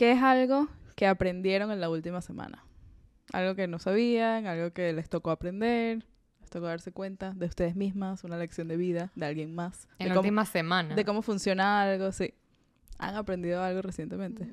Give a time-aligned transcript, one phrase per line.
[0.00, 0.66] ¿Qué es algo
[0.96, 2.64] que aprendieron en la última semana?
[3.34, 6.06] Algo que no sabían, algo que les tocó aprender,
[6.40, 9.88] les tocó darse cuenta de ustedes mismas, una lección de vida, de alguien más.
[9.98, 10.94] En de la cómo- última semana.
[10.94, 12.32] de cómo funciona algo, sí.
[12.98, 14.48] ¿Han aprendido algo recientemente?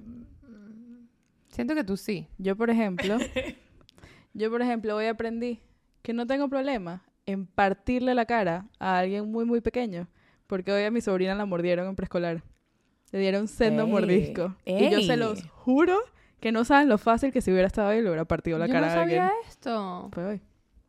[1.48, 2.28] Siento que tú sí.
[2.38, 3.16] Yo, por ejemplo,
[4.34, 5.62] yo, por ejemplo, hoy aprendí
[6.02, 10.10] que no tengo problema en partirle la cara a alguien muy, muy pequeño,
[10.46, 12.44] porque hoy a mi sobrina la mordieron en preescolar.
[13.12, 14.56] Le dieron sendo Ey, mordisco.
[14.66, 15.18] Y yo se ey.
[15.20, 15.98] los juro
[16.40, 18.74] que no saben lo fácil que si hubiera estado ahí le hubiera partido la Yo
[18.74, 19.20] cara no a alguien.
[19.24, 20.10] sabía esto.
[20.14, 20.42] Fue hoy.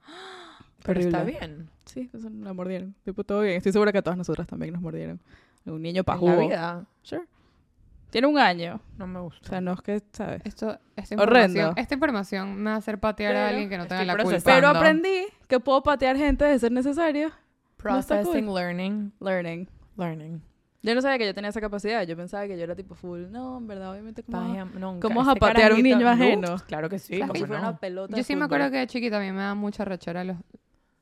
[0.85, 1.69] Pero está bien.
[1.85, 2.95] Sí, eso la mordieron.
[3.05, 3.57] Tipo, todo bien.
[3.57, 5.21] Estoy segura que a todas nosotras también nos mordieron.
[5.65, 6.33] Un niño pajugo.
[6.33, 6.87] la vida.
[7.03, 7.23] Sure.
[8.11, 8.81] Tiene un año.
[8.97, 9.49] No me O gusta.
[9.49, 10.41] sea, no es que, ¿sabes?
[10.45, 11.59] Esto, esta Horrendo.
[11.59, 14.17] información, esta información me va a hacer patear a Pero alguien que no tenga la
[14.17, 14.39] culpa.
[14.45, 17.29] Pero aprendí que puedo patear gente de ser necesario.
[17.29, 17.35] No
[17.77, 18.55] Processing, cool.
[18.55, 19.69] learning, Learning.
[19.97, 20.43] learning.
[20.81, 22.05] Yo no sabía que yo tenía esa capacidad.
[22.05, 23.25] Yo pensaba que yo era tipo full.
[23.31, 24.49] No, en verdad, obviamente, como.
[24.49, 24.67] Vaya.
[25.01, 26.57] ¿Cómo vas a un niño no, ajeno?
[26.67, 27.19] Claro que sí.
[27.19, 27.69] como ¿cómo si fuera no?
[27.71, 28.17] una pelota.
[28.17, 30.37] Yo sí me acuerdo que de chiquita a mí me da mucha rechera los,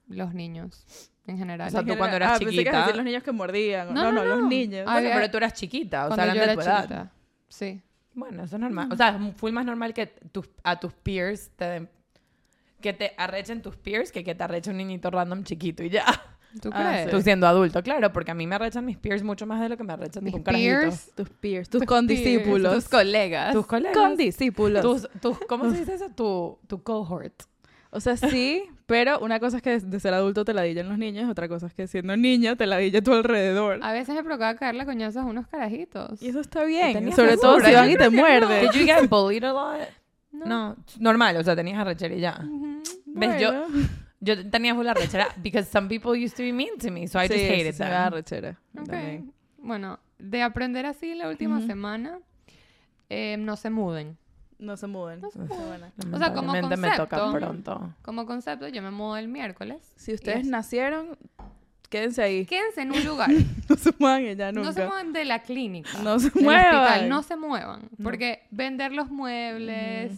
[0.09, 1.69] los niños en general.
[1.69, 1.99] O sea, tú general.
[1.99, 3.93] cuando eras ah, pensé que chiquita- decir los niños que mordían.
[3.93, 4.85] No, No, no, no, los niños.
[4.89, 6.77] Ah, Bueno, pero tú eras chiquita, o sea, cuando yo de era tu edad.
[6.83, 7.13] chiquita.
[7.49, 7.83] Sí.
[8.15, 8.89] Bueno, eso es normal.
[8.91, 11.91] O sea, es full más normal que tus, a tus peers te den-
[12.81, 16.05] que te arrechen tus peers que que te arreche un niñito random chiquito y ya.
[16.61, 17.11] ¿Tú Ah, crees?
[17.11, 19.77] Tú siendo adulto, claro, porque a mí me arrechan mis peers mucho más de lo
[19.77, 20.79] que me arrechan Mis tipo un carajito.
[20.81, 22.71] peers, Tus peers, tus tus condiscípulos.
[22.73, 23.53] peers, tus colegas.
[23.53, 23.97] Tus colegas.
[23.97, 24.83] condiscípulos.
[24.83, 26.09] Tus, tus- ¿Cómo se dice eso?
[26.15, 27.35] Tu, tu cohort.
[27.91, 31.31] O sea, sí, pero una cosa es que de ser adulto te ladillan los niños,
[31.31, 33.79] otra cosa es que siendo niño te ladilla a tu alrededor.
[33.83, 36.21] A veces me provocaba caerle coñazos a unos carajitos.
[36.21, 37.13] Y eso está bien.
[37.15, 38.71] Sobre todo si van y te muerden.
[38.71, 39.89] Did you get bullied a lot?
[40.33, 40.45] No.
[40.47, 42.39] No, normal, o sea, tenías arrechera y ya.
[42.39, 42.97] ¿Ves?
[43.07, 43.39] Bueno.
[43.41, 43.67] yo
[44.51, 47.35] tenía full arrechera because some people used to be mean to me, so I Sí,
[47.35, 47.99] just sí, hated se me them.
[47.99, 48.51] da rechera.
[48.79, 48.87] Ok.
[48.87, 49.33] También.
[49.59, 52.19] Bueno, de aprender así la última semana,
[53.11, 54.17] eh, no se muden.
[54.59, 55.21] No se mueven.
[55.21, 55.93] No se buena.
[56.13, 57.47] O sea, como Lamentablemente me toca concepto.
[57.47, 57.95] pronto.
[58.01, 59.83] Como concepto, yo me mudo el miércoles.
[59.97, 61.19] Si ustedes es- nacieron,
[61.91, 62.47] quédense ahí.
[62.47, 63.29] Quédense en un lugar.
[63.69, 64.69] No se muevan ya nunca.
[64.69, 65.91] No se muevan de la clínica.
[66.03, 66.75] No se muevan.
[66.75, 67.09] hospital.
[67.11, 67.83] No se muevan.
[67.99, 68.05] No.
[68.05, 70.13] Porque vender los muebles,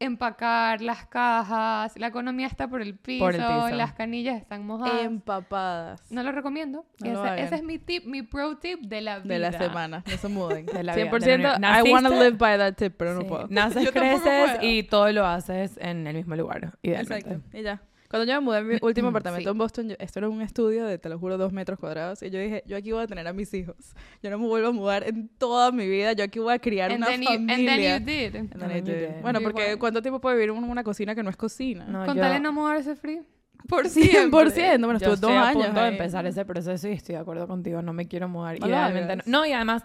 [0.00, 3.68] empacar las cajas, la economía está por el piso, Por el piso.
[3.76, 5.02] las canillas están mojadas.
[5.04, 6.10] Empapadas.
[6.10, 6.86] No lo recomiendo.
[7.00, 9.34] No lo ese, es mi tip, mi pro tip de la vida.
[9.34, 10.02] De la semana.
[10.10, 10.66] No se muden.
[10.80, 11.78] De la vida, 100% de la vida.
[11.78, 12.24] I wanna ¿Naciste?
[12.24, 13.46] live by that tip, pero no puedo.
[13.48, 14.58] Naces, creces puedo.
[14.62, 17.30] y todo lo haces en el mismo lugar, idealmente.
[17.34, 17.56] Exacto.
[17.58, 17.82] Y ya.
[18.10, 19.52] Cuando yo me mudé a mi último apartamento Sí.
[19.52, 22.22] en Boston, yo- esto era un estudio de, te lo juro, dos metros cuadrados.
[22.22, 23.76] Y yo dije, yo aquí voy a tener a mis hijos.
[24.22, 26.12] Yo no me vuelvo a mudar en toda mi vida.
[26.14, 27.76] Yo aquí voy a criar And una then, you, and familia.
[27.76, 28.36] then you did.
[28.36, 29.08] And then And I then you did.
[29.14, 29.22] did.
[29.22, 29.78] Bueno, porque igual.
[29.78, 31.84] ¿cuánto tiempo puede vivir en una cocina que no es cocina?
[31.86, 33.22] No, Con yo- tal de no mudarse free.
[33.68, 33.90] Por 100%.
[33.90, 34.28] siempre.
[34.30, 35.92] Bueno, yo estuve estoy dos a años punto de ahí.
[35.92, 37.80] empezar ese proceso y estoy de acuerdo contigo.
[37.82, 38.56] No me quiero mudar.
[38.56, 39.22] Idealmente no.
[39.26, 39.84] No, y además,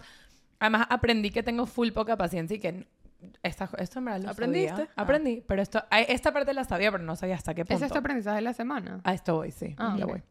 [0.59, 2.88] además aprendí que tengo full poca paciencia y que
[3.44, 4.69] esta, esto en verdad lo ¿Aprendiste?
[4.69, 4.90] sabía.
[4.96, 5.02] Ah.
[5.02, 7.86] Aprendí, pero esto, esta parte la sabía, pero no sabía hasta qué punto.
[7.86, 9.02] Es tu aprendizaje de la semana.
[9.03, 9.75] A esto voy, sí.
[9.78, 10.12] Ah, ya ok.
[10.12, 10.24] voy.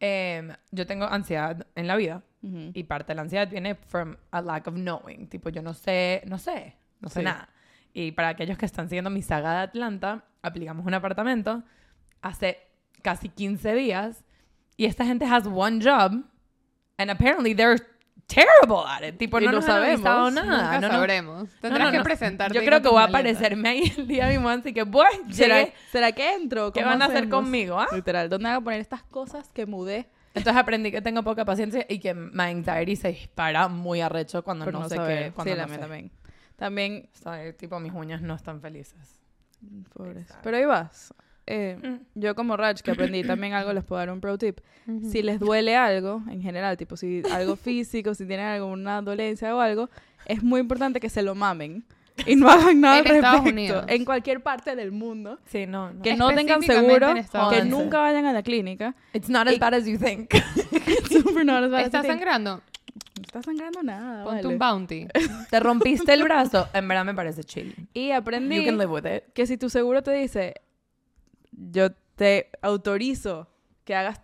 [0.00, 2.70] Em, yo tengo ansiedad en la vida Ujú.
[2.74, 5.28] y parte de la ansiedad viene from a lack of knowing.
[5.28, 7.24] Tipo, yo no sé, no sé, no sé Sí.
[7.24, 7.48] nada.
[7.92, 11.62] Y para aquellos que están siguiendo mi saga de Atlanta, aplicamos un apartamento
[12.20, 12.58] hace
[13.02, 14.24] casi 15 días
[14.76, 16.24] y esta gente has one job
[16.98, 17.78] and apparently they're
[18.26, 19.18] terrible at it.
[19.18, 20.32] Tipo, no no nos han sabemos.
[20.32, 20.62] nada.
[20.74, 20.94] Nunca no, no.
[20.94, 21.48] sabremos.
[21.60, 22.04] Tendrás no, que no.
[22.04, 22.58] presentarte.
[22.58, 23.36] Yo creo que voy a maletas.
[23.42, 25.68] aparecerme ahí el día de mi mudanza y que, bueno, ¿Será.
[25.90, 26.72] ¿Será que entro?
[26.72, 27.88] ¿Qué ¿Cómo van a hacer conmigo, ah?
[27.92, 30.08] Literal, ¿dónde van a poner estas cosas que mudé?
[30.34, 34.64] Entonces aprendí que tengo poca paciencia y que mi anxiety se dispara muy arrecho cuando
[34.64, 35.24] Por no, sé saber.
[35.24, 35.32] qué.
[35.32, 35.78] Cuando sí, la no sé.
[35.80, 36.10] también.
[36.56, 39.20] También, O sea, tipo, mis uñas no están felices.
[39.92, 40.28] pobres.
[40.42, 41.12] Pero ahí vas.
[41.54, 41.96] Eh, Mm.
[42.14, 44.60] yo como Raj, que aprendí también algo, les puedo dar un pro tip.
[44.86, 45.10] Ujú.
[45.10, 49.60] Si les duele algo, en general, tipo si algo físico, si tienen alguna dolencia o
[49.60, 49.90] algo,
[50.24, 51.84] es muy importante que se lo mamen
[52.26, 53.50] y no hagan nada al En Estados respecto.
[53.52, 53.84] Unidos.
[53.88, 55.38] En cualquier parte del mundo.
[55.44, 56.00] Sí, no, no.
[56.02, 57.14] Que no tengan seguro,
[57.50, 58.94] que nunca vayan a la clínica.
[59.12, 60.30] It's not as Y- bad as you think.
[61.10, 62.56] Super no, no, no, ¿Estás no, sangrando?
[62.56, 64.24] No está sangrando nada.
[64.24, 64.48] Ponte vale.
[64.54, 65.06] un bounty.
[65.50, 66.68] Te rompiste el brazo.
[66.72, 67.74] En verdad me parece chill.
[67.94, 69.22] Y You aprendí can live with it.
[69.34, 70.54] que si tu seguro te dice,
[71.70, 73.48] yo te autorizo
[73.84, 74.20] que hagas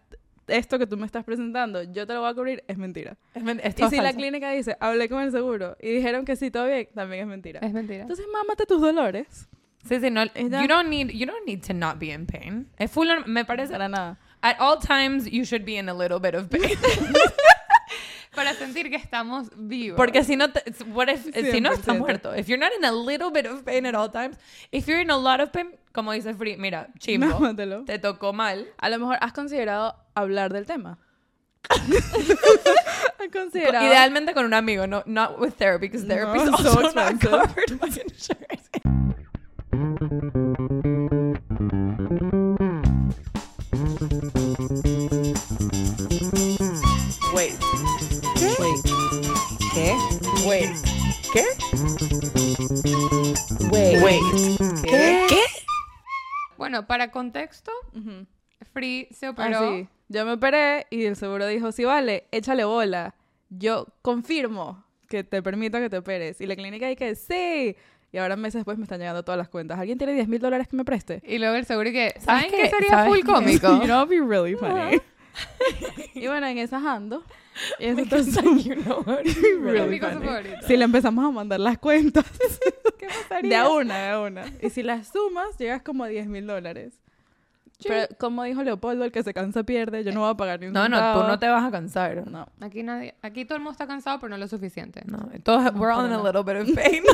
[0.47, 3.17] esto que tú me estás presentando, yo te lo voy a cubrir, es mentira.
[3.35, 4.17] Es men- es Y si la falso.
[4.19, 7.61] clínica dice, hablé con el seguro y dijeron que sí, todo bien, también es mentira.
[7.61, 8.03] Es mentira.
[8.03, 9.47] Entonces, mámate tus dolores.
[9.87, 10.25] Sí, sí, no.
[10.25, 12.67] You don't need, you don't need to not be in pain.
[12.79, 13.73] Es full, me parece.
[13.73, 14.19] Para nada.
[14.41, 16.63] At all times, you should be in a little bit of pain.
[18.39, 19.97] Para sentir que estamos vivos.
[19.97, 20.63] Porque si no, te,
[20.93, 21.99] what if, si no está 100%.
[21.99, 22.35] muerto.
[22.37, 24.37] If you're not in a little bit of pain at all times,
[24.71, 27.85] if you're in a lot of pain, como dice Free, mira, chimbo, Mámatelo.
[27.85, 28.65] te tocó mal.
[28.79, 30.99] A lo mejor has considerado hablar del tema.
[33.33, 33.85] Considerado.
[33.87, 37.21] Idealmente con un amigo, no not with therapy, because therapy is No, also so not
[37.21, 38.71] covered by insurance.
[51.33, 51.45] ¿Qué?
[53.71, 54.03] Wait.
[54.03, 54.23] Wait.
[54.85, 55.27] ¿Qué?
[55.29, 55.41] ¿Qué?
[56.57, 58.27] Bueno, para contexto, Ujú.
[58.73, 59.77] Free se Ah, operó.
[59.77, 59.89] sí.
[60.09, 63.15] Yo me operé y el seguro dijo, sí, vale, échale bola.
[63.51, 66.41] Yo confirmo que te permito que te operes.
[66.41, 67.77] Y la clínica dice, sí.
[68.11, 69.79] Y ahora meses después me están llegando todas las cuentas.
[69.79, 71.21] ¿Alguien tiene 10 mil dólares que me preste?
[71.27, 72.57] Y luego el seguro que, ¿Sabes ¿saben qué?
[72.63, 73.25] qué sería ¿Sabes full qué?
[73.33, 73.69] cómico?
[73.81, 74.99] You know, it'd be really funny.
[76.15, 77.23] y bueno, en esas ando.
[77.79, 79.21] Y eso está súper- you know what?
[79.27, 80.01] Es really.
[80.67, 82.25] Si le empezamos a mandar las cuentas.
[82.99, 83.49] ¿Qué pasaría?
[83.51, 84.45] De a una, de a una.
[84.63, 86.95] Y si las sumas, llegas como a 10 mil dólares.
[87.87, 90.03] Pero como dijo Leopoldo, el que se cansa pierde.
[90.03, 91.29] Yo no voy a pagar ni un No, no, tú centavo.
[91.29, 92.27] no te vas a cansar.
[92.27, 92.49] No.
[92.61, 95.03] Aquí nadie, aquí todo el mundo está cansado, pero no lo suficiente.
[95.07, 97.05] No, todos, we're all in a little bit of pain.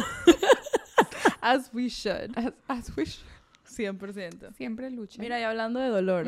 [1.42, 2.32] As we should.
[2.36, 3.26] As, as we should.
[3.68, 4.54] 100%.
[4.54, 5.20] Siempre lucha.
[5.20, 6.26] Mira, y hablando de dolor.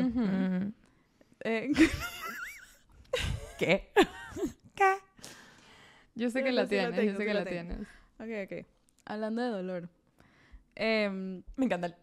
[1.43, 1.71] Eh,
[4.75, 4.95] ¿Qué?
[6.15, 7.79] Yo sé que la tienes, yo sé que la tienes.
[8.19, 8.65] ok, ok.
[9.05, 9.89] Hablando de dolor.
[10.75, 11.87] em, Me encanta.
[11.87, 11.95] el-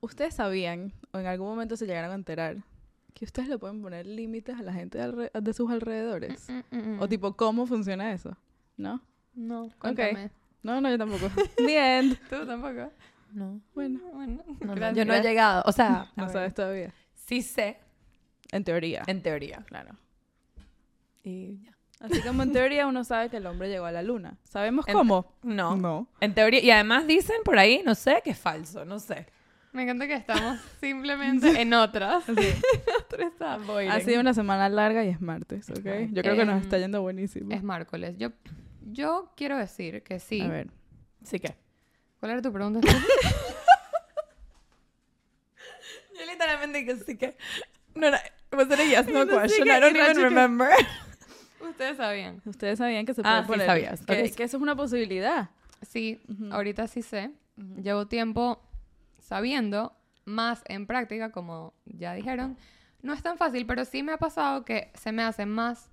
[0.00, 2.56] ¿Ustedes sabían o en algún momento se llegaron a enterar
[3.14, 6.48] que ustedes le pueden poner límites a la gente de, alre- de sus alrededores?
[6.50, 7.00] Mm, mm, mm.
[7.00, 8.36] O tipo, ¿cómo funciona eso?
[8.76, 9.00] ¿No?
[9.34, 10.30] No, cuéntame.
[10.62, 11.28] No, no, yo tampoco.
[11.56, 12.18] The end.
[12.30, 12.90] ¿Tú tampoco?
[13.32, 13.60] No.
[13.74, 14.96] Bueno, Bueno, No, no, gracias.
[14.96, 15.62] yo no he llegado.
[15.66, 16.92] O sea, no sabes todavía.
[17.14, 17.78] sí sé,
[18.52, 19.02] En teoría.
[19.06, 19.64] en teoría.
[19.66, 19.96] Claro.
[21.24, 21.72] Y ya.
[22.00, 24.36] Así como en teoría uno sabe que el hombre llegó a la luna.
[24.44, 25.34] ¿Sabemos En- cómo?
[25.42, 25.76] No.
[25.76, 26.08] No.
[26.20, 26.60] En teoría.
[26.60, 29.26] Y además dicen por ahí, no sé, que es falso, no sé.
[29.72, 32.24] Me encanta que estamos simplemente en otras.
[32.28, 33.54] Otra está.
[33.90, 36.10] Ha sido una semana larga y es martes, ¿ok?
[36.10, 37.50] Yo creo que nos Em, está yendo buenísimo.
[37.54, 38.16] Es miércoles.
[38.18, 38.32] Yo,
[38.82, 40.40] yo quiero decir que sí.
[40.42, 40.68] A ver.
[41.24, 41.54] Sí que.
[42.20, 42.80] ¿Cuál era tu pregunta?
[46.18, 47.36] Yo literalmente que sí que.
[47.94, 48.16] No, no.
[48.52, 49.68] Was it a yes, no question?
[49.70, 50.68] I don't even remember.
[51.60, 52.42] Ustedes sabían.
[52.44, 53.66] Ustedes sabían que se Ah, puede sí poner...
[53.66, 54.04] sabías.
[54.04, 54.34] Que, Ok, sí.
[54.34, 55.50] que eso es una posibilidad.
[55.82, 56.52] Sí, Ujú.
[56.52, 57.30] ahorita sí sé.
[57.82, 58.60] Llevo tiempo
[59.20, 59.94] sabiendo,
[60.24, 62.56] más en práctica, como ya dijeron.
[63.02, 65.88] No es tan fácil, pero sí me ha pasado que se me hace más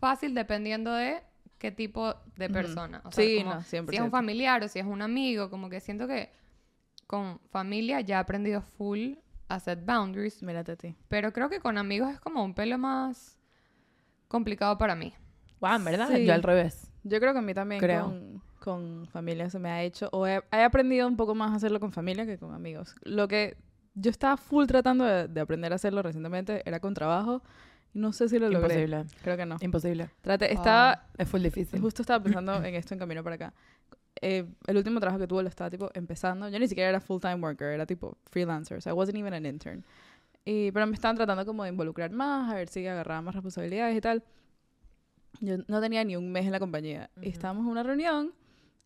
[0.00, 1.22] fácil dependiendo de
[1.58, 3.00] qué tipo de persona.
[3.04, 3.90] O sea, Sí, como no, 100%.
[3.90, 6.30] si es un familiar o si es un amigo, como que siento que
[7.06, 9.14] con familia ya he aprendido full
[9.54, 10.96] a set boundaries, Mírate a ti.
[11.08, 13.38] pero creo que con amigos es como un pelo más
[14.28, 15.12] complicado para mí.
[15.60, 16.08] Wow, en verdad.
[16.14, 16.24] Sí.
[16.24, 16.90] Yo al revés.
[17.04, 18.04] Yo creo que a mí también Creo.
[18.04, 21.56] Con, con familia se me ha hecho, o he, he aprendido un poco más a
[21.56, 22.94] hacerlo con familia que con amigos.
[23.02, 23.56] Lo que
[23.94, 27.42] yo estaba full tratando de, de aprender a hacerlo recientemente era con trabajo
[27.94, 28.84] no sé si lo logré.
[28.84, 29.04] Imposible.
[29.22, 29.56] Creo que no.
[29.60, 30.10] Imposible.
[30.22, 31.78] Trate, estaba, Es full difícil.
[31.80, 33.54] justo estaba pensando en esto en camino para acá.
[34.20, 36.48] Eh, el último trabajo que tuve lo estaba tipo empezando.
[36.48, 39.34] Yo ni siquiera era full time worker, era tipo freelancer, o sea, I wasn't even
[39.34, 39.84] an intern.
[40.44, 43.96] Y, pero me estaban tratando como de involucrar más, a ver si agarraba más responsabilidades
[43.96, 44.22] y tal.
[45.40, 47.10] Yo no tenía ni un mes en la compañía.
[47.16, 47.28] Y Ujú.
[47.30, 48.32] estábamos en una reunión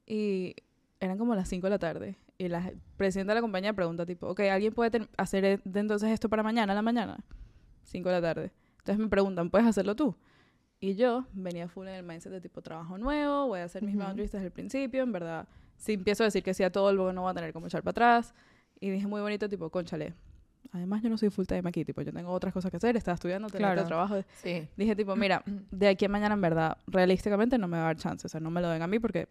[0.07, 0.55] y
[1.01, 2.17] eran como las 5 de la tarde.
[2.39, 6.29] Y la presidenta de la compañía pregunta tipo, ok, ¿alguien puede hacer e- entonces esto
[6.29, 7.19] para mañana a la mañana?
[7.85, 8.53] 5 de la tarde.
[8.79, 10.15] Entonces me preguntan, ¿puedes hacerlo tú?
[10.87, 13.97] Y yo venía full en el mindset de tipo trabajo nuevo, voy a hacer mis
[13.97, 14.05] Ujú.
[14.05, 15.49] boundaries desde el principio, en verdad.
[15.77, 17.83] Si empiezo a decir que sí a todo, luego no voy a tener como echar
[17.83, 18.35] para atrás.
[18.79, 20.15] Y dije muy bonito, tipo, conchale.
[20.71, 23.15] Además, yo no soy full time aquí, tipo, yo tengo otras cosas que hacer, estaba
[23.17, 23.81] estudiando, tenía Claro.
[23.81, 24.25] otro trabajo.
[24.37, 24.69] Sí.
[24.77, 27.97] Dije, tipo, mira, de aquí a mañana, en verdad, realísticamente no me va a dar
[27.97, 28.25] chance.
[28.25, 29.27] O sea, no me lo den a mí porque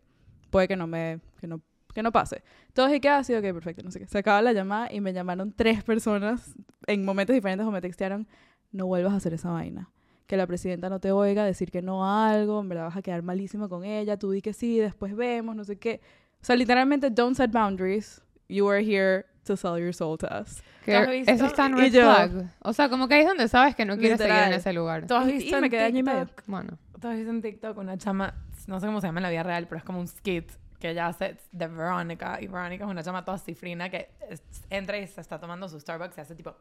[0.50, 1.62] puede que no me, que no,
[1.94, 2.44] que no pase.
[2.74, 4.08] Todos y qué ha sido, ok, perfecto, no sé qué.
[4.08, 6.54] Se acaba la llamada y me llamaron tres personas
[6.86, 8.28] en momentos diferentes o me textearon,
[8.74, 9.90] no vuelvas a hacer esa vaina.
[10.28, 13.02] Que la presidenta no te oiga decir que no a algo, en verdad vas a
[13.02, 16.02] quedar malísimo con ella, tú di que sí, después vemos, no sé qué.
[16.42, 18.22] O sea, literalmente, don't set boundaries.
[18.48, 20.62] You are here to sell your soul to us.
[20.86, 22.52] Eso está en red yo- flag.
[22.62, 25.06] O sea, como que ahí es donde sabes que no quieres seguir en ese lugar.
[25.08, 26.26] ¿Tú has visto y me en quedé año y medio.
[26.26, 26.44] TikTok?
[26.48, 26.78] Bueno.
[27.00, 28.34] ¿Tú has visto en TikTok una chama,
[28.68, 30.90] no sé cómo se llama en la vida real, pero es como un skit que
[30.92, 32.40] ella hace de Verónica.
[32.42, 35.80] Y Verónica es una chama toda cifrina que es- entra y se está tomando su
[35.80, 36.56] Starbucks y hace tipo...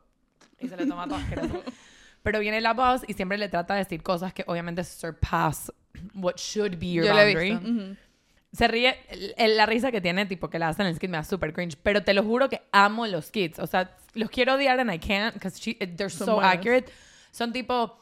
[0.60, 1.62] Y se le toma todo asqueroso.
[2.24, 5.70] Pero viene la voz y siempre le trata de decir cosas que obviamente surpass
[6.14, 7.50] what should be your Yo la he boundary.
[7.54, 7.96] visto.
[8.52, 8.96] Se ríe,
[9.36, 11.76] la risa que tiene, tipo, que la hacen en el skit me da super cringe.
[11.82, 13.58] Pero te lo juro que amo los skits.
[13.60, 15.60] O sea, los quiero odiar and I can't because
[15.96, 16.52] they're Son so buenos.
[16.54, 16.92] accurate.
[17.30, 17.98] Son tipo,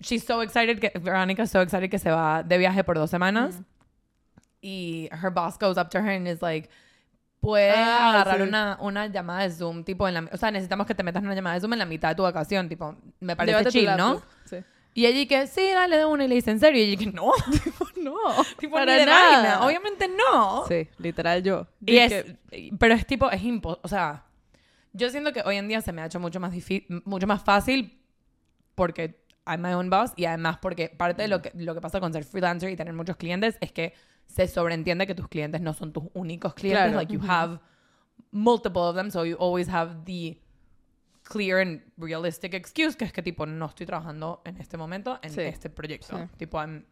[0.00, 3.10] she's so excited, que, Veronica is so excited que se va de viaje por dos
[3.10, 3.60] semanas.
[4.60, 6.68] Y her boss goes up to her and is like,
[7.46, 8.42] puedes Ah, agarrar sí.
[8.42, 11.26] una, una llamada de Zoom, tipo, en la, o sea, necesitamos que te metas en
[11.26, 13.96] una llamada de Zoom en la mitad de tu vacación, tipo, me parece Llévate chill,
[13.96, 14.20] ¿no?
[14.44, 14.56] Sí.
[14.94, 16.82] Y ella que, sí, dale de una, y le dice, ¿en serio?
[16.82, 17.30] Y ella que, no,
[17.96, 18.14] No,
[18.58, 19.30] tipo, para nada.
[19.32, 20.64] vaina, obviamente no.
[20.68, 21.66] Sí, literal yo.
[21.82, 24.24] Y Dije, es, pero es tipo, es imposible, o sea,
[24.92, 27.42] yo siento que hoy en día se me ha hecho mucho más difícil, mucho más
[27.44, 28.00] fácil
[28.74, 32.00] porque I'm my own boss y además porque parte de lo que, lo que pasa
[32.00, 33.92] con ser freelancer y tener muchos clientes es que
[34.26, 36.96] se sobreentiende que tus clientes no son tus únicos clientes, Claro.
[36.98, 37.58] like you have
[38.30, 40.38] multiple of them, so you always have the
[41.22, 45.30] clear and realistic excuse que es que tipo no estoy trabajando en este momento en
[45.30, 45.40] Sí.
[45.40, 46.24] este proyecto, Sí.
[46.36, 46.84] tipo I'm,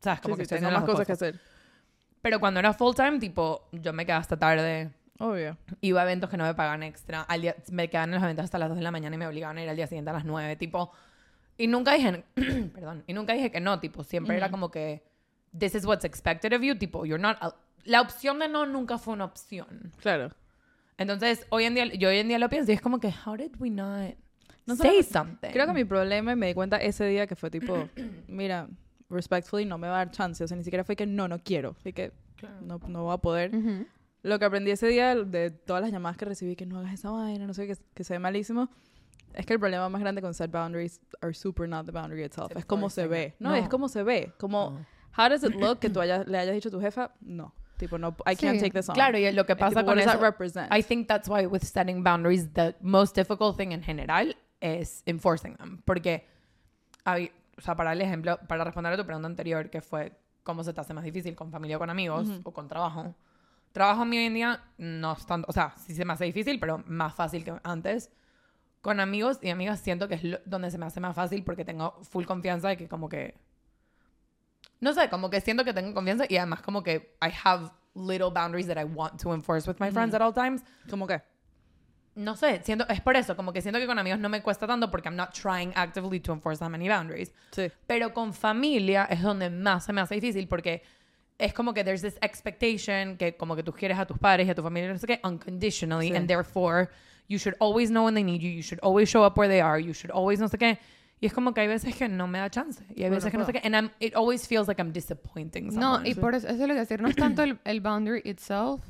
[0.00, 1.28] sabes, como sí, que estoy tengo haciendo más las cosas que cosas.
[1.28, 1.40] hacer.
[2.20, 4.90] Pero cuando era full time, tipo, yo me quedaba hasta tarde,
[5.20, 5.56] Obvio.
[5.80, 8.44] iba a eventos que no me pagaban extra, al día, me quedaban en los eventos
[8.44, 10.14] hasta las 2 de la mañana y me obligaban a ir al día siguiente a
[10.14, 10.92] las 9, tipo,
[11.56, 12.24] y nunca dije,
[12.74, 15.02] perdón, y nunca dije que no, tipo, siempre era como que,
[15.56, 18.98] this is what's expected of you, tipo, you're not, a- la opción de no nunca
[18.98, 19.92] fue una opción.
[20.00, 20.30] Claro.
[20.96, 23.36] Entonces, hoy en día, yo hoy en día lo pienso y es como que, how
[23.36, 24.14] did we not
[24.66, 25.50] No say sé, something?
[25.50, 27.88] Creo que mi problema, y me di cuenta ese día que fue tipo,
[28.28, 28.68] mira,
[29.08, 30.42] respectfully no me va a dar chance.
[30.42, 31.74] O sea, ni siquiera fue que no, no quiero.
[31.74, 32.56] Fue que Claro.
[32.62, 33.54] no, no voy a poder.
[33.54, 33.86] Ujú.
[34.22, 37.10] Lo que aprendí ese día de todas las llamadas que recibí, que no hagas esa
[37.10, 38.68] vaina, no sé, que, que se ve malísimo,
[39.34, 42.52] es que el problema más grande con set boundaries are super not the boundary itself.
[42.52, 43.34] Se es como se ve.
[43.38, 43.56] No, No.
[43.56, 44.32] es como se ve.
[44.38, 44.86] Como, No.
[45.16, 47.12] How does it look que tú hayas- le hayas dicho a tu jefa?
[47.20, 47.54] No.
[47.76, 48.60] Tipo, no, I can't Sí.
[48.60, 48.94] take this on.
[48.96, 50.72] Claro, y lo que Es pasa tipo, con eso, represent?
[50.74, 55.56] I think that's why with setting boundaries, the most difficult thing en general is enforcing
[55.56, 55.80] them.
[55.84, 56.26] Porque,
[57.04, 60.12] hay- o sea, para el ejemplo, para responder a tu pregunta anterior, que fue
[60.42, 63.14] cómo se te hace más difícil con familia o con amigos o con trabajo.
[63.72, 66.24] Trabajo a mí hoy en día no es tanto, o sea, sí se me hace
[66.24, 68.10] difícil, pero más fácil que antes.
[68.80, 71.64] Con amigos y amigas siento que es lo- donde se me hace más fácil porque
[71.64, 73.36] tengo full confianza de que como que...
[74.80, 78.30] No sé, como que siento que tengo confianza y además como que I have little
[78.30, 80.62] boundaries that I want to enforce with my friends at all times.
[80.88, 81.20] ¿Cómo qué?
[82.14, 84.66] No sé, siento, es por eso, como que siento que con amigos no me cuesta
[84.66, 87.32] tanto porque I'm not trying actively to enforce that many boundaries.
[87.52, 87.70] Sí.
[87.86, 90.82] Pero con familia es donde más se me hace difícil porque
[91.38, 94.50] es como que there's this expectation que como que tú quieres a tus padres y
[94.50, 96.16] a tu familia, no sé qué, unconditionally, Sí.
[96.16, 96.88] and therefore
[97.28, 99.60] you should always know when they need you, you should always show up where they
[99.60, 100.78] are, you should always no sé qué.
[101.20, 102.84] Y es como que hay veces que no me da chance.
[102.90, 103.60] Y hay Bueno, veces que no sé qué.
[103.64, 106.08] And I'm, it always feels like I'm disappointing No, someone.
[106.08, 108.82] y por eso, eso es lo que decir, no es tanto el, el boundary itself,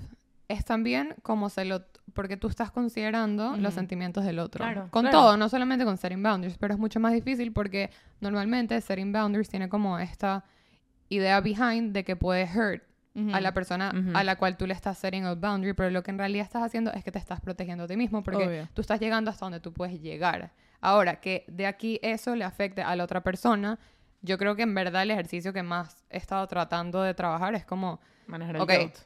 [0.48, 1.84] es también como se lo...
[2.14, 3.72] Porque tú estás considerando los Ujú.
[3.72, 4.64] sentimientos del otro.
[4.64, 5.18] Claro, Con claro.
[5.18, 9.48] todo, no solamente con setting boundaries, pero es mucho más difícil porque normalmente setting boundaries
[9.48, 10.44] tiene como esta
[11.08, 12.82] idea behind de que puede hurt
[13.32, 14.16] a la persona Ujú.
[14.16, 16.62] a la cual tú le estás setting a boundary, pero lo que en realidad estás
[16.62, 18.68] haciendo es que te estás protegiendo a ti mismo porque Obvio.
[18.74, 20.52] tú estás llegando hasta donde tú puedes llegar.
[20.80, 23.78] Ahora, que de aquí eso le afecte a la otra persona,
[24.22, 27.64] yo creo que en verdad el ejercicio que más he estado tratando de trabajar es
[27.64, 28.70] como Manejar el Ok.
[28.70, 28.96] guilt.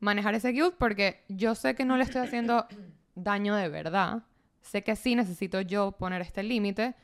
[0.00, 2.66] manejar ese guilt porque yo sé que no le estoy haciendo
[3.14, 4.22] daño de verdad.
[4.62, 6.94] Sé que sí necesito yo poner este límite.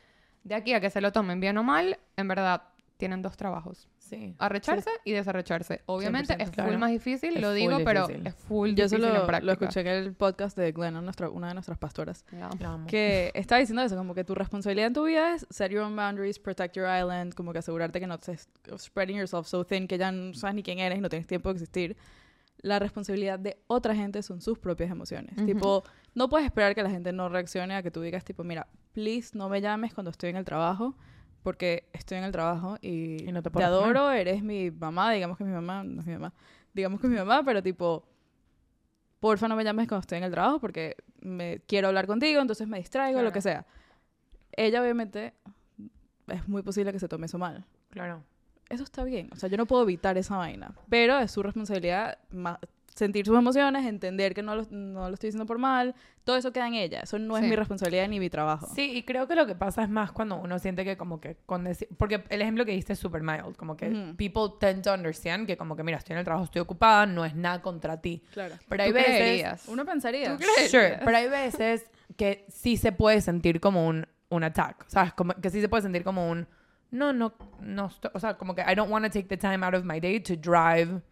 [0.44, 2.62] De aquí a que se lo tomen bien o mal, en verdad
[2.96, 3.88] tienen dos trabajos.
[4.08, 4.34] Sí.
[4.38, 5.82] Arrecharse y desarrecharse.
[5.86, 6.78] Obviamente 100%, es full claro.
[6.78, 8.26] más difícil, Es lo digo, pero difícil.
[8.26, 9.46] es full Yo difícil eso en lo, práctica.
[9.46, 12.24] lo escuché en el podcast de Glenna, nuestra, una de nuestras pastoras,
[12.62, 12.86] amo.
[12.86, 15.96] que estaba diciendo eso, como que tu responsabilidad en tu vida es set your own
[15.96, 18.36] boundaries, protect your island, como que asegurarte que no te
[18.78, 21.48] spreading yourself so thin que ya no sabes ni quién eres y no tienes tiempo
[21.48, 21.96] de existir.
[22.62, 25.36] La responsabilidad de otra gente son sus propias emociones.
[25.36, 25.46] Ujú.
[25.46, 25.84] Tipo,
[26.14, 29.36] no puedes esperar que la gente no reaccione a que tú digas, tipo, mira, please
[29.36, 30.94] no me llames cuando estoy en el trabajo,
[31.46, 35.38] porque estoy en el trabajo y, Y no te te adoro, eres mi mamá, digamos
[35.38, 36.32] que mi mamá, no es mi mamá,
[36.74, 38.04] digamos que es mi mamá, pero tipo,
[39.20, 42.66] porfa no me llames cuando estoy en el trabajo porque me quiero hablar contigo, entonces
[42.66, 43.32] me distraigo, lo Claro.
[43.32, 43.64] que sea.
[44.56, 45.34] Ella obviamente
[46.26, 47.64] es muy posible que se tome eso mal.
[47.90, 48.24] Claro.
[48.68, 52.18] Eso está bien, o sea, yo no puedo evitar esa vaina, pero es su responsabilidad
[52.96, 56.50] sentir sus emociones, entender que no lo, no lo estoy diciendo por mal, todo eso
[56.52, 58.68] queda en ella, eso no es mi responsabilidad ni mi trabajo.
[58.74, 61.36] Sí, y creo que lo que pasa es más cuando uno siente que como que
[61.44, 65.46] con porque el ejemplo que diste es super mild, como que people tend to understand
[65.46, 68.22] que como que mira, estoy en el trabajo, estoy ocupada, no es nada contra ti.
[68.32, 68.54] Claro.
[68.68, 69.68] Pero hay ¿Tú veces, creerías?
[69.68, 70.38] Uno pensaría.
[70.68, 71.84] Sure, pero hay veces
[72.16, 75.12] que sí se puede sentir como un, un attack, ¿sabes?
[75.12, 76.48] Como que sí se puede sentir como un
[76.90, 79.74] no, no, no, o sea, como que I don't want to take the time out
[79.74, 81.02] of my day to drive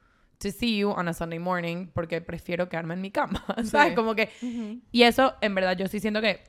[0.44, 3.90] to see you on a Sunday morning porque prefiero quedarme en mi cama, ¿sabes?
[3.90, 3.94] Sí.
[3.94, 4.80] Como que Ujú.
[4.92, 6.40] y eso, en verdad, yo sí siento que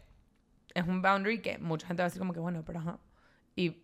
[0.73, 2.99] es un boundary que mucha gente va a decir como que, bueno, pero ajá.
[3.55, 3.81] Y...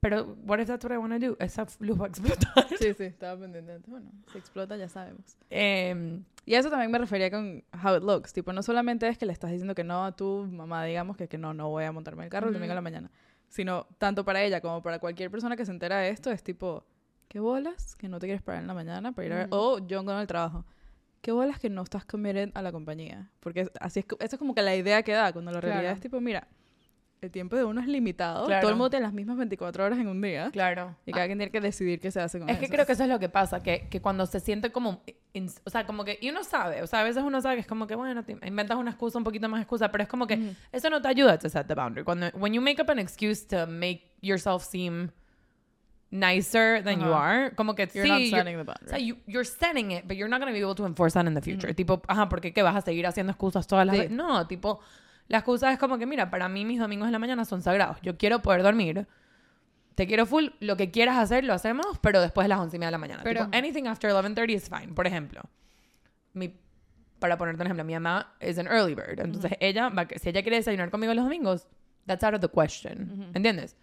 [0.00, 1.36] Pero, what if that's what I want to do?
[1.40, 2.66] Esa luz va a explotar.
[2.78, 3.78] Sí, sí, estaba pendiente.
[3.86, 5.36] Bueno, si explota ya sabemos.
[5.50, 8.32] Em, Y eso también me refería con how it looks.
[8.32, 11.28] Tipo, no solamente es que le estás diciendo que no a tu mamá, digamos, que,
[11.28, 13.10] que no, no voy a montarme el carro el domingo a la mañana.
[13.48, 16.86] Sino, tanto para ella como para cualquier persona que se entera de esto, es tipo,
[17.30, 17.94] ¿qué bolas?
[17.96, 19.46] Que no te quieres parar en la mañana para ir a ver.
[19.46, 19.56] Ujú.
[19.56, 20.66] O yo con el trabajo.
[21.22, 23.30] qué bolas que no estás committed a la compañía.
[23.40, 25.94] Porque así es, esa es como que la idea que da, cuando la realidad Claro.
[25.96, 26.48] es tipo, mira,
[27.20, 28.62] el tiempo de uno es limitado, Claro.
[28.62, 30.96] todo el mundo tiene las mismas 24 horas en un día, Claro.
[31.04, 32.72] y cada quien tiene que decidir qué se hace con Es que eso.
[32.72, 35.02] creo que eso es lo que pasa, que, que cuando se siente como,
[35.34, 37.60] in- o sea, como que, y uno sabe, o sea, a veces uno sabe que
[37.60, 40.26] es como que, bueno, te inventas una excusa, un poquito más excusa, pero es como
[40.26, 42.02] que eso no te ayuda to set the boundary.
[42.02, 45.10] Cuando, when you make up an excuse to make yourself seem
[46.10, 47.30] nicer than you Ajá.
[47.30, 49.06] are, como que You're sí, not you're- setting the o sea, boundary.
[49.06, 51.34] you, you're setting it, but you're not going to be able to enforce that in
[51.34, 51.72] the future.
[51.74, 54.02] Tipo, ajá, porque qué vas a seguir haciendo excusas todas las Sí.
[54.02, 54.16] veces.
[54.16, 54.80] No, tipo,
[55.28, 57.98] la excusa es como que, mira, para mí mis domingos de la mañana son sagrados.
[58.02, 59.06] Yo quiero poder dormir.
[59.94, 62.78] Te quiero full, lo que quieras hacer lo hacemos, pero después de las once y
[62.78, 63.20] media de la mañana.
[63.22, 64.94] Pero- Tipo, anything after 11.30 is fine.
[64.94, 65.42] Por ejemplo,
[66.32, 66.58] mi,
[67.18, 69.20] para ponerte un ejemplo, mi mamá es an early bird.
[69.20, 71.66] Entonces, ella, va, si ella quiere desayunar conmigo los domingos,
[72.06, 73.30] that's out of the question.
[73.34, 73.76] ¿Entiendes?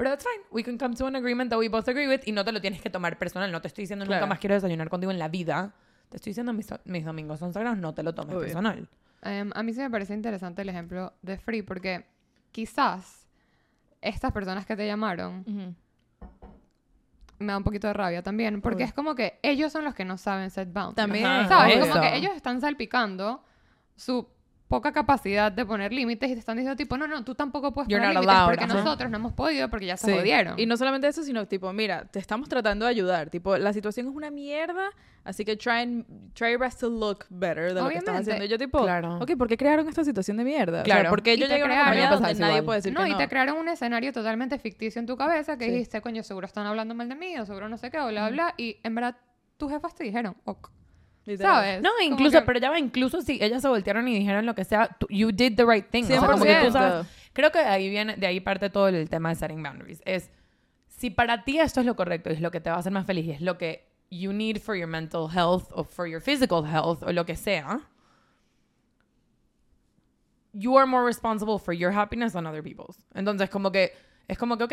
[0.00, 0.42] Pero that's fine.
[0.50, 2.62] We can come to an agreement that we both agree with y no te lo
[2.62, 3.52] tienes que tomar personal.
[3.52, 5.74] No te estoy diciendo nunca más quiero desayunar contigo en la vida.
[6.08, 8.44] Te estoy diciendo mis, mis domingos son sagrados, no te lo tomes Obvio.
[8.46, 8.88] personal.
[9.20, 12.06] Em, a mí sí me parece interesante el ejemplo de Free porque
[12.50, 13.28] quizás
[14.00, 15.44] estas personas que te llamaron
[17.38, 18.88] me da un poquito de rabia también porque Uy.
[18.88, 20.96] es como que ellos son los que no saben set boundaries.
[20.96, 21.86] También, ¿Sabes?
[21.86, 23.44] Como que ellos están salpicando
[23.96, 24.26] su
[24.70, 27.88] poca capacidad de poner límites y te están diciendo tipo, no, no, tú tampoco puedes
[27.88, 28.74] You're poner límites porque ajá.
[28.74, 30.16] nosotros no hemos podido porque ya se Sí.
[30.16, 30.58] jodieron.
[30.60, 33.30] Y no solamente eso, sino tipo, mira, te estamos tratando de ayudar.
[33.30, 34.90] Tipo, la situación es una mierda,
[35.24, 38.20] así que try, and, try your best to look better de lo que estás Obviamente.
[38.30, 38.44] haciendo.
[38.44, 39.18] Y yo tipo, Claro.
[39.18, 40.84] ok, ¿por qué crearon esta situación de mierda?
[40.84, 41.00] Claro.
[41.00, 41.10] Claro.
[41.10, 42.64] porque Y yo te llegué a una compañía donde nadie igual.
[42.64, 43.18] puede decir no, que y no.
[43.18, 45.72] te crearon un escenario totalmente ficticio en tu cabeza que Sí.
[45.72, 48.30] dijiste, coño, seguro están hablando mal de mí o seguro no sé qué, o bla,
[48.30, 49.16] bla, y en verdad
[49.56, 50.70] tus jefas te dijeron, ok,
[51.30, 51.54] Literal.
[51.54, 51.82] ¿sabes?
[51.82, 54.64] No, incluso, que- pero ya va, incluso si ellas se voltearon y dijeron lo que
[54.64, 56.04] sea, tú- you did the right thing.
[56.04, 56.72] O sea, como que tú 100%.
[56.72, 60.02] sabes- creo que de ahí viene, de ahí parte todo el tema de setting boundaries.
[60.04, 60.30] Es,
[60.88, 63.06] si para ti esto es lo correcto, es lo que te va a hacer más
[63.06, 67.02] feliz, es lo que you need for your mental health o for your physical health
[67.04, 67.80] o lo que sea,
[70.52, 72.96] you are more responsible for your happiness than other people's.
[73.14, 73.92] Entonces, como que,
[74.28, 74.72] es como que, ok,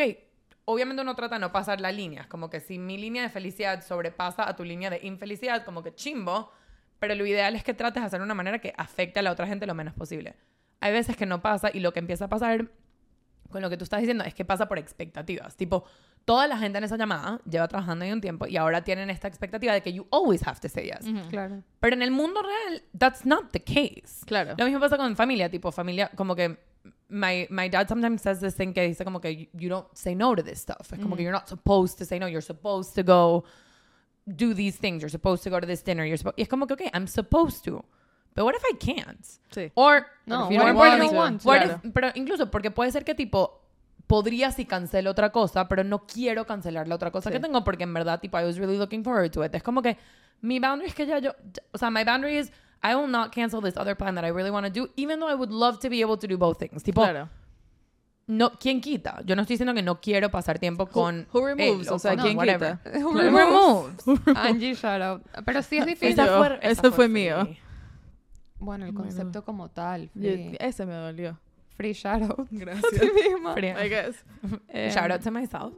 [0.70, 2.22] obviamente uno trata de no pasar la línea.
[2.22, 5.82] Es como que si mi línea de felicidad sobrepasa a tu línea de infelicidad, como
[5.82, 6.52] que chimbo,
[6.98, 9.32] pero lo ideal es que trates de hacerlo de una manera que afecte a la
[9.32, 10.36] otra gente lo menos posible.
[10.80, 12.70] Hay veces que no pasa y lo que empieza a pasar
[13.48, 15.56] con lo que tú estás diciendo es que pasa por expectativas.
[15.56, 15.84] Tipo,
[16.26, 19.26] toda la gente en esa llamada lleva trabajando ahí un tiempo y ahora tienen esta
[19.26, 21.10] expectativa de que you always have to say yes.
[21.30, 21.62] Claro.
[21.80, 24.26] Pero en el mundo real, that's not the case.
[24.26, 24.54] Claro.
[24.58, 26.58] Lo mismo pasa con familia, tipo familia, como que
[27.08, 30.14] my, my dad sometimes says this thing que dice como que you, you don't say
[30.14, 30.92] no to this stuff.
[30.92, 33.44] Es como que you're not supposed to say no, you're supposed to go
[34.26, 36.38] do these things, you're supposed to go to this dinner, you're supposed...
[36.38, 37.84] Es como que, okay, I'm supposed to.
[38.34, 39.24] But what if I can't?
[39.50, 39.70] Sí.
[39.74, 41.80] Or, No, If you what don't if want what claro.
[41.82, 43.62] if- pero incluso porque puede ser que tipo
[44.06, 47.34] podría si cancelo otra cosa, pero no quiero cancelar la otra cosa Sí.
[47.36, 49.54] que tengo porque en verdad tipo I was really looking forward to it.
[49.54, 49.96] Es como que
[50.42, 51.32] mi boundary es que ya yo,
[51.72, 54.50] o sea, my boundary is I will not cancel this other plan that I really
[54.50, 56.82] want to do, even though I would love to be able to do both things.
[56.82, 57.28] Tipo, Claro.
[58.28, 59.20] no, ¿quién quita?
[59.24, 61.86] Yo no estoy diciendo que no quiero pasar tiempo con who removes?
[61.88, 62.78] él o sea, con ¿quién whatever.
[62.84, 62.98] quita?
[63.00, 64.06] Who Who removes?
[64.06, 64.36] removes?
[64.36, 65.22] Angie, shout out.
[65.44, 66.10] Pero sí es difícil.
[66.20, 67.08] Esa fue- esa ese fue free.
[67.08, 67.48] mío.
[68.58, 70.10] Bueno, el concepto como tal.
[70.14, 71.38] Yo- ese me dolió.
[71.76, 72.48] free shout out.
[72.50, 72.92] Gracias.
[72.92, 73.54] A ti misma.
[73.54, 73.68] Free.
[73.70, 74.24] I guess.
[74.68, 75.74] Eh, Shout out to myself.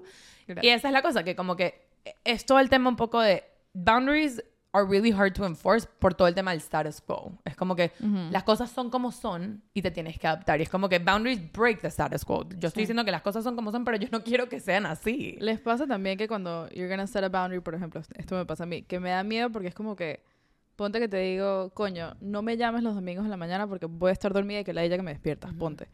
[0.47, 0.65] gracias.
[0.65, 1.87] Y esa es la cosa, que como que
[2.25, 6.29] es todo el tema un poco de boundaries are really hard to enforce por todo
[6.29, 7.33] el tema del status quo.
[7.45, 7.93] Es como que
[8.31, 10.61] las cosas son como son y te tienes que adaptar.
[10.61, 12.49] Y es como que boundaries break the status quo.
[12.57, 14.87] Yo estoy diciendo que las cosas son como son, pero yo no quiero que sean
[14.87, 15.37] así.
[15.41, 18.65] Les pasa también que cuando you're gonna set a boundary, por ejemplo, esto me pasa
[18.65, 20.23] a mí, que me da miedo porque es como que,
[20.77, 24.11] ponte que te digo, coño, no me llames los domingos en la mañana porque voy
[24.11, 25.89] a estar dormida y que la ella que me despiertas, ponte.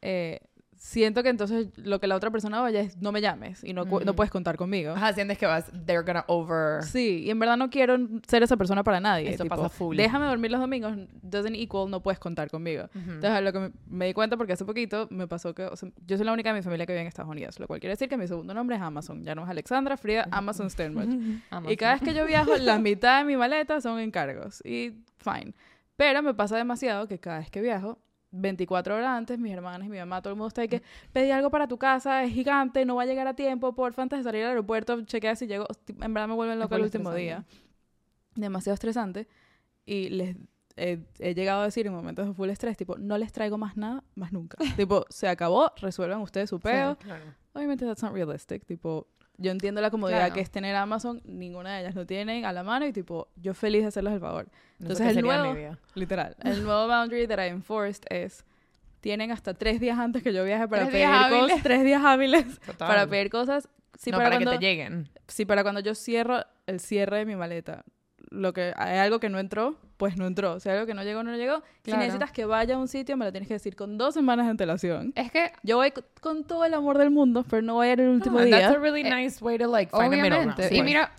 [0.00, 0.40] Eh,
[0.76, 3.86] siento que entonces lo que la otra persona vaya es, no me llames y no,
[3.86, 4.16] cu- no Ujú.
[4.16, 4.92] puedes contar conmigo.
[4.92, 6.82] Ajá, sientes que vas, they're gonna over...
[6.84, 9.30] Sí, y en verdad no quiero ser esa persona para nadie.
[9.30, 9.96] Eso tipo, pasa full.
[9.96, 12.84] Déjame dormir los domingos, doesn't equal, no puedes contar conmigo.
[12.94, 13.10] Ujú.
[13.12, 15.88] Entonces, lo que me, me di cuenta porque hace poquito me pasó que, o sea,
[16.06, 17.92] yo soy la única de mi familia que vive en Estados Unidos, lo cual quiere
[17.92, 19.22] decir que mi segundo nombre es Amazon.
[19.24, 21.08] Ya no es Alexandra, Frida, Amazon Sternberg.
[21.50, 21.72] Amazon.
[21.72, 24.60] y cada vez que yo viajo, la mitad de mi maleta son encargos.
[24.64, 25.54] Y fine.
[25.96, 27.98] Pero me pasa demasiado que cada vez que viajo,
[28.34, 31.30] 24 horas antes, mis hermanas y mi mamá, todo el mundo está ahí que pedí
[31.30, 34.24] algo para tu casa, es gigante, no va a llegar a tiempo, porfa, antes de
[34.24, 35.66] salir al aeropuerto, chequea si llego.
[36.00, 37.44] En verdad me vuelven loca el último día.
[38.34, 39.28] Demasiado estresante.
[39.86, 40.36] Y les
[40.76, 43.76] he, he llegado a decir en momentos de full estrés, tipo, no les traigo más
[43.76, 44.58] nada, más nunca.
[44.76, 46.56] tipo, se acabó, resuelvan ustedes su.
[46.56, 46.96] Sí, claro.
[47.52, 50.34] Obviamente that's not realistic, tipo, yo entiendo la comodidad Claro.
[50.34, 53.54] que es tener Amazon, ninguna de ellas lo tienen a la mano y tipo, yo
[53.54, 54.46] feliz de hacerles el favor.
[54.78, 55.76] No Entonces, el nuevo-.
[55.94, 56.36] Literal.
[56.44, 58.44] El nuevo boundary that I enforced es,
[59.00, 62.88] tienen hasta tres días antes que yo viaje para pedir cosas, tres días hábiles Total.
[62.88, 63.68] para pedir cosas.
[63.98, 65.08] Sí, no, para, para cuando, que te lleguen.
[65.28, 67.84] sí, para cuando yo cierro el cierre de mi maleta,
[68.34, 70.60] lo que hay algo que no entró, pues no entró.
[70.60, 71.62] Si hay algo que no llegó, no llegó.
[71.82, 72.00] Si Claro.
[72.00, 74.50] necesitas que vaya a un sitio, me lo tienes que decir con dos semanas de
[74.50, 75.12] antelación.
[75.14, 77.92] Es que, Yo voy co- con todo el amor del mundo, pero no voy a
[77.92, 78.58] ir el último No, día.
[78.60, 80.52] that's a really Eh, nice way to like find a middle ground.
[80.54, 80.76] obviamente.
[80.76, 81.12] Y mira,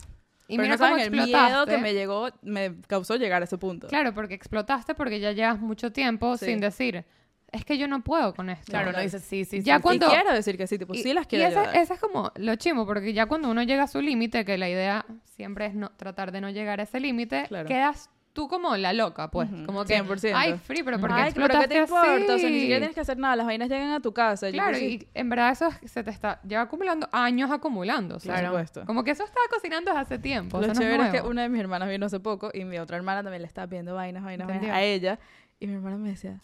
[0.48, 1.48] y pero mira no cómo saben el explotaste.
[1.54, 3.88] miedo que me llegó, me causó llegar a ese punto.
[3.88, 6.46] Claro, porque explotaste porque ya llevas mucho tiempo Sí.
[6.46, 7.06] sin decir,
[7.52, 8.66] es que yo no puedo con esto.
[8.72, 11.04] Claro, no dices sí, sí, Ya sí, cuando- Y quiero decir que sí, tipo, Y-
[11.04, 11.76] sí las y quiero esa, ayudar.
[11.78, 14.70] esa es como lo chimo, porque ya cuando uno llega a su límite, que la
[14.70, 17.68] idea siempre es no, tratar de no llegar a ese límite, Claro.
[17.68, 19.50] quedas tú como la loca, pues.
[19.50, 20.34] Ujú, Como que, 100%.
[20.36, 22.02] ay, free, pero ¿por qué Ay, pero ¿qué te importa?
[22.02, 22.60] O sea, ni así?
[22.60, 23.38] siquiera tienes que hacer nada.
[23.38, 24.52] Las vainas llegan a tu casa.
[24.52, 28.20] Claro, sí, y en verdad eso es- se te está, lleva acumulando años acumulando.
[28.20, 28.48] sea, por Claro.
[28.56, 28.86] supuesto.
[28.86, 30.58] Como que eso estaba cocinando desde hace tiempo.
[30.58, 32.78] Lo eso no chévere es que una de mis hermanas vino hace poco y mi
[32.78, 35.18] otra hermana también le estaba viendo vainas, vainas, vainas a ella.
[35.62, 36.42] Y mi hermana me decía,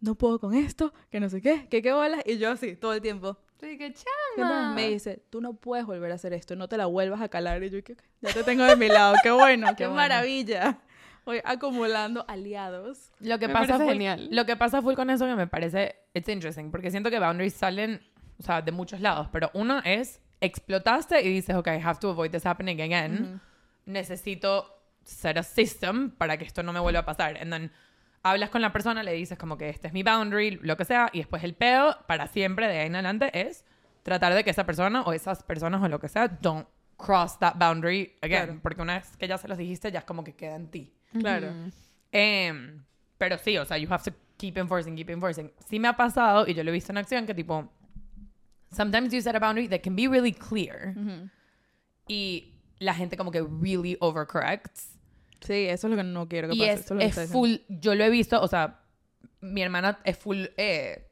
[0.00, 2.22] no puedo con esto, que no sé qué, que qué bolas.
[2.26, 3.38] Y yo así, todo el tiempo.
[3.60, 3.92] Sí, que
[4.36, 4.74] chama.
[4.74, 7.62] me dice, tú no puedes volver a hacer esto, no te la vuelvas a calar.
[7.62, 9.94] Y yo, "Ok, ok, ya te tengo de mi lado, qué bueno, qué, bueno.
[9.96, 10.78] maravilla.
[11.24, 13.10] Voy acumulando aliados.
[13.18, 14.28] Lo que Me pasa full, genial.
[14.30, 17.54] Lo que pasa full con eso que me parece it's interesting porque siento que boundaries
[17.54, 18.00] salen,
[18.38, 22.10] o sea, de muchos lados, pero uno es explotaste y dices, "Okay, I have to
[22.10, 23.40] avoid this happening again."
[23.86, 24.66] Necesito
[25.04, 27.36] set a system para que esto no me vuelva a pasar.
[27.40, 27.72] And then
[28.30, 31.10] hablas con la persona, le dices como que este es mi boundary, lo que sea,
[31.12, 33.64] y después el pedo para siempre de ahí en adelante es
[34.02, 37.56] tratar de que esa persona o esas personas o lo que sea don't cross that
[37.56, 38.60] boundary again, Claro.
[38.62, 40.94] porque una vez que ya se los dijiste ya es como que queda en ti.
[41.18, 41.52] Claro.
[42.12, 42.82] Em,
[43.18, 45.50] pero sí, o sea, you have to keep enforcing, keep enforcing.
[45.68, 47.68] Sí me ha pasado, y yo lo he visto en acción, que tipo,
[48.70, 50.94] sometimes you set a boundary that can be really clear,
[52.08, 54.95] y la gente como que really overcorrects.
[55.40, 56.72] Sí, eso es lo que no quiero que Y pase.
[56.72, 57.32] es, eso lo que es diciendo.
[57.32, 58.80] full, yo lo he visto, o sea,
[59.40, 61.06] mi hermana es full, eh,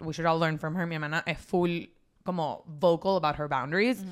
[0.00, 1.86] we should all learn from her, mi hermana es full
[2.24, 4.04] como vocal about her boundaries.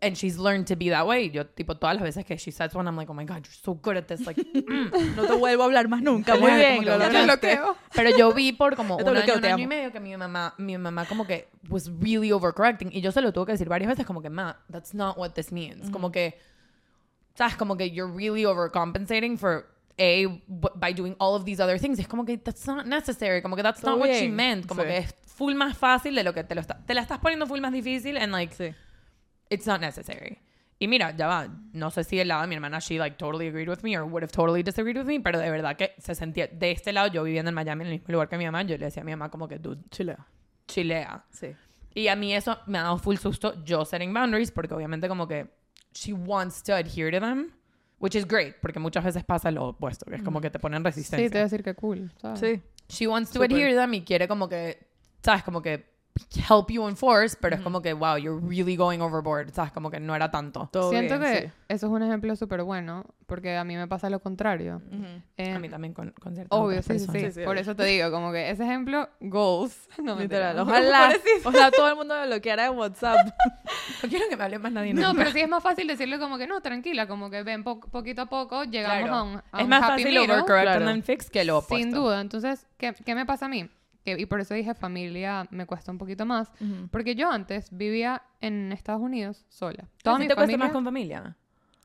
[0.00, 1.28] And she's learned to be that way.
[1.30, 3.52] Yo, tipo, todas las veces que she sets one, I'm like, oh my God, you're
[3.62, 4.24] so good at this.
[4.24, 5.16] Like, mm.
[5.16, 6.36] No te vuelvo a hablar más nunca.
[6.36, 7.76] Muy bien, lo bloqueo.
[7.94, 10.16] Pero yo vi por como un te año, bloqueo, un año y medio que mi
[10.16, 12.90] mamá, mi mamá como que was really overcorrecting.
[12.92, 15.32] Y yo se lo tuve que decir varias veces como que, ma, that's not what
[15.32, 15.90] this means.
[15.90, 16.38] Como que,
[17.34, 19.66] sabes, como que you're really overcompensating for
[19.98, 20.26] A,
[20.74, 21.98] by doing all of these other things.
[21.98, 23.42] Es como que that's not necessary.
[23.42, 24.34] Como que that's Todo not what she bien.
[24.36, 24.66] meant.
[24.66, 24.88] Como Sí.
[24.88, 27.46] que es full más fácil de lo que te lo está, te la estás poniendo
[27.46, 28.74] full más difícil and like, Sí.
[29.50, 30.38] it's not necessary.
[30.78, 33.46] Y mira, ya va, no sé si del lado de mi hermana she like totally
[33.46, 36.14] agreed with me or would have totally disagreed with me, pero de verdad que se
[36.14, 38.62] sentía de este lado, yo viviendo en Miami en el mismo lugar que mi mamá,
[38.62, 40.26] yo le decía a mi mamá como que dude, Chilea.
[40.66, 41.24] chilea.
[41.30, 41.54] Sí.
[41.94, 45.28] Y a mí eso me ha dado full susto yo setting boundaries porque obviamente como
[45.28, 45.46] que
[45.94, 47.52] she wants to adhere to them,
[47.98, 50.80] which is great, porque muchas veces pasa lo opuesto, que es como que te ponen
[50.82, 51.28] Sí, resistencia.
[51.30, 52.12] te voy a decir que cool.
[52.20, 52.40] ¿sabes?
[52.40, 52.62] Sí.
[52.88, 54.86] She wants to adhere to them y quiere como que,
[55.22, 55.91] sabes, como que
[56.48, 59.98] help you enforce, pero es como que wow, you're really going overboard, sabes, como que
[60.00, 60.68] no era tanto.
[60.72, 61.52] Todo Siento bien, que sí.
[61.68, 64.82] eso es un ejemplo súper bueno, porque a mí me pasa lo contrario.
[64.92, 65.04] Ujú.
[65.38, 68.10] Eh, A mí también con, con ciertas Obvio, sí, sí, sí, Por eso te digo,
[68.10, 69.88] como que ese ejemplo, goals.
[70.02, 70.16] No.
[70.16, 70.58] Literal.
[70.58, 71.12] Ojalá.
[71.44, 73.16] Ojalá todo el mundo me bloqueara en WhatsApp.
[74.02, 74.92] No quiero que me hable más nadie.
[74.94, 75.18] No, nunca.
[75.18, 78.22] pero sí es más fácil decirle como que no, tranquila, como que ven po- poquito
[78.22, 79.14] a poco, llegamos Claro.
[79.14, 80.80] a un, a es un más happy fácil overcorrect Claro.
[80.84, 81.76] and then fix que lo opuesto.
[81.76, 82.20] Sin duda.
[82.20, 83.68] Entonces, ¿qué, qué me pasa a mí?
[84.04, 86.50] Que, y por eso dije familia me cuesta un poquito más.
[86.90, 89.84] Porque yo antes vivía en Estados Unidos sola.
[90.02, 91.36] ¿Todo Toda mi te cuesta más con familia?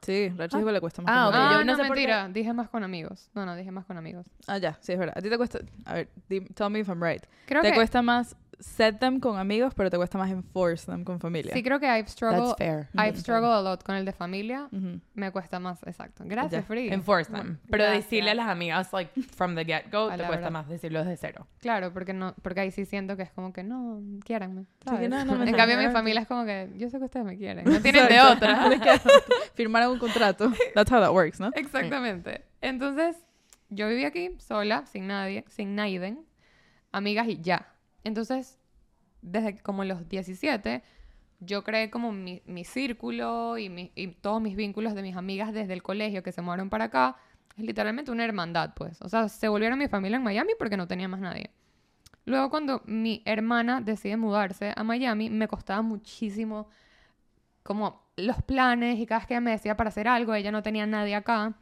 [0.01, 1.12] Sí, dijo que le cuesta más.
[1.12, 1.49] Ah, con ok, ella.
[1.49, 2.08] Ah, yo no no, sé por qué.
[2.08, 2.30] mentira.
[2.30, 3.30] Dije más con amigos.
[3.34, 4.25] No, no, dije más con amigos.
[4.47, 5.17] Ah, ya, sí, es verdad.
[5.17, 5.60] A ti te cuesta.
[5.86, 7.23] A ver, tell me if I'm right.
[7.45, 7.75] Creo te que...
[7.75, 11.53] cuesta más set them con amigos, pero te cuesta más enforce them con familia.
[11.53, 12.55] Sí, creo que I've struggled...
[12.55, 12.87] That's fair.
[12.93, 13.19] I've Ujú.
[13.21, 14.67] struggled a lot con el de familia.
[14.71, 14.99] Ujú.
[15.13, 16.23] Me cuesta más, exacto.
[16.25, 16.65] Gracias.
[16.65, 16.89] Free.
[16.91, 17.59] Enforce them.
[17.69, 18.05] Pero Gracias.
[18.05, 20.51] decirle a las amigas, like, from the get-go, te cuesta verdad.
[20.51, 21.47] más decirlo desde cero.
[21.59, 24.65] Claro, porque no, porque ahí sí siento que es como que no, quiéranme.
[24.79, 25.09] que ¿sabes?
[25.09, 27.37] no, no me en cambio, mi familia es como que yo sé que ustedes me
[27.37, 27.65] quieren.
[27.77, 28.69] No tienen de otra.
[29.53, 30.51] Firmaron un contrato.
[30.73, 31.51] That's how that works, ¿no?
[31.53, 32.43] Exactamente.
[32.61, 33.15] Entonces,
[33.69, 36.25] yo viví aquí sola, sin nadie, sin Naiden,
[36.91, 37.67] amigas y ya.
[38.07, 38.57] Entonces,
[39.21, 40.83] desde como los 17,
[41.39, 45.83] yo creé como mi, círculo y, y todos mis vínculos de mis amigas desde el
[45.83, 47.17] colegio que se mudaron para acá.
[47.57, 49.01] Es literalmente una hermandad, pues.
[49.01, 51.51] O sea, se volvieron mi familia en Miami porque no tenía más nadie.
[52.25, 56.69] Luego, cuando mi hermana decide mudarse a Miami, me costaba muchísimo
[57.63, 60.63] como los planes y cada vez que ella me decía para hacer algo, ella no
[60.63, 61.55] tenía nadie acá.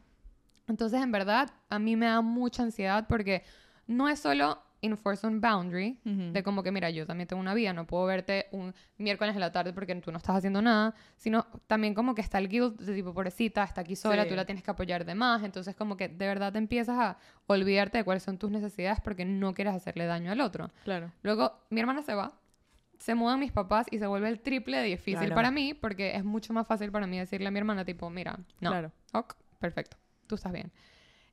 [0.67, 3.43] Entonces, en verdad, a mí me da mucha ansiedad porque
[3.87, 7.73] no es solo enforce un boundary de como que, mira, yo también tengo una vida,
[7.73, 11.45] no puedo verte un miércoles en la tarde porque tú no estás haciendo nada, sino
[11.67, 14.29] también como que está el guilt de tipo, pobrecita, está aquí sola, Sí.
[14.29, 17.17] tú la tienes que apoyar de más, entonces como que de verdad te empiezas a
[17.47, 20.71] olvidarte de cuáles son tus necesidades porque no quieres hacerle daño al otro.
[20.83, 21.11] Claro.
[21.23, 22.33] Luego, mi hermana se va,
[22.97, 25.35] se mudan mis papás y se vuelve el triple de difícil Claro.
[25.35, 28.39] para mí porque es mucho más fácil para mí decirle a mi hermana, tipo, mira,
[28.61, 28.91] no, Claro.
[29.13, 30.71] ok, perfecto, tú estás bien.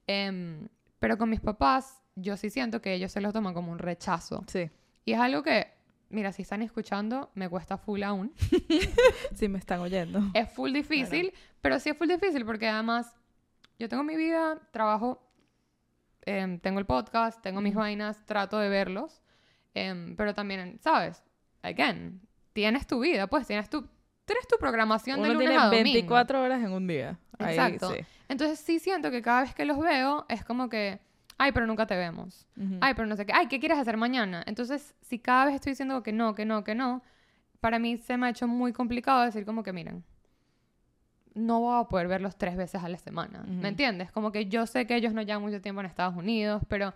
[0.07, 3.79] Em, pero con mis papás, yo sí siento que ellos se lo toman como un
[3.79, 4.45] rechazo.
[4.47, 4.71] Sí.
[5.05, 5.73] Y es algo que,
[6.11, 8.33] mira, si están escuchando, me cuesta full aún.
[9.35, 10.21] Sí, me están oyendo.
[10.35, 13.15] Es full difícil, pero sí es full difícil porque además
[13.79, 15.27] yo tengo mi vida, trabajo,
[16.25, 19.23] em, tengo el podcast, tengo mis vainas, trato de verlos,
[19.75, 21.23] em, pero también, ¿sabes?
[21.63, 22.21] Again,
[22.53, 23.89] tienes tu vida, pues tienes tu,
[24.25, 25.85] tienes tu programación de Uno lunes tiene a domingo.
[25.85, 27.19] 24 horas en un día.
[27.39, 27.91] Ahí, Exacto.
[27.91, 28.01] sí.
[28.29, 31.01] Entonces sí siento que cada vez que los veo es como que,
[31.39, 32.47] ay, pero nunca te vemos.
[32.57, 32.79] Ujú.
[32.81, 33.33] Ay, pero no sé qué.
[33.35, 34.43] Ay, ¿qué quieres hacer mañana?
[34.47, 37.03] Entonces, si cada vez estoy diciendo que no, que no, que no,
[37.61, 40.05] para mí se me ha hecho muy complicado decir como que, miren,
[41.35, 43.41] no voy a poder verlos tres veces a la semana.
[43.41, 43.53] Ujú.
[43.53, 44.11] ¿Me entiendes?
[44.13, 46.93] Como que yo sé que ellos no llevan mucho tiempo en Estados Unidos, pero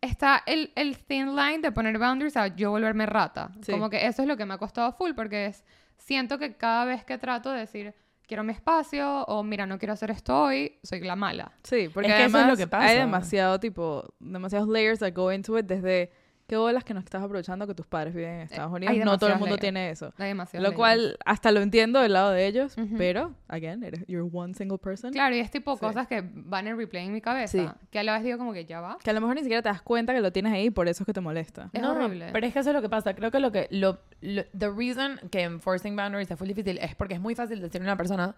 [0.00, 3.50] está el, el thin line de poner boundaries a yo volverme rata.
[3.62, 3.72] Sí.
[3.72, 5.64] Como que eso es lo que me ha costado full porque es,
[5.96, 7.94] siento que cada vez que trato de decir,
[8.26, 11.52] quiero mi espacio o mira, no quiero hacer esto hoy, soy la mala.
[11.62, 12.86] Sí, porque Es que eso es además lo que pasa.
[12.88, 16.10] hay demasiado tipo, demasiados layers that go into it desde
[16.46, 18.92] qué bolas que no estás aprovechando que tus padres viven en Estados Unidos.
[18.92, 19.60] hay No todo el mundo layers.
[19.60, 20.12] tiene eso.
[20.18, 20.76] Hay demasiado Lo layers.
[20.76, 22.94] cual hasta lo entiendo del lado de ellos, Ujú.
[22.96, 25.12] pero, again, you're one single person.
[25.12, 25.80] Claro, y es tipo Sí.
[25.80, 27.50] cosas que van en replay en mi cabeza.
[27.58, 27.66] Sí.
[27.90, 28.98] Que a la vez digo como que ya va.
[29.02, 30.86] Que a lo mejor ni siquiera te das cuenta que lo tienes ahí y por
[30.88, 31.68] eso es que te molesta.
[31.72, 32.28] Es no, horrible.
[32.32, 33.14] Pero es que eso es lo que pasa.
[33.14, 33.66] Creo que lo que.
[33.70, 37.60] Lo, lo- the reason que enforcing boundaries es muy difícil es porque es muy fácil
[37.60, 38.36] decirle a una persona: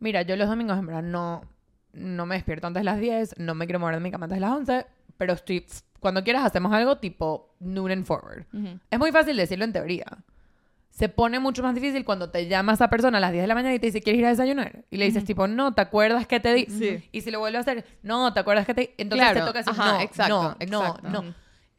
[0.00, 1.42] Mira, yo los domingos en verdad no,
[1.92, 4.36] no me despierto antes de las 10, no me quiero mover de mi cama antes
[4.36, 5.64] de las 11, pero estoy.
[6.02, 8.44] Cuando quieras hacemos algo tipo noon and forward.
[8.52, 8.78] Ujú.
[8.90, 10.04] Es muy fácil decirlo en teoría.
[10.90, 13.54] Se pone mucho más difícil cuando te llama esa persona a las 10 de la
[13.54, 14.84] mañana y te dice, ¿quieres ir a desayunar?
[14.90, 16.66] Y le dices, tipo, no, ¿te acuerdas que te di?
[16.66, 17.08] Sí.
[17.12, 18.90] Y si lo vuelve a hacer, no, ¿te acuerdas que te di?
[18.98, 21.08] Entonces Claro, te toca decir, ajá, no, exacto, no, exacto.
[21.08, 21.34] no, no.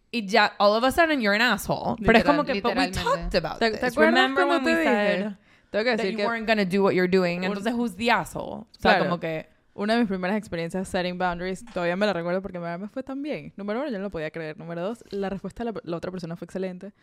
[0.09, 1.95] Y ya, all of a sudden, you're an asshole.
[1.99, 3.79] Pero es Literal, como que, but we talked about ¿Te- this.
[3.81, 5.17] te acuerdas Remember cuando when te we dije?
[5.23, 5.31] said
[5.69, 7.43] Tengo que that decir you que weren't gonna do what you're doing?
[7.43, 8.61] Entonces, who's the asshole?
[8.61, 9.05] O sea, Claro.
[9.05, 9.47] como que...
[9.73, 13.21] una de mis primeras experiencias setting boundaries, todavía me la recuerdo porque me fue tan
[13.21, 13.53] bien.
[13.57, 14.57] Número uno, yo no lo podía creer.
[14.57, 16.93] Número dos, la respuesta de la, la otra persona fue excelente.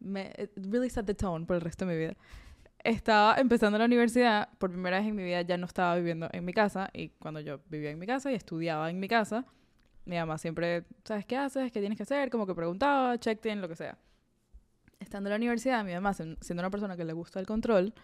[0.00, 2.16] me it really set the tone por el resto de mi vida.
[2.82, 6.44] Estaba empezando la universidad, por primera vez en mi vida ya no estaba viviendo en
[6.44, 9.44] mi casa y cuando yo vivía en mi casa y estudiaba en mi casa,
[10.04, 11.72] mi mamá siempre, ¿sabes qué haces?
[11.72, 12.30] ¿Qué tienes que hacer?
[12.30, 13.98] Como que preguntaba, checked in, lo que sea.
[14.98, 17.94] Estando en la universidad, mi mamá, siendo una persona que le gusta el control,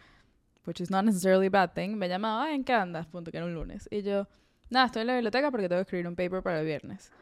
[0.66, 3.06] which is not necessarily a bad thing, me llamaba, "Ay, ¿en qué andas?
[3.06, 3.88] Punto, que era un lunes.
[3.90, 4.26] Y yo,
[4.70, 7.12] nada, estoy en la biblioteca porque tengo que escribir un paper para el viernes.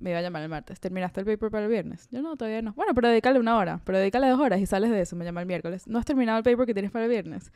[0.00, 0.78] Me iba a llamar el martes.
[0.78, 2.08] ¿Terminaste el paper para el viernes?
[2.12, 2.72] Yo no, todavía no.
[2.74, 3.80] Bueno, pero dedícale una hora.
[3.84, 5.16] Pero dedícale dos horas y sales de eso.
[5.16, 5.88] Me llama el miércoles.
[5.88, 7.50] ¿No has terminado el paper que tienes para el viernes?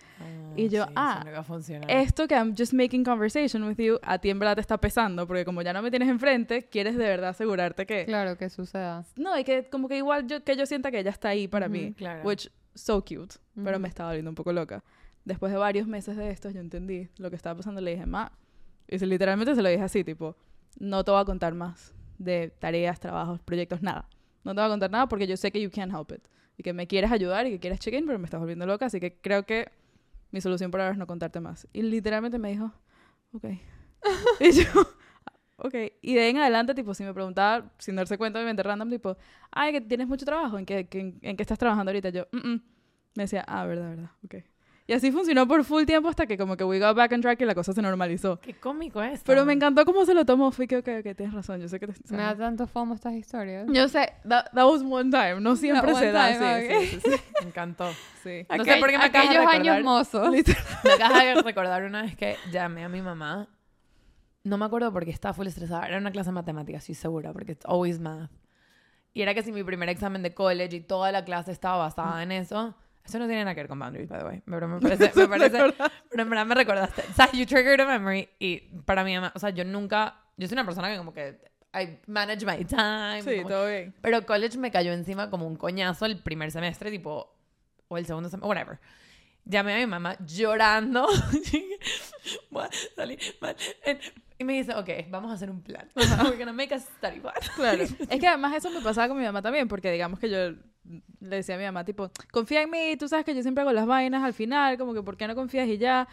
[0.57, 1.89] Y yo, sí, ah, eso no iba a funcionar.
[1.89, 5.25] Esto que I'm just making conversation with you, a ti en verdad te está pesando.
[5.29, 8.07] Porque como ya no me tienes enfrente, quieres de verdad asegurarte que...
[8.07, 9.05] Claro, que suceda.
[9.15, 11.69] No, y que como que igual yo, que yo sienta que ella está ahí para
[11.69, 11.95] mí.
[11.97, 12.25] claro.
[12.25, 13.37] Which, so cute.
[13.63, 14.83] Pero me estaba volviendo un poco loca.
[15.25, 17.81] Después de varios meses de esto, yo entendí lo que estaba pasando.
[17.81, 18.33] Le dije, ma...
[18.89, 20.37] Y literalmente se lo dije así, tipo...
[20.79, 24.09] No te voy a contar más de tareas, trabajos, proyectos, nada.
[24.45, 26.23] No te voy a contar nada porque yo sé que you can't help it.
[26.57, 28.87] Y que me quieres ayudar y que quieres check-in, pero me estás volviendo loca.
[28.87, 29.71] Así que creo que
[30.31, 31.69] mi solución por ahora es no contarte más.
[31.73, 32.73] Y literalmente me dijo,
[33.33, 33.45] ok.
[34.41, 34.65] y yo,
[35.57, 35.75] ok.
[36.03, 39.17] Y de ahí en adelante, tipo, si me preguntaba, sin darse cuenta, obviamente random, tipo,
[39.51, 42.11] ay, que tienes mucho trabajo, ¿en qué, qué- en qué estás trabajando ahorita?
[42.11, 42.63] Yo, "Mm, mm".
[43.17, 44.37] me decía, ah, verdad, verdad, ok.
[44.87, 47.41] Y así funcionó por full tiempo hasta que como que we got back on track
[47.41, 48.41] y la cosa se normalizó.
[48.41, 49.23] Qué cómico es.
[49.25, 50.51] Pero me encantó cómo se lo tomó.
[50.51, 51.61] Fui que, ok, ok, tienes razón.
[51.61, 51.95] Yo sé que te...
[52.11, 53.67] Me da tanto fomo estas historias.
[53.71, 55.41] Yo sé, that, that was one time.
[55.41, 56.33] No siempre se da.
[56.33, 56.81] time, sí, ok.
[56.81, 57.89] sí, sí, sí, Me encantó.
[58.25, 58.45] sí.
[58.57, 59.55] No sé por qué me Aquellos recordar.
[59.55, 60.31] años mozos.
[60.85, 63.49] Me acabas de recordar una vez que llamé a mi mamá.
[64.45, 65.87] No me acuerdo porque estaba full estresada.
[65.87, 68.31] Era una clase de matemáticas, estoy segura, porque it's always math.
[69.15, 72.21] Y era que si mi primer examen de college y toda la clase estaba basada
[72.25, 72.75] en eso.
[73.05, 74.43] Eso no tiene nada que ver con boundaries, by the way.
[74.45, 75.75] Pero me parece, me parece,
[76.11, 77.03] pero en verdad me recordaste.
[77.11, 78.29] O sea, you triggered a memory.
[78.39, 81.39] Y para mamá, o sea, yo nunca, yo soy una persona que como que,
[81.75, 83.23] I manage my time.
[83.23, 83.95] Sí, como- todo bien.
[84.01, 87.35] pero college me cayó encima como un coñazo el primer semestre, tipo,
[87.89, 88.79] o el segundo semestre, whatever.
[89.45, 91.09] Llamé a mi mamá llorando.
[92.97, 93.57] Salir mal.
[94.39, 95.89] Y me dice, ok, vamos a hacer un plan.
[95.97, 97.35] We're gonna make a study plan.
[97.57, 97.83] Claro.
[98.09, 100.53] es que además eso me pasaba con mi mamá también, porque digamos que yo
[101.21, 103.73] le decía a mi mamá, tipo, confía en mí, tú sabes que yo siempre hago
[103.73, 106.09] las vainas al final, como que, ¿por qué no confías y ya?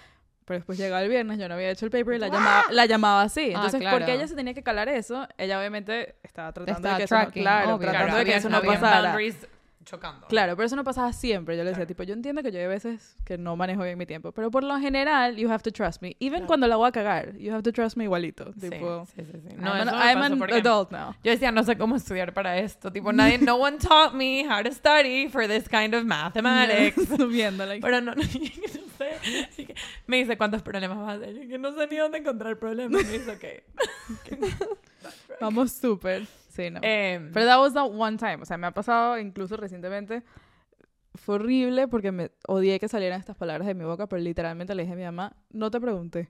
[0.45, 2.85] Pero después llegaba el viernes, yo no había hecho el paper y la llamaba, la
[2.87, 3.41] llamaba así.
[3.51, 3.97] Ah, Entonces, claro.
[3.97, 7.31] porque ella se tenía que calar eso, ella obviamente estaba tratando de que eso no,
[7.31, 7.89] claro, obvio.
[7.89, 9.01] tratando Claro, de que eso no pasara.
[9.01, 9.47] boundaries
[9.85, 10.27] chocando.
[10.27, 11.57] Claro, pero eso no pasaba siempre.
[11.57, 14.05] Yo le decía, tipo, yo entiendo que yo hay veces que no manejo bien mi
[14.05, 16.15] tiempo, pero por lo general, you have to trust me.
[16.19, 16.47] Even Claro.
[16.47, 18.51] cuando la voy a cagar, you have to trust me igualito.
[18.59, 19.49] Sí, Tipo, sí, sí, sí.
[19.55, 21.15] I'm No, an, eso me I'm an adult now.
[21.23, 22.91] Yo decía, no sé cómo estudiar para esto.
[22.91, 27.09] Tipo, nadie, no one taught me how to study for this kind of mathematics.
[27.29, 28.23] Viendo, like, Pero no, no, no
[28.97, 29.49] sé.
[29.57, 29.75] Y que
[30.07, 31.33] Me dice, ¿cuántos problemas vas a hacer?
[31.35, 33.03] Yo que no sé ni dónde encontrar problemas.
[33.03, 34.39] Me dice, ok.
[35.41, 36.27] vamos súper.
[36.59, 36.79] Sí, no.
[36.83, 38.39] Em, Pero that was not one time.
[38.41, 40.23] O sea, me ha pasado incluso recientemente.
[41.15, 44.83] Fue horrible porque me odié que salieran estas palabras de mi boca, pero literalmente le
[44.83, 46.29] dije a mi mamá, no te pregunté.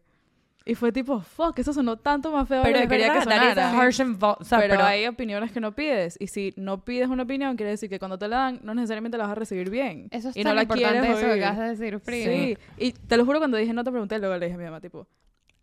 [0.66, 3.24] Y fue tipo, fuck, eso sonó tanto más feo de pero lo que quería que
[3.24, 3.72] sonara.
[3.72, 6.16] harsh o sea, pero, pero, hay opiniones que no pides.
[6.20, 9.18] Y si no pides una opinión, quiere decir que cuando te la dan, no necesariamente
[9.18, 10.10] la vas a recibir bien.
[10.12, 12.24] Eso es y tan no la importante quieres eso que acabas de decir, Free.
[12.24, 12.58] Sí.
[12.78, 14.80] Y te lo juro, cuando dije no te pregunté, luego le dije a mi mamá,
[14.80, 15.08] tipo,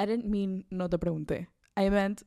[0.00, 1.50] I didn't mean no te pregunté.
[1.76, 2.22] I meant,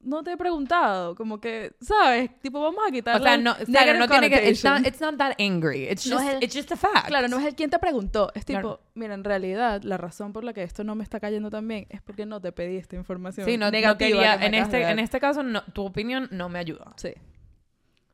[0.00, 1.14] no te he preguntado.
[1.14, 2.30] Como que, ¿sabes?
[2.40, 5.16] Tipo, vamos a quitar o sea, no, claro, no tiene que, it's not, it's not
[5.16, 5.88] that angry.
[5.88, 7.08] It's No just, es el- it's just a fact.
[7.08, 8.30] Claro, no es el quien te preguntó.
[8.34, 8.80] Es tipo, Claro.
[8.94, 11.86] mira, en realidad, la razón por la que esto no me está cayendo tan bien
[11.90, 14.82] es porque no te pedí esta información Sí, no, no negativa quería, que en este,
[14.82, 16.92] en este caso, no, tu opinión no me ayuda.
[16.96, 17.12] Sí.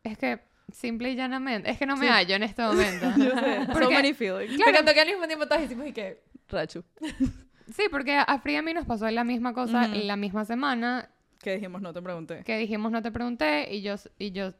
[0.02, 0.40] Es que,
[0.72, 2.12] simple y llanamente, es que no me Sí.
[2.12, 3.06] hallo en este momento.
[3.18, 3.66] Yo sé.
[3.66, 4.58] so Porque- many feelings.
[4.58, 6.22] Me encantó que al mismo tiempo todos hicimos y que...
[6.48, 6.84] Rachu.
[7.74, 9.94] Sí, porque a Free y a mí nos pasó la misma cosa Ujú.
[10.04, 11.08] la misma semana
[11.44, 12.42] Que dijimos, no te pregunté.
[12.44, 14.52] que dijimos no te pregunté y yo, y yo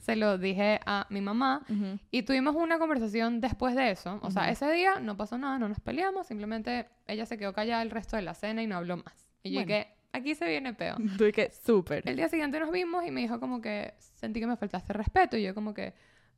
[0.00, 1.98] se lo dije a mi mamá Ujú.
[2.10, 4.18] y tuvimos una conversación después de eso.
[4.22, 4.52] O sea, Ujú.
[4.52, 8.16] ese día no pasó nada, no nos peleamos, simplemente ella se quedó callada el resto
[8.16, 9.28] de la cena y no habló más.
[9.42, 9.66] Y yo Bueno.
[9.68, 10.96] dije, aquí se viene peo.
[11.18, 12.08] Tú que, súper.
[12.08, 15.36] El día siguiente nos vimos y me dijo como que sentí que me faltaste respeto
[15.36, 15.92] y yo como que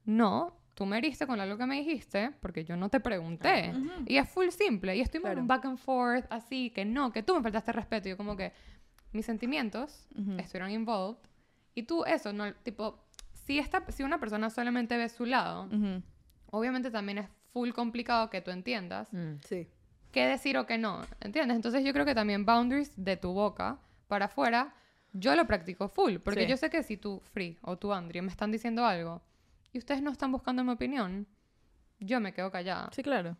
[0.05, 3.71] no, tú me heriste con algo que me dijiste porque yo no te pregunté.
[3.77, 3.91] Ujú.
[4.07, 4.97] Y es full simple.
[4.97, 5.41] Y estuvimos en Claro.
[5.43, 8.09] un back and forth así, que no, que tú me faltaste respeto.
[8.09, 8.53] Y yo como que
[9.13, 10.07] mis sentimientos
[10.39, 11.19] estuvieron involved.
[11.75, 15.69] Y tú eso, no, tipo, si, esta, si una persona solamente ve su lado,
[16.51, 19.09] obviamente también es full complicado que tú entiendas
[19.45, 19.69] Sí.
[20.11, 21.57] qué decir o qué no, ¿entiendes?
[21.57, 24.75] Entonces yo creo que también boundaries de tu boca para afuera,
[25.15, 26.47] yo lo practico full, porque Sí.
[26.49, 29.23] yo sé que si tú, Free, o tú, Andrea, me están diciendo algo
[29.73, 31.27] y ustedes no están buscando mi opinión,
[32.01, 32.91] yo me quedo callada.
[32.93, 33.37] Sí, claro.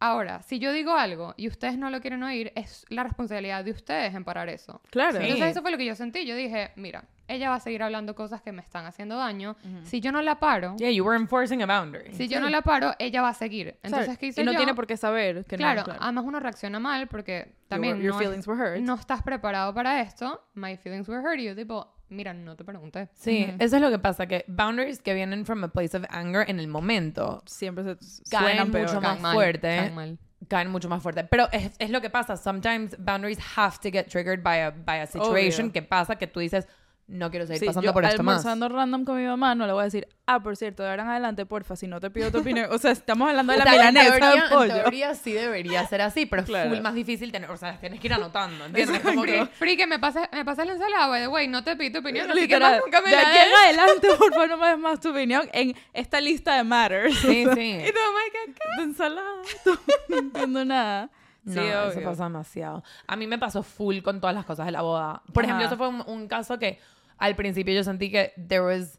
[0.00, 3.72] Ahora, si yo digo algo y ustedes no lo quieren oír, es la responsabilidad de
[3.72, 4.80] ustedes en parar eso.
[4.90, 5.18] Claro.
[5.18, 5.24] Sí.
[5.24, 6.24] Entonces eso fue lo que yo sentí.
[6.24, 9.56] Yo dije, mira, ella va a seguir hablando cosas que me están haciendo daño.
[9.64, 9.84] Ujú.
[9.84, 12.14] Si yo no la paro, Yeah, you were enforcing a boundary.
[12.14, 13.76] si yo no la paro, ella va a seguir.
[13.82, 14.18] Entonces, ¿Sabes?
[14.18, 14.58] ¿qué hice y no yo?
[14.58, 15.84] tiene por qué saber que claro, no.
[15.86, 18.80] Claro, además uno reacciona mal porque también your, your no, feelings were hurt.
[18.80, 20.42] no estás preparado para esto.
[20.54, 21.40] My feelings were hurt.
[21.40, 23.08] Y yo tipo, mira, no te pregunté.
[23.14, 26.44] Sí, eso es lo que pasa, que boundaries que vienen from a place of anger
[26.48, 28.86] en el momento Siempre se Caen peor.
[28.86, 29.68] mucho más mal, fuerte.
[29.68, 30.18] caen mal.
[30.48, 31.24] caen mucho más fuerte.
[31.24, 32.36] Pero es, es lo que pasa.
[32.36, 35.72] Sometimes boundaries have to get triggered by a, by a situation Obvio.
[35.72, 36.66] que pasa que tú dices,
[37.08, 38.44] no quiero seguir Sí, pasando yo por esto más.
[38.44, 41.04] almorzando random con mi mamá, no le voy a decir, ah, por cierto, de ahora
[41.04, 42.68] en adelante, porfa, si no te pido tu opinión.
[42.70, 44.74] O sea, estamos hablando de O la sea, en milanesa teoría, de en pollo.
[44.74, 46.68] teoría sí debería ser así, pero es Claro.
[46.70, 49.00] full más difícil tener, o sea, tienes que ir anotando, ¿entiendes?
[49.00, 51.76] Como que Free, que me pases, me pasas la ensalada, by the way, no te
[51.76, 52.72] pido tu opinión, así que Literal.
[52.72, 55.08] más nunca me de la aquí en adelante, por favor, no me des más tu
[55.10, 57.16] opinión en esta lista de matters.
[57.20, 57.70] sí, O sea, sí.
[57.88, 58.52] Y tu mamá, ¿qué?
[58.52, 58.76] qué?
[58.76, 59.42] De ensalada.
[60.10, 61.08] no entiendo nada.
[61.46, 62.84] Sí, No, eso pasa demasiado.
[63.06, 65.22] A mí me pasó full con todas las cosas de la boda.
[65.32, 65.72] Por ejemplo, Ajá.
[65.74, 66.78] eso fue un, un caso que
[67.18, 68.98] al principio yo sentí que there was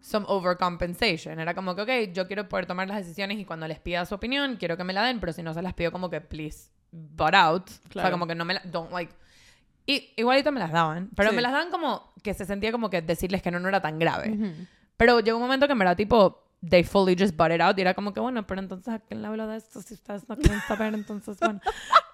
[0.00, 1.38] some overcompensation.
[1.38, 4.14] Era como que, ok, yo quiero poder tomar las decisiones y cuando les pida su
[4.14, 6.70] opinión, quiero que me la den, pero si no se las pido como que, please,
[6.90, 7.70] butt out.
[7.90, 9.12] O sea, como que no me la, don't like...
[9.86, 11.36] Y igualito me las daban, pero Sí.
[11.36, 13.98] me las daban como que se sentía como que decirles que no, no era tan
[13.98, 14.54] grave.
[14.96, 17.76] Pero llegó un momento que me era tipo, they fully just butt it out.
[17.78, 19.82] Y era como que, bueno, pero entonces, ¿a quién le hablo de esto?
[19.82, 21.60] Si ustedes no quieren saber, entonces, bueno.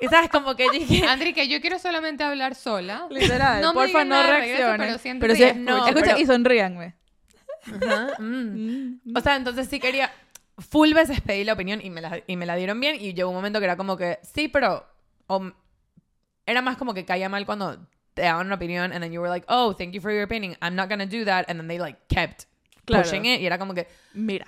[0.01, 3.07] Y sabes, como que dije, Andri, que yo quiero solamente hablar sola.
[3.11, 6.19] Literal, No me porfa, no nada de regreso, pero siento pero ya no, escucha Pero-
[6.21, 6.95] y sonríanme.
[7.67, 9.01] ajá, mm.
[9.17, 10.11] O sea, entonces sí quería,
[10.59, 12.97] full veces pedí la opinión y me la, y me la dieron bien.
[13.01, 14.87] Y llegó un momento que era como que, sí, pero,
[15.27, 15.53] o-
[16.47, 17.79] era más como que caía mal cuando
[18.15, 20.57] te daban una opinión and then you were like, oh, thank you for your opinion.
[20.63, 21.45] I'm not gonna do that.
[21.51, 22.47] And then they like kept
[22.89, 23.05] Claro.
[23.05, 23.41] pushing it.
[23.41, 24.47] Y era como que, Mira.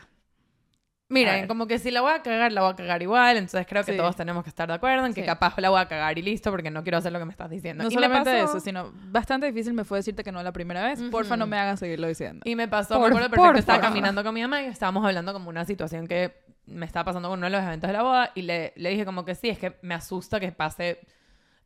[1.13, 3.37] Miren, como que si la voy a cagar, la voy a cagar igual.
[3.37, 3.99] Entonces creo que Sí.
[3.99, 5.27] todos tenemos que estar de acuerdo en que Sí.
[5.27, 7.51] capaz la voy a cagar y listo, porque no quiero hacer lo que me estás
[7.51, 7.83] diciendo.
[7.83, 10.53] No y me solamente pasó- eso, sino bastante difícil me fue decirte que no la
[10.53, 11.03] primera vez.
[11.11, 12.43] Porfa, no me hagan seguirlo diciendo.
[12.45, 13.91] Y me pasó, Por- me acuerdo perfecto, por estaba favor.
[13.91, 16.33] caminando con mi mamá y estábamos hablando como una situación que
[16.67, 19.05] me estaba pasando con uno de los eventos de la boda y le, le dije
[19.05, 21.01] como que sí, es que me asusta que pase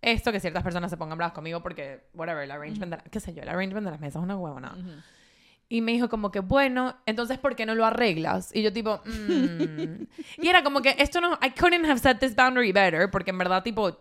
[0.00, 3.20] esto, que ciertas personas se pongan bravas conmigo porque, whatever, el arrangement, de la- qué
[3.20, 4.72] sé yo, el arrangement de las mesas es una huevona.
[4.72, 4.90] Ujú.
[5.74, 8.54] Y me dijo como que, bueno, entonces ¿por qué no lo arreglas?
[8.54, 10.04] Y yo tipo, mm.
[10.40, 13.38] Y era como que esto no, I couldn't have set this boundary better, porque en
[13.38, 13.98] verdad tipo,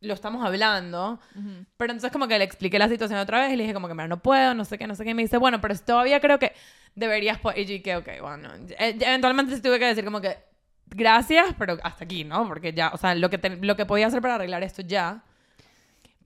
[0.00, 1.18] lo estamos hablando.
[1.34, 1.66] Ujú.
[1.76, 3.94] Pero entonces como que le expliqué la situación otra vez y le dije como que,
[3.94, 5.10] mira, no puedo, no sé qué, no sé qué.
[5.10, 6.52] Y me dice, bueno, pero todavía creo que
[6.94, 7.40] deberías...
[7.56, 8.50] Y yo que, ok, bueno.
[8.78, 10.38] Eh, Eventualmente sí tuve que decir como que,
[10.86, 12.46] gracias, pero hasta aquí, ¿no?
[12.46, 15.24] Porque ya, o sea, lo que, te- lo que podía hacer para arreglar esto ya...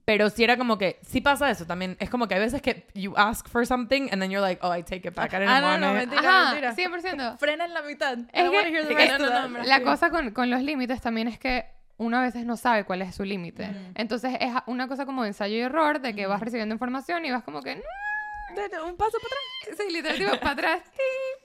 [0.09, 1.95] Pero sí era como que, sí pasa eso también.
[1.99, 4.75] Es como que hay veces que you ask for something and then you're like, oh,
[4.75, 5.31] I take it back.
[5.33, 5.95] I didn't Ah, no, want no, it.
[6.09, 6.73] mentira, Ajá, mentira.
[6.73, 7.37] 100%.
[7.37, 8.17] Frena en la mitad.
[8.17, 9.83] Es que- hear the es no, no, La Sí.
[9.83, 11.65] cosa con, con los límites también es que
[11.97, 13.69] uno a veces no sabe cuál es su límite.
[13.93, 17.29] Entonces es una cosa como de ensayo y error, de que vas recibiendo información y
[17.31, 17.75] vas como que...
[17.75, 19.77] "Mm", Un paso para atrás.
[19.77, 20.81] Sí, literalmente para atrás.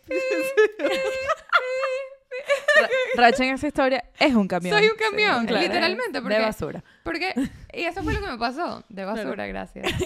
[2.81, 4.77] Ra- Racha en esa historia es un camión.
[4.77, 5.63] Soy un camión, claro.
[5.67, 6.21] literalmente.
[6.21, 6.83] Porque, De basura.
[7.05, 7.33] Porque,
[7.77, 8.83] y eso fue lo que me pasó.
[8.89, 9.87] De basura, gracias.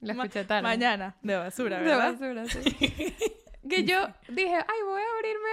[0.00, 0.62] Lo Ma- escuché tarde.
[0.62, 2.12] Mañana, de basura, De ¿verdad?
[2.12, 2.70] basura, sí.
[3.68, 5.48] que yo dije, ay, voy a abrirme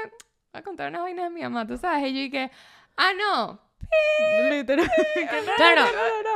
[0.54, 2.04] a contar unas vainas de mi mamá, tú sabes.
[2.12, 2.52] Y yo dije,
[2.96, 3.60] ah, no.
[4.52, 4.90] Literal.
[5.58, 5.86] Claro,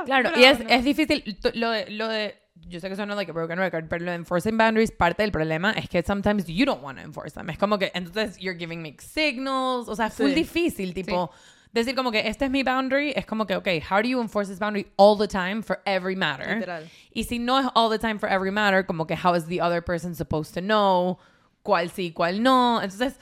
[0.06, 0.32] claro.
[0.38, 1.38] Y es, es difícil.
[1.54, 4.16] Lo de, lo de, yo sé que suena like a broken record, pero lo de
[4.18, 7.50] enforcing boundaries, parte del problema es que sometimes you don't want to enforce them.
[7.52, 9.88] Es como que, entonces, you're giving mixed signals.
[9.88, 10.36] O sea, es full Sí.
[10.36, 11.32] difícil, tipo,
[11.74, 14.50] decir como que este es mi boundary, es como que, ok, how do you enforce
[14.50, 16.58] this boundary all the time for every matter?
[16.60, 16.84] Literal.
[17.14, 19.62] Y si no es all the time for every matter, como que how is the
[19.62, 21.20] other person supposed to know
[21.64, 22.82] cuál sí, cuál no.
[22.82, 23.20] Entonces,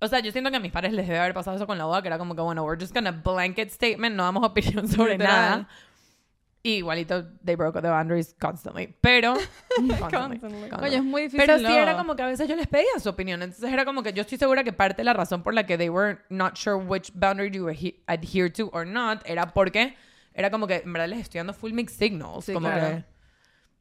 [0.00, 1.84] o sea, yo siento que a mis padres les debe haber pasado eso con la
[1.84, 5.12] boda, que era como que, bueno, we're just gonna blanket statement, no damos opinión sobre
[5.12, 5.50] Literal.
[5.50, 5.68] nada.
[6.62, 8.94] Y igualito, they broke the boundaries constantly.
[9.00, 9.34] Pero,
[9.76, 10.70] constantly, constantly.
[10.82, 11.40] Oye, es muy difícil.
[11.46, 11.70] Pero sí no.
[11.70, 13.42] era como que a veces yo les pedía su opinión.
[13.42, 15.78] Entonces era como que yo estoy segura que parte de la razón por la que
[15.78, 19.96] they were not sure which boundary you adhe- adhere to or not era porque
[20.34, 22.44] era como que en verdad les estoy dando full mixed signals.
[22.44, 22.96] Sí, como claro.
[22.96, 23.04] que...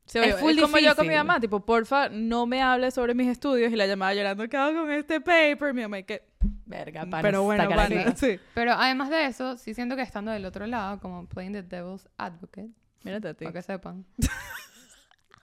[0.06, 3.72] Sí, Es como yo con mi mamá, tipo, porfa, no me hables sobre mis estudios
[3.72, 5.72] y la llamaba llorando, ¿qué hago con este paper?
[5.74, 6.24] Mi mamá, y que,
[6.66, 7.70] Verga, pana, pero bueno,
[8.16, 8.40] sí.
[8.54, 12.08] Pero además de eso, sí siento que estando del otro lado, como playing the devil's
[12.18, 12.70] advocate,
[13.04, 13.46] Mírate a ti.
[13.46, 14.06] para que sepan.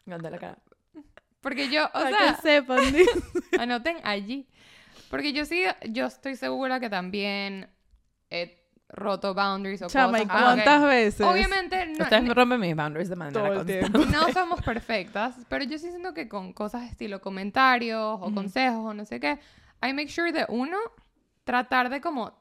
[0.06, 0.58] Ganda la cara.
[1.40, 2.78] Porque yo, o Para sea, que sepan,
[3.58, 4.48] anoten allí.
[5.10, 7.68] Porque yo sí, yo estoy segura que también
[8.30, 10.36] he roto boundaries o Chama, ¿y cosas.
[10.38, 11.26] que- cuántas veces?
[11.26, 14.12] Obviamente no, Ustedes rompen mis boundaries de manera Todo el constante.
[14.12, 18.94] no somos perfectas, pero yo sí siento que con cosas estilo comentarios o consejos o
[18.94, 19.38] no sé qué,
[19.82, 20.78] I make sure de uno,
[21.44, 22.32] tratar de como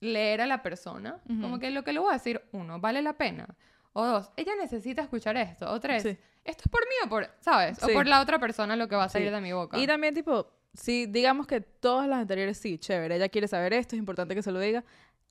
[0.00, 3.12] leer a la persona, como que lo que le voy a decir, uno, vale la
[3.14, 3.46] pena.
[3.92, 5.70] O dos, ella necesita escuchar esto.
[5.70, 6.16] O tres, Sí.
[6.44, 7.82] esto es por mí o por, ¿sabes?
[7.82, 9.14] O por la otra persona lo que va a Sí.
[9.14, 9.78] salir de mi boca.
[9.78, 13.94] Y también, tipo, si digamos que todas las anteriores sí, chévere, ella quiere saber esto,
[13.94, 14.82] es importante que se lo diga.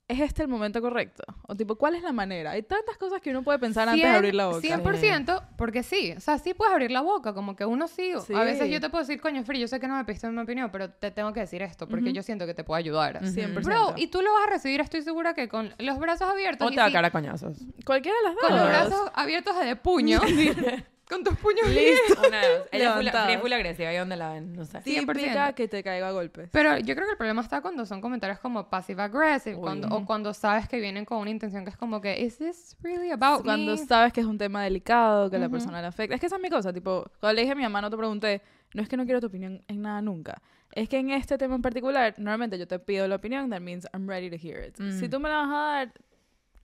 [0.08, 1.22] ¿Es este el momento correcto?
[1.48, 2.50] O tipo, ¿cuál es la manera?
[2.50, 4.60] Hay tantas cosas que uno puede pensar antes de abrir la boca.
[4.60, 8.34] 100%, porque sí, o sea, sí puedes abrir la boca, como que uno sí, Sí.
[8.34, 10.38] a veces yo te puedo decir, coño, Free, yo sé que no me pediste mi
[10.42, 12.14] opinión, pero te tengo que decir esto, porque Ujú.
[12.14, 13.20] yo siento que te puedo ayudar.
[13.24, 13.62] 100%.
[13.64, 16.68] Bro, y tú lo vas a recibir, estoy segura que con los brazos abiertos.
[16.68, 17.56] O y te va a cara a coñazos.
[17.86, 18.44] Cualquiera de las dos.
[18.48, 20.20] con los brazos abiertos de puño.
[21.12, 22.26] con tus puños Listo.
[22.28, 22.68] Una de dos.
[22.72, 23.92] Ella es full- es agresiva.
[23.92, 24.54] ¿Y dónde la ven?
[24.54, 24.80] No sé.
[24.82, 25.12] 100%.
[25.12, 26.48] Típica que te caiga a golpes.
[26.52, 29.62] Pero yo creo que el problema está cuando son comentarios como passive aggressive, Uy.
[29.62, 32.76] cuando, o cuando sabes que vienen con una intención que es como que, ¿is this
[32.82, 33.78] really about cuando me?
[33.78, 35.52] sabes que es un tema delicado, que a la Ujú.
[35.56, 36.14] persona le afecta.
[36.14, 37.96] Es que esa es mi cosa, tipo, cuando le dije a mi mamá, no te
[37.96, 38.42] pregunté,
[38.74, 40.40] no es que no quiero tu opinión en nada nunca.
[40.72, 43.86] Es que en este tema en particular, normalmente yo te pido la opinión, that means
[43.92, 44.78] I'm ready to hear it.
[44.80, 44.98] Mm.
[44.98, 45.92] Si tú me la vas a dar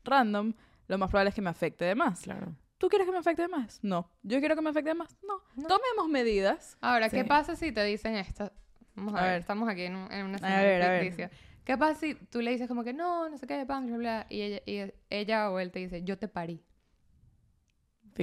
[0.05, 0.55] random,
[0.87, 2.21] lo más probable es que me afecte de más.
[2.23, 2.55] Claro.
[2.79, 3.81] ¿Tú quieres que me afecte de más?
[3.83, 4.09] No.
[4.23, 5.17] ¿Yo quiero que me afecte de más?
[5.27, 5.43] No.
[5.57, 5.67] No.
[5.69, 6.77] Tomemos medidas.
[6.81, 7.29] Ahora, ¿qué Sí.
[7.29, 8.53] pasa si te dicen esto?
[8.95, 9.41] Vamos a, A ver, ver.
[9.41, 11.01] estamos aquí en, un- en una A escena ver, a ver.
[11.03, 11.31] ficticia.
[11.65, 14.27] ¿Qué pasa si tú le dices como que no, no sé qué, bla, bla, bla,
[14.31, 16.63] y ella, y ella o él te dice, yo te parí?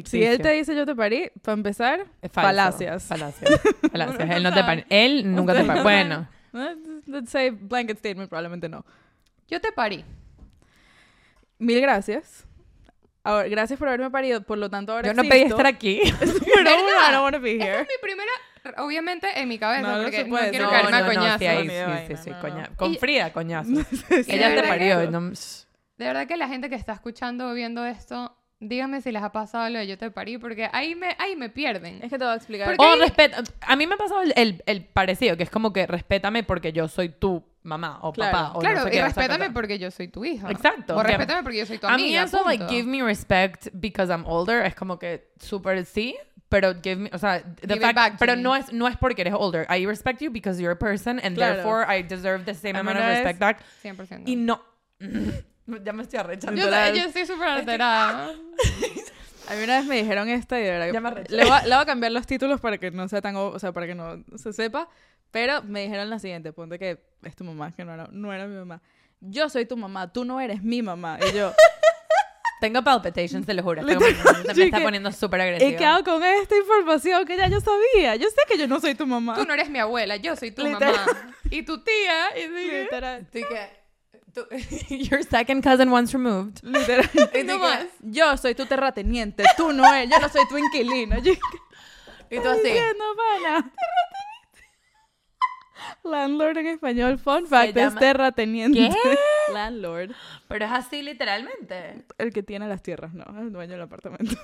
[0.06, 2.48] Si él te dice yo te parí, para empezar, Es falso.
[2.50, 3.04] falacias.
[3.06, 3.62] Falacias.
[3.92, 4.30] Falacias.
[4.30, 6.28] Él no te pari- Él nunca te pari- Bueno.
[7.06, 8.86] let's say blanket statement, probablemente no.
[9.48, 10.04] Yo te parí.
[11.60, 12.46] Mil gracias.
[13.26, 15.56] Ahora, gracias por haberme parido, por lo tanto ahora Yo no pedí existo.
[15.58, 16.00] estar aquí.
[16.20, 17.82] Pero I don't want to be Esa here.
[17.82, 18.32] es mi primera,
[18.78, 21.40] obviamente en mi cabeza, No, no porque no, quiero no, caerme a no, no, coñazos.
[21.40, 22.78] sí, ahí, sí, sí, sí, no, coña- no.
[22.78, 23.72] Con Y- Frida, coñazo.
[24.28, 25.00] Ella te parió.
[25.02, 29.12] que- no- De verdad que la gente que está escuchando o viendo esto, dígame si
[29.12, 31.96] les ha pasado lo de yo te parí, porque ahí me, ahí me pierden.
[32.04, 32.68] Es que te voy a explicar.
[32.76, 33.44] Porque- O respeta.
[33.62, 36.72] A mí me ha pasado el, el, el parecido, que es como que respétame porque
[36.74, 38.32] yo soy tu mamá o Claro.
[38.32, 38.52] papá.
[38.56, 40.50] O claro, no sé y qué, o sea, respétame que- porque yo soy tu hija.
[40.52, 40.96] Exacto.
[40.96, 42.24] O respétame porque yo soy tu A mí amiga.
[42.24, 42.74] eso, like, punto.
[42.74, 46.16] give me respect because I'm older, es como que súper sí,
[46.48, 48.42] pero give me, o sea, the fact, back pero me.
[48.44, 49.66] no es, no es porque eres older.
[49.70, 51.56] I respect you because you're a person and Claro.
[51.56, 53.60] therefore I deserve the same amount of respect back.
[53.84, 54.24] 100%.
[54.28, 54.62] Y no.
[55.84, 56.62] ya me estoy arrechando.
[56.62, 58.30] yo, yo estoy súper alterada.
[59.48, 61.52] A mí una vez me dijeron esta y de verdad que- Ya me le, voy
[61.54, 63.86] a, le voy a cambiar los títulos para que no sea tan, o sea, para
[63.86, 64.90] que no se sepa,
[65.32, 68.46] pero me dijeron la siguiente, ponte que es tu mamá, que no era, no era
[68.48, 68.82] mi mamá.
[69.22, 71.18] Yo soy tu mamá, tú no eres mi mamá.
[71.28, 71.54] Y yo,
[72.62, 73.82] Tengo palpitations, te lo juro.
[73.82, 75.72] Como- me está poniendo súper agresiva.
[75.72, 78.16] ¿Y qué hago con esta información que ya yo sabía?
[78.16, 79.36] Yo sé que yo no soy tu mamá.
[79.36, 80.96] Tú no eres mi abuela, yo soy tu Literal.
[80.96, 81.36] mamá.
[81.52, 82.38] Y tu tía.
[82.40, 83.28] Y dije, Literal.
[84.34, 84.48] Tú-
[84.90, 86.64] your second cousin once removed.
[86.64, 87.10] Literal.
[87.46, 87.86] No más.
[88.02, 91.18] Yo soy tu terrateniente, tú no eres, yo no soy tu inquilino.
[91.18, 92.64] Y tú así.
[92.64, 93.72] diciendo, pana?
[96.04, 98.90] Landlord en español, fun fact, es llama- terrateniente.
[98.90, 99.18] ¿Qué?
[99.54, 100.12] Landlord.
[100.48, 102.04] Pero es así literalmente.
[102.18, 104.36] El que tiene las tierras, no, el dueño del apartamento.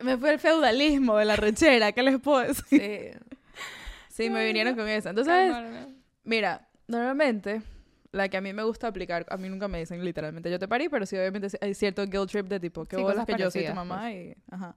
[0.00, 2.64] Me fue el feudalismo de la rechera, ¿qué les puedo decir?
[2.68, 3.10] Sí.
[4.08, 5.08] Sí, me vinieron con eso.
[5.10, 5.54] Entonces,
[6.24, 7.62] mira, normalmente,
[8.12, 10.68] la que a mí me gusta aplicar, a mí nunca me dicen literalmente yo te
[10.68, 13.42] parí, pero sí obviamente hay cierto guilt trip de tipo, que Sí, bolas cosas que
[13.42, 14.34] yo soy tu mamá y...
[14.50, 14.74] Ajá.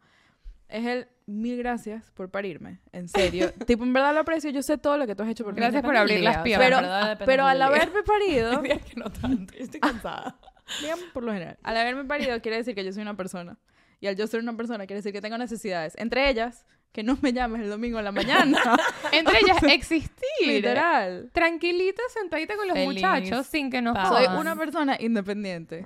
[0.69, 3.51] Es el mil gracias por parirme, en serio.
[3.67, 5.59] tipo, en verdad lo aprecio, yo sé todo lo que tú has hecho por mí.
[5.59, 6.67] Gracias por abrir las piernas.
[6.67, 9.53] Pero, verdad pero al haberme parido, Hay que no tanto.
[9.55, 10.39] Yo estoy cansada.
[10.81, 13.57] digamos por lo general, al haberme parido quiere decir que yo soy una persona.
[14.01, 15.93] Y al yo ser una persona quiere decir que tengo necesidades.
[15.97, 18.57] Entre ellas, que no me llames el domingo en la mañana.
[19.11, 20.47] Entre ellas, existir.
[20.47, 21.29] Literal.
[21.33, 23.97] Tranquilita, sentadita con los Feliz muchachos sin que nos.
[24.07, 25.85] Soy una persona independiente.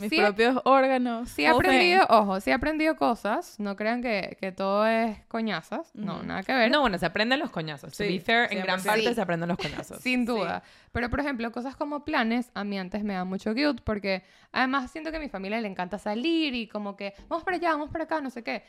[0.00, 1.28] Mis Sí, propios órganos.
[1.28, 3.60] Sí he aprendido, ojo, sí he aprendido cosas.
[3.60, 5.90] No crean que, que todo es coñazas.
[5.94, 6.70] No, nada que ver.
[6.70, 7.90] No, bueno, se aprenden los coñazos.
[7.92, 8.84] To Sí, be fair, en gran 100%.
[8.86, 9.14] parte Sí.
[9.14, 9.98] se aprenden los coñazos.
[10.02, 10.62] Sin duda.
[10.92, 14.90] Pero, por ejemplo, cosas como planes, a mí antes me da mucho guilt porque además
[14.90, 17.90] siento que a mi familia le encanta salir y como que vamos para allá, vamos
[17.90, 18.64] para acá, no sé qué.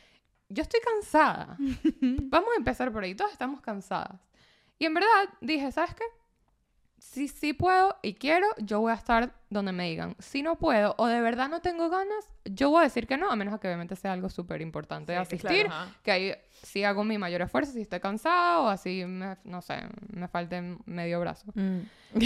[0.49, 1.55] Yo estoy cansada.
[2.01, 3.15] vamos a empezar por ahí.
[3.15, 4.19] Todas estamos cansadas.
[4.77, 5.09] Y en verdad
[5.39, 6.03] dije, ¿sabes qué?
[7.03, 10.15] Si sí puedo y quiero, yo voy a estar donde me digan.
[10.19, 13.29] Si no puedo o de verdad no tengo ganas, yo voy a decir que no,
[13.31, 15.65] a menos que obviamente sea algo súper importante de Sí, asistir.
[15.65, 19.61] claro, que ahí sí hago mi mayor esfuerzo si estoy cansada o así, me- no
[19.63, 19.77] sé,
[20.13, 21.47] me falte medio brazo.
[21.55, 21.79] Mm.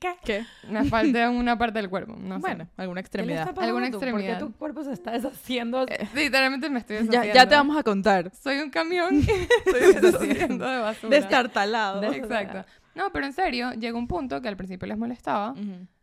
[0.00, 0.16] ¿Qué?
[0.24, 0.44] ¿Qué?
[0.68, 2.70] Me falte una parte del cuerpo, no Bueno, sé.
[2.76, 3.48] alguna ¿Qué le extremidad.
[3.56, 4.38] Alguna ¿Por qué extremidad.
[4.40, 5.86] tu cuerpo se está deshaciendo?
[5.88, 7.34] Eh, Literalmente me estoy Ya, deshaciendo.
[7.34, 8.32] ya te vamos a contar.
[8.34, 9.14] Soy un camión
[9.64, 11.16] estoy deshaciendo de basura.
[11.16, 12.00] Destartalado.
[12.00, 12.64] De- Exacto.
[12.98, 15.54] No, pero en serio, llegó un punto que al principio les molestaba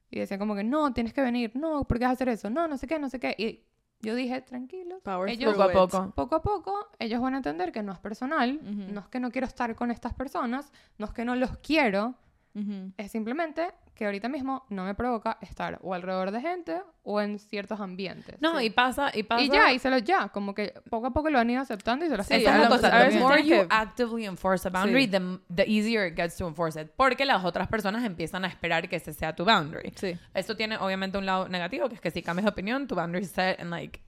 [0.09, 2.49] y decían como que no, tienes que venir, no, ¿por qué vas a hacer eso?
[2.49, 3.35] No, no sé qué, no sé qué.
[3.37, 3.63] Y
[4.01, 5.01] yo dije, tranquilos.
[5.03, 6.11] Power Ellos- Poco a poco.
[6.15, 8.59] Poco a poco, ellos van a entender que no es personal,
[8.93, 12.15] no es que no quiero estar con estas personas, no es que no los quiero,
[12.55, 12.93] Ujú.
[12.97, 17.37] es simplemente que ahorita mismo no me provoca estar o alrededor de gente o en
[17.39, 18.35] ciertos ambientes.
[18.41, 19.41] No, y pasa, y pasa.
[19.43, 22.05] Y ya, y se los ya, como que poco a poco lo han ido aceptando
[22.05, 22.87] y se los Sí, Esa es la cosa.
[22.87, 25.11] a The veces more you actively enforce a boundary, Sí.
[25.11, 25.19] the,
[25.53, 26.89] the easier it gets to enforce it.
[26.97, 29.93] Porque las otras personas empiezan a esperar que ese sea tu boundary.
[29.95, 30.17] Sí.
[30.33, 33.23] Esto tiene obviamente un lado negativo, que es que si cambias de opinión, tu boundary
[33.23, 34.01] is set and like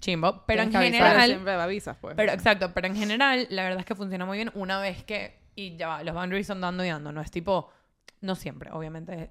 [0.00, 0.44] chimbo.
[0.46, 1.06] Pero en Tienes avisar.
[1.08, 2.14] general, siempre avisas, pues.
[2.14, 5.40] pero exacto, pero en general, la verdad es que funciona muy bien una vez que,
[5.56, 7.70] y ya va, los boundaries son dando y dando, no es tipo,
[8.24, 9.30] no siempre, obviamente.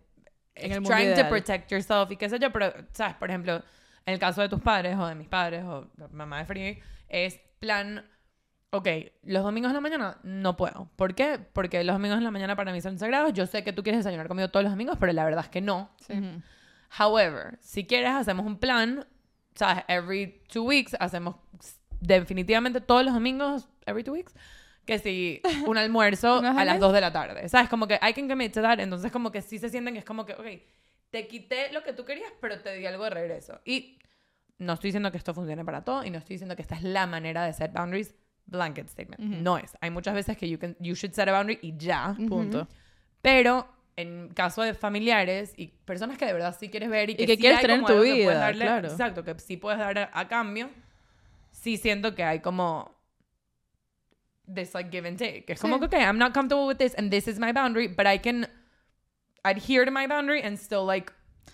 [0.55, 1.23] En el mundo trying ideal.
[1.23, 3.15] to protect yourself y qué sé yo, pero, ¿sabes?
[3.15, 3.55] Por ejemplo,
[4.05, 6.79] en el caso de tus padres o de mis padres o de mamá de Free,
[7.09, 8.05] es plan,
[8.69, 8.87] ok,
[9.23, 10.89] los domingos en la mañana no puedo.
[10.95, 11.39] ¿Por qué?
[11.53, 13.33] Porque los domingos en la mañana para mí son sagrados.
[13.33, 15.61] Yo sé que tú quieres desayunar conmigo todos los domingos, pero la verdad es que
[15.61, 15.89] no.
[16.05, 16.13] Sí.
[16.99, 19.07] However, si quieres, hacemos un plan,
[19.55, 19.83] ¿sabes?
[19.87, 21.35] Every two weeks, hacemos
[21.99, 24.35] definitivamente todos los domingos, every two weeks,
[24.85, 26.81] que si un almuerzo ¿Una vez a las mes?
[26.81, 27.69] 2 de la tarde, ¿sabes?
[27.69, 30.05] Como que I can commit to that, entonces como que sí se sienten que es
[30.05, 30.45] como que, ok,
[31.09, 33.59] te quité lo que tú querías, pero te di algo de regreso.
[33.65, 33.99] Y
[34.57, 36.83] no estoy diciendo que esto funcione para todo y no estoy diciendo que esta es
[36.83, 38.15] la manera de set boundaries,
[38.45, 39.21] blanket statement.
[39.21, 39.41] Ujú.
[39.41, 39.77] No es.
[39.81, 42.15] Hay muchas veces que you, can, you should set a boundary y ya.
[42.27, 42.67] Punto.
[43.21, 47.25] Pero en caso de familiares y personas que de verdad sí quieres ver y que,
[47.27, 48.87] que sí quieres hay tener en tu vida, darle- claro.
[48.89, 50.69] Exacto, que sí puedes dar a, a cambio.
[51.51, 52.92] Sí siento que hay como
[54.51, 55.45] this like give and take.
[55.47, 55.79] Es como Sí.
[55.81, 58.47] que, okay, I'm not comfortable with this and this is my boundary, but I can
[59.43, 61.11] adhere to my boundary and still like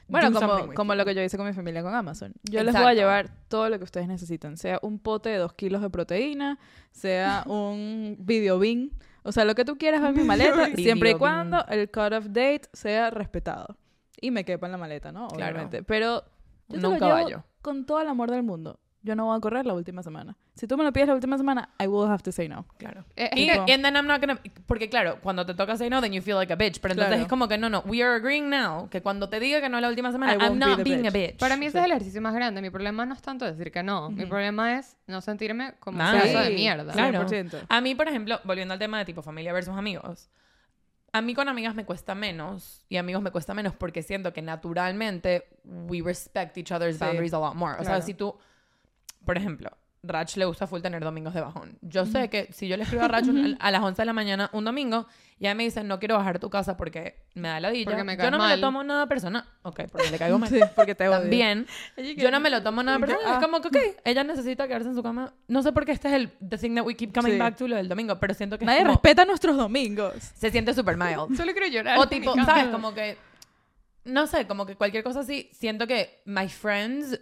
[0.08, 2.34] Bueno, como, como lo que yo hice con mi familia con Amazon.
[2.44, 4.58] Yo les voy a llevar todo lo que ustedes necesitan.
[4.58, 6.58] Sea un pote de dos kilos de proteína,
[6.92, 8.92] sea un video bin.
[9.24, 12.14] O sea, lo que tú quieras va en mi maleta, siempre y cuando el cut
[12.14, 13.78] of date sea respetado.
[14.22, 15.28] Y me quepa en la maleta, ¿no?
[15.28, 15.52] Claro.
[15.54, 15.84] Obviamente.
[15.84, 16.24] Pero
[16.70, 17.44] yo te Un lo llevo caballo.
[17.62, 18.80] con todo el amor del mundo.
[19.02, 20.36] Yo no voy a correr la última semana.
[20.56, 22.66] Si tú me lo pides la última semana, I will have to say no.
[22.78, 23.06] Claro.
[23.16, 24.38] Eh, Y, and then I'm not gonna,
[24.68, 26.82] porque claro, cuando te toca say no, then you feel like a bitch.
[26.82, 27.22] Pero entonces Claro.
[27.24, 29.80] es como que no, no, we are agreeing now, que cuando te diga que no
[29.80, 31.32] la última semana, I I'm be not the being a bitch.
[31.36, 31.40] bitch.
[31.40, 31.80] Para mí ese Sí.
[31.80, 32.62] es el ejercicio más grande.
[32.62, 34.10] Mi problema no es tanto decir que no.
[34.10, 34.30] Mi Ujú.
[34.32, 36.92] problema es no sentirme como un pedazo de mierda.
[36.92, 37.26] claro.
[37.26, 37.66] 100%.
[37.70, 40.30] A mí, por ejemplo, volviendo al tema de tipo familia versus amigos,
[41.14, 44.42] a mí con amigas me cuesta menos y amigos me cuesta menos porque siento que
[44.42, 47.74] naturalmente we respect each other's Sí, boundaries a lot more.
[47.76, 48.02] O sea, claro.
[48.06, 48.38] si tú,
[49.26, 49.70] por ejemplo,
[50.02, 51.78] Rach le gusta full tener domingos de bajón.
[51.82, 53.26] Yo sé que si yo le escribo a Rach
[53.60, 55.08] a las 11 de la mañana un domingo
[55.40, 58.04] y ella me dice, no quiero bajar a tu casa porque me da ladilla, Porque
[58.06, 59.44] me yo no me lo tomo nada personal.
[59.64, 60.48] Ok, porque le caigo mal.
[60.50, 61.20] Sí, porque te odio.
[61.20, 61.68] También,
[62.16, 63.24] yo no me lo tomo nada personal.
[63.28, 63.34] ah.
[63.40, 65.34] Es como que, ok, ella necesita quedarse en su cama.
[65.50, 67.38] No sé por qué este es el the thing that we keep coming Sí.
[67.38, 70.14] back to, lo del domingo, pero siento que es Nadie como- respeta nuestros domingos.
[70.34, 71.36] se siente super mild.
[71.36, 72.00] Solo quiero llorar.
[72.00, 72.68] O tipo, ¿sabes?
[72.68, 73.18] Como que,
[74.06, 77.20] no sé, como que cualquier cosa así, siento que my friends,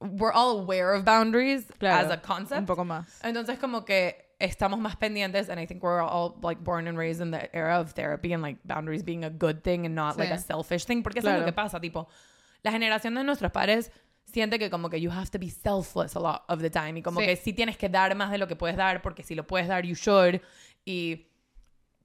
[0.00, 2.60] we're all aware of boundaries Claro, as a concept.
[2.60, 3.20] Un poco más.
[3.22, 7.20] Entonces como que estamos más pendientes and I think we're all like born and raised
[7.20, 10.30] in the era of therapy and like boundaries being a good thing and not like
[10.30, 10.34] Sí.
[10.34, 11.40] a selfish thing, porque eso es Claro.
[11.40, 12.06] lo que pasa, tipo,
[12.62, 13.90] la generación de nuestros padres
[14.24, 17.02] siente que como que you have to be selfless a lot of the time y
[17.02, 17.26] como Sí.
[17.26, 19.66] que sí tienes que dar más de lo que puedes dar porque si lo puedes
[19.66, 20.40] dar you should
[20.84, 21.26] y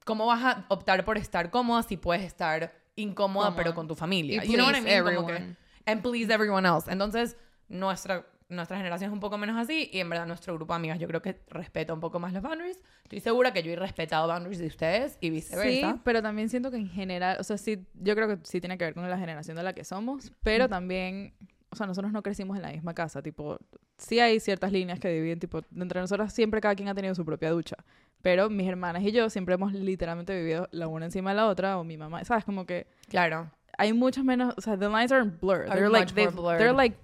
[0.05, 3.55] cómo vas a optar por estar cómoda si puedes estar incómoda Cómoda.
[3.63, 4.43] pero con tu familia.
[4.43, 5.03] Y you know what I mean?
[5.03, 5.57] Como que- everyone.
[5.85, 6.89] and please everyone else.
[6.91, 7.35] Entonces,
[7.69, 10.99] nuestra, nuestra generación es un poco menos así y en verdad nuestro grupo de amigas
[10.99, 12.79] yo creo que respeta un poco más los boundaries.
[13.03, 15.99] Estoy segura que yo he respetado boundaries de ustedes y Sí, viceversa.
[16.03, 18.85] pero también siento que en general, o sea, sí, yo creo que sí tiene que
[18.85, 21.33] ver con la generación de la que somos, pero también,
[21.71, 23.57] o sea, nosotros no crecimos en la misma casa, tipo,
[23.97, 27.25] sí hay ciertas líneas que dividen, tipo, entre nosotras siempre cada quien ha tenido su
[27.25, 27.77] propia ducha,
[28.21, 31.77] pero mis hermanas y yo siempre hemos literalmente vivido la una encima de la otra,
[31.79, 32.45] o mi mamá, ¿sabes?
[32.45, 33.49] Como que Claro.
[33.77, 36.59] hay muchas menos, o sea, the lines are blurred, Are they're like, more blurred.
[36.59, 36.95] they're like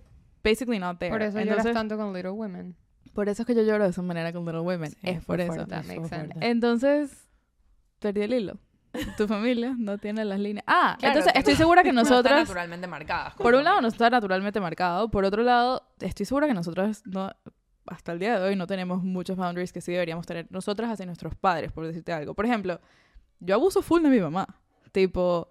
[0.44, 1.12] basically not there.
[1.12, 2.76] Por eso Entonces, lloras tanto con Little Women.
[3.14, 5.40] por eso es que yo lloro de esa manera con Little Women, Sí, es por
[5.42, 5.54] eso.
[5.54, 6.34] fuerte, makes sense.
[6.42, 7.28] Entonces,
[8.00, 8.58] perdí el hilo.
[9.18, 10.64] Tu familia no tiene las líneas.
[10.68, 13.36] Ah, Claro, entonces estoy no- segura que no nosotras, naturalmente marcadas.
[13.36, 17.32] por un lado, no está naturalmente marcado, por otro lado, estoy segura que nosotras no,
[17.86, 21.06] hasta el día de hoy no tenemos muchos boundaries que sí deberíamos tener nosotras hacia
[21.06, 22.34] nuestros padres, por decirte algo.
[22.34, 22.80] Por ejemplo,
[23.40, 24.48] yo abuso full de mi mamá.
[24.92, 25.50] Tipo,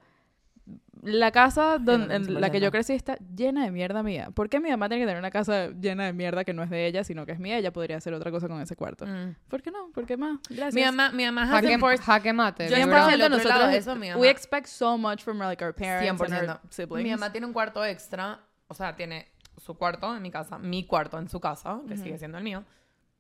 [1.03, 2.71] la casa donde, en la que yo 100%.
[2.71, 4.31] crecí está llena de mierda mía.
[4.35, 6.71] ¿Por qué mi mamá tiene que tener una casa llena de mierda que no es
[6.71, 7.59] de ella, sino que es mía?
[7.59, 9.07] Ella podría hacer otra cosa con ese cuarto.
[9.07, 9.37] Mm.
[9.49, 9.91] ¿Por qué no?
[9.93, 10.39] ¿Por qué más?
[10.49, 10.75] Gracias.
[10.75, 12.69] Mi mamá, mi mamá Jaque, jaque mate.
[12.69, 12.93] Yo libro.
[12.93, 14.21] estaba del 100% otro lado nosotros, de eso, mi mamá.
[14.21, 16.49] we expect so much from like our parents and 100%.
[16.49, 17.05] our siblings.
[17.05, 20.87] Mi mamá tiene un cuarto extra, o sea, tiene su cuarto en mi casa, mi
[20.87, 22.65] cuarto en su casa, que sigue siendo el mío.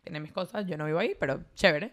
[0.03, 1.93] Tiene mis cosas, yo no vivo ahí, pero chévere.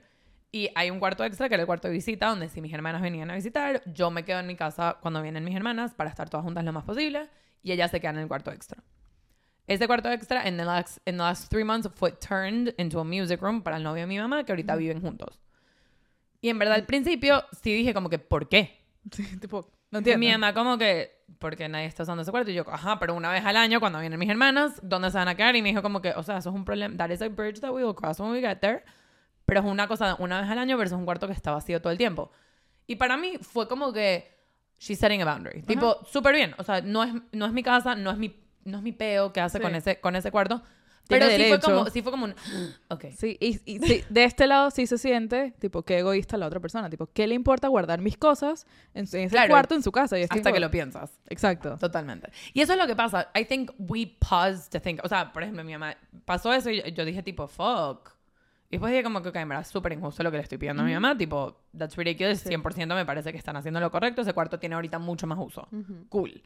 [0.52, 3.02] Y hay un cuarto extra que era el cuarto de visita, donde si mis hermanas
[3.02, 6.30] venían a visitar, yo me quedo en mi casa cuando vienen mis hermanas para estar
[6.30, 7.30] todas juntas lo más posible
[7.62, 8.82] y ellas se quedan en el cuarto extra.
[9.68, 13.04] Ese cuarto extra en the last, in the last three months fue turned into a
[13.04, 15.42] music room para el novio de mi mamá, que ahorita viven juntos.
[16.40, 18.80] Y en verdad al principio sí dije como que, ¿por qué?
[19.12, 20.20] Sí, tipo, no entiendo.
[20.20, 22.52] mi mamá como que, porque nadie está usando ese cuarto.
[22.52, 25.28] Y yo, ajá, pero una vez al año cuando vienen mis hermanas, ¿dónde se van
[25.28, 25.56] a quedar?
[25.56, 26.96] Y me dijo como que, o sea, eso es un problema.
[26.98, 28.84] That is a bridge that we will cross when we get there.
[29.46, 31.82] Pero es una cosa de una vez al año versus un cuarto que está vacío
[31.82, 32.32] todo el tiempo.
[32.88, 34.34] Y para mí fue como que,
[34.80, 35.62] she's setting a boundary.
[35.64, 36.54] Tipo, súper bien.
[36.58, 39.32] O sea, no es, no es mi casa, no es mi, no es mi peo
[39.34, 39.64] que hace Sí.
[39.64, 40.62] con, ese, con ese cuarto.
[41.08, 42.34] Pero sí fue, como, sí fue como un,
[42.90, 43.06] ok.
[43.16, 46.60] Sí, y, y sí, de este lado sí se siente, tipo, qué egoísta la otra
[46.60, 46.90] persona.
[46.90, 48.66] Tipo, ¿qué le importa guardar mis cosas
[48.96, 49.50] en, en ese Claro.
[49.52, 50.18] cuarto en su casa?
[50.18, 51.20] Y Hasta tipo- que lo piensas.
[51.30, 51.78] Exacto.
[51.78, 52.32] Totalmente.
[52.54, 53.30] Y eso es lo que pasa.
[53.40, 55.00] I think we pause to think.
[55.04, 58.15] O sea, por ejemplo, mi mamá pasó eso y yo, yo dije tipo, fuck.
[58.76, 60.84] Y después dije como que, ok, en verdad, súper injusto lo que le estoy pidiendo
[60.84, 61.18] a mi mamá.
[61.18, 62.46] Tipo, that's ridiculous.
[62.46, 64.22] 100% me parece que están haciendo lo correcto.
[64.22, 65.70] Ese cuarto tiene ahorita mucho más uso.
[66.10, 66.44] Cool.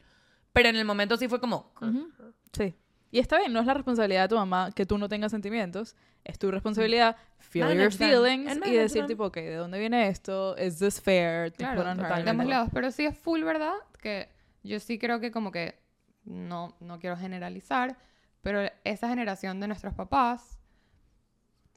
[0.52, 1.72] Pero en el momento sí fue como...
[1.80, 2.08] Ujú.
[2.52, 2.74] Sí.
[3.10, 5.96] Y está bien, no es la responsabilidad de tu mamá que tú no tengas sentimientos.
[6.22, 10.06] Es tu responsabilidad feel your Manage feelings And y decir, tipo, ok, ¿de dónde viene
[10.06, 10.54] esto?
[10.56, 11.52] ¿Is this fair?
[11.54, 12.22] Claro, totalmente.
[12.22, 12.68] de ambos lados.
[12.72, 13.74] Pero sí es full, ¿verdad?
[14.00, 14.28] Que
[14.62, 15.80] yo sí creo que como que,
[16.24, 17.96] no, no quiero generalizar,
[18.42, 20.59] pero esa generación de nuestros papás,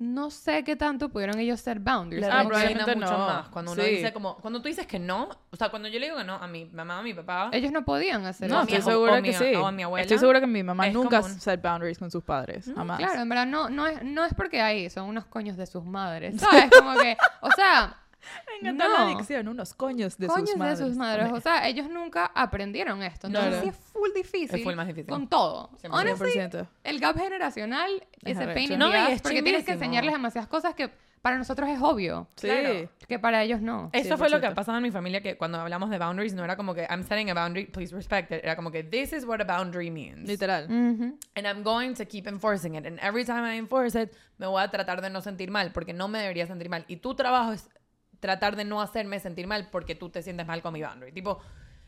[0.04, 2.28] no sé qué tanto pudieron ellos ser boundaries.
[2.32, 3.18] Ah, probablemente mucho no.
[3.18, 3.50] más.
[3.50, 3.90] Cuando uno Sí.
[3.90, 4.36] dice como...
[4.38, 5.30] Cuando tú dices que no...
[5.52, 7.50] O sea, cuando yo le digo que no a mi mamá, a mi papá...
[7.54, 8.72] ellos no podían hacer No, No, eso.
[8.72, 9.56] mi- estoy segura o que mi- sí.
[9.56, 11.40] o a mi abuela, Estoy segura que mi mamá nunca común.
[11.40, 12.72] set boundaries con sus padres.
[12.76, 12.98] jamás.
[13.00, 15.84] Claro, en verdad no, no, es, no es porque ahí son unos coños de sus
[15.86, 16.70] madres, ¿sabes?
[16.78, 17.98] Como que, o sea,
[18.48, 19.08] Me encanta la No.
[19.18, 20.80] dicción, unos coños de coños sus madres.
[20.80, 23.28] de sus madres, o sea, ellos nunca aprendieron esto.
[23.28, 23.64] Entonces Claro.
[23.64, 24.58] sí es full difícil.
[24.60, 25.08] Es full más difícil.
[25.10, 25.70] Con todo.
[25.82, 25.92] 100%.
[25.94, 26.68] Honestly, 100%.
[26.84, 27.92] el gap generacional
[28.24, 30.90] Es el pain in No, the ass, porque tienes que enseñarles demasiadas cosas que
[31.22, 32.48] para nosotros es obvio, Sí.
[32.48, 32.90] Claro.
[33.08, 33.90] que para ellos no.
[33.94, 34.52] Eso fue lo que 100%.
[34.52, 37.02] ha pasado en mi familia, que cuando hablamos de boundaries no era como que I'm
[37.04, 38.42] setting a boundary, please respect it.
[38.44, 40.28] Era como que this is what a boundary means.
[40.28, 40.66] Literal.
[40.66, 41.18] Ujú.
[41.36, 42.86] And I'm going to keep enforcing it.
[42.86, 45.94] And every time I enforce it, me voy a tratar de no sentir mal, porque
[45.94, 46.84] no me debería sentir mal.
[46.90, 47.70] Y tu trabajo es
[48.24, 51.12] tratar de no hacerme sentir mal porque tú te sientes mal con mi boundary.
[51.12, 51.40] Tipo,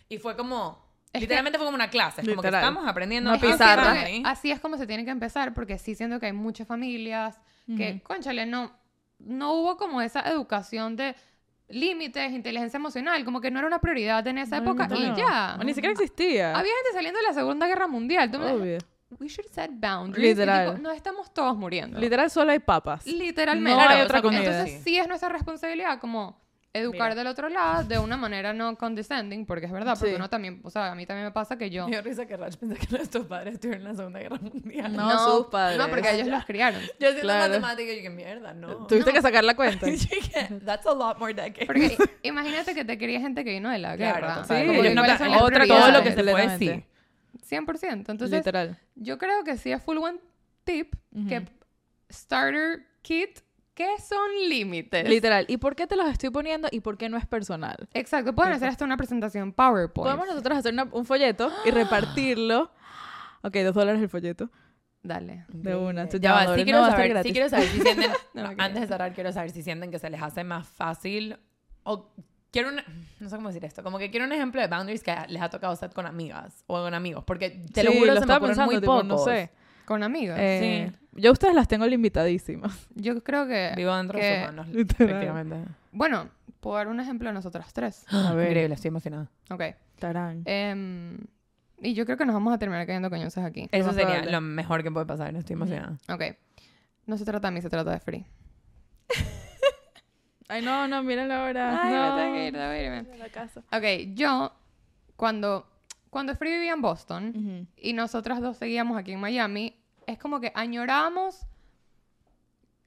[0.10, 2.22] y fue como, Es que- literalmente fue como una clase.
[2.22, 4.22] Es como que estamos aprendiendo Una a que ahí.
[4.26, 7.40] así es como se tiene que empezar, porque sí siento que hay muchas familias
[7.78, 8.72] que, conchale, no,
[9.20, 11.16] no hubo como esa educación de
[11.70, 15.18] límites, inteligencia emocional, como que no era una prioridad en esa época No, y no.
[15.18, 15.58] ya.
[15.60, 16.50] O ni siquiera existía.
[16.52, 18.30] Había gente saliendo de la Segunda Guerra Mundial.
[18.30, 18.78] ¿tú me- Obvio.
[19.20, 20.38] We should set boundaries.
[20.38, 20.70] Literal.
[20.72, 21.99] tipo, no estamos todos muriendo.
[21.99, 23.06] Literal, solo hay papas.
[23.06, 23.72] Literalmente.
[23.72, 24.43] No hay Claro, otra o sea, comida.
[24.62, 26.43] Entonces sí es nuestra responsabilidad como
[26.74, 27.16] educar Mira.
[27.16, 30.16] del otro lado de una manera no condescending, porque es verdad, porque Sí.
[30.18, 31.86] uno también, o sea, a mí también me pasa que yo...
[31.86, 34.93] Me dio risa que Raj pensé que nuestros padres estuvieron en la Segunda Guerra Mundial.
[34.93, 35.78] No, sus padres.
[35.78, 36.82] No, porque ellos los criaron.
[36.99, 37.47] Yo haciendo Claro.
[37.53, 38.88] matemática y yo, que mierda, no.
[38.88, 39.86] Tuviste que sacar la cuenta.
[40.66, 41.66] That's a lot more decades.
[41.66, 44.41] Porque imagínate que te quería gente que vino de la Claro, guerra.
[44.41, 44.45] total.
[44.45, 46.84] Sí, Como Como que que no las otra, todo lo que se puede, sí.
[47.50, 48.08] Completamente.
[48.08, 48.12] 100%.
[48.12, 48.80] Entonces, Literal.
[48.96, 50.20] yo creo que sí es full one
[50.64, 50.96] tip
[51.28, 51.46] que
[52.12, 53.39] starter kit,
[53.74, 55.08] ¿qué son límites?
[55.08, 55.46] Literal.
[55.48, 57.88] ¿Y por qué te los estoy poniendo y por qué no es personal?
[57.93, 59.93] Exacto, pueden hacer hasta una presentación PowerPoint.
[60.08, 62.72] Podemos nosotros hacer una- un folleto y repartirlo.
[63.41, 64.50] Ok, dos dólares el folleto.
[65.04, 65.46] Dale.
[65.50, 66.10] De una.
[66.10, 68.46] Ya va, sí no quiero, va a estar saber, sí quiero saber si sienten, No,
[68.50, 68.56] ok.
[68.58, 71.38] antes de cerrar, quiero saber si sienten que se les hace más fácil
[71.84, 72.12] o
[72.56, 72.86] quiero una,
[73.20, 75.49] no sé cómo decir esto, como que quiero un ejemplo de boundaries que les ha
[75.49, 78.39] tocado set con amigas o con amigos, porque te lo Sí, juro, lo se me
[78.39, 79.06] pensando, muy tipo, pocos.
[79.06, 79.49] no sé.
[79.84, 80.38] Con amigas.
[80.39, 82.88] Eh, Yo a ustedes las tengo limitadísimas.
[82.95, 83.74] Yo creo que...
[83.76, 85.58] Vivo dentro que- de sus manos, efectivamente.
[85.91, 86.30] Bueno,
[86.62, 88.06] puedo dar un ejemplo de nosotras tres.
[88.12, 88.47] A ver.
[88.47, 89.30] Increíble, estoy emocionada.
[89.51, 89.62] Ok.
[89.99, 90.41] Tarán.
[90.45, 91.18] Em,
[91.82, 93.68] y yo creo que nos vamos a terminar cayendo coñazos aquí.
[93.72, 94.32] Eso sería probable.
[94.32, 95.97] lo mejor que puede pasar, estoy emocionada.
[96.10, 96.24] Ok.
[97.06, 98.26] No se trata de mí, se trata de Free.
[100.48, 101.82] Ay, no, no, miren la hora.
[101.84, 102.16] Ay, no.
[102.16, 103.18] me tengo que ir, irme.
[103.18, 103.62] La casa.
[103.72, 104.54] Ok, yo,
[105.16, 105.68] cuando,
[106.10, 109.76] cuando Free vivía en Boston y nosotras dos seguíamos aquí en Miami,
[110.06, 111.46] es como que añorábamos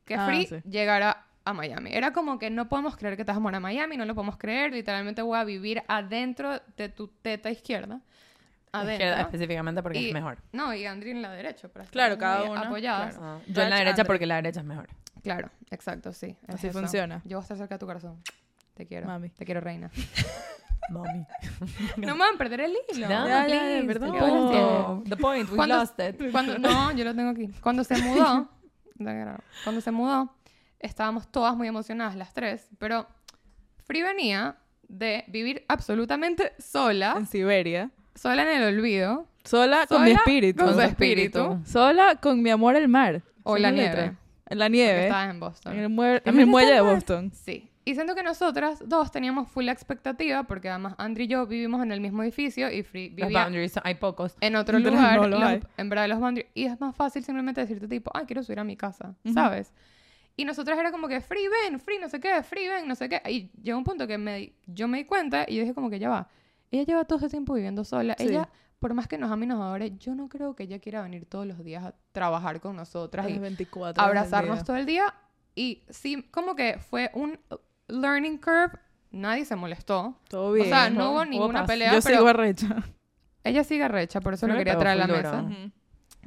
[0.04, 0.56] que Ah, Free sí.
[0.68, 1.90] llegara a Miami.
[1.92, 4.14] Era como que no podemos creer que te vas a morir a Miami, no lo
[4.14, 8.00] podemos creer, literalmente voy a vivir adentro de tu teta izquierda.
[8.70, 8.92] Adentro.
[9.06, 10.38] Izquierda específicamente porque Y- es mejor.
[10.52, 11.68] No, y Andri en la derecha.
[11.68, 13.16] para Claro, cada Apoyadas.
[13.16, 13.38] claro.
[13.38, 14.88] Ah, yo en la derecha porque la derecha es mejor.
[15.34, 16.36] Claro, exacto, sí.
[16.48, 16.78] es Así eso.
[16.78, 17.22] funciona.
[17.24, 18.22] Yo voy a estar cerca de tu corazón.
[18.74, 19.06] Te quiero.
[19.06, 19.30] Mami.
[19.30, 19.90] Te quiero, reina.
[20.90, 21.26] Mami.
[21.98, 23.08] no me van a perder el hilo.
[23.08, 23.46] No, Ya,
[23.86, 25.04] perdón.
[25.04, 26.30] The point, we ¿Cuándo- lost it.
[26.32, 27.48] Cuando, no, yo lo tengo aquí.
[27.60, 28.48] Cuando se mudó,
[29.64, 30.34] cuando se mudó,
[30.78, 33.06] estábamos todas muy emocionadas, las tres, pero
[33.84, 34.56] Free venía
[34.88, 37.90] de vivir absolutamente sola, En Siberia.
[38.14, 40.64] sola en el olvido, Sola con mi espíritu.
[40.64, 41.60] con su espíritu.
[41.66, 43.22] Sola con mi amor al mar.
[43.42, 43.88] o la nieve.
[43.88, 44.16] letra.
[44.48, 45.04] En la nieve.
[45.04, 45.72] estabas en Boston.
[45.74, 46.80] En el, muelle- ¿En el muelle de?
[46.80, 47.30] Boston.
[47.32, 47.68] Sí.
[47.84, 51.90] Y siento que nosotras dos teníamos full expectativa, porque además Andri y yo vivimos en
[51.90, 54.36] el mismo edificio y Free Los vivía boundaries, son- hay pocos.
[54.40, 55.60] en otro lugar, no lo los- hay.
[55.78, 58.64] en verdad los boundaries, y es más fácil simplemente decirte tipo, ah, quiero subir a
[58.64, 59.32] mi casa, Ujú.
[59.32, 59.72] ¿sabes?
[60.36, 63.08] Y nosotras era como que, free ven, free no sé qué, free ven, no sé
[63.08, 63.22] qué.
[63.28, 65.98] Y llegó un punto que me, yo me di cuenta y yo dije como que
[65.98, 66.28] ya va.
[66.70, 68.14] Ella lleva todo ese tiempo viviendo sola.
[68.18, 68.26] Sí.
[68.28, 71.02] Ella, por más que nos ame y nos adore, yo no creo que ella quiera
[71.02, 74.64] venir todos los días a trabajar con nosotras A y las 24 horas del abrazarnos
[74.64, 75.14] todo el día.
[75.54, 77.38] Y sí, como que fue un
[77.88, 78.78] learning curve.
[79.10, 80.16] Nadie se molestó.
[80.28, 80.66] Todo bien.
[80.66, 81.10] o sea, no ¿no?
[81.12, 81.68] hubo ninguna paz.
[81.68, 82.68] pelea, Yo pero sigo arrecha.
[83.44, 85.36] ella sigue recha, por eso No lo le quería pegó traer a la full mesa.
[85.42, 85.54] duro.
[85.54, 85.70] Ujú.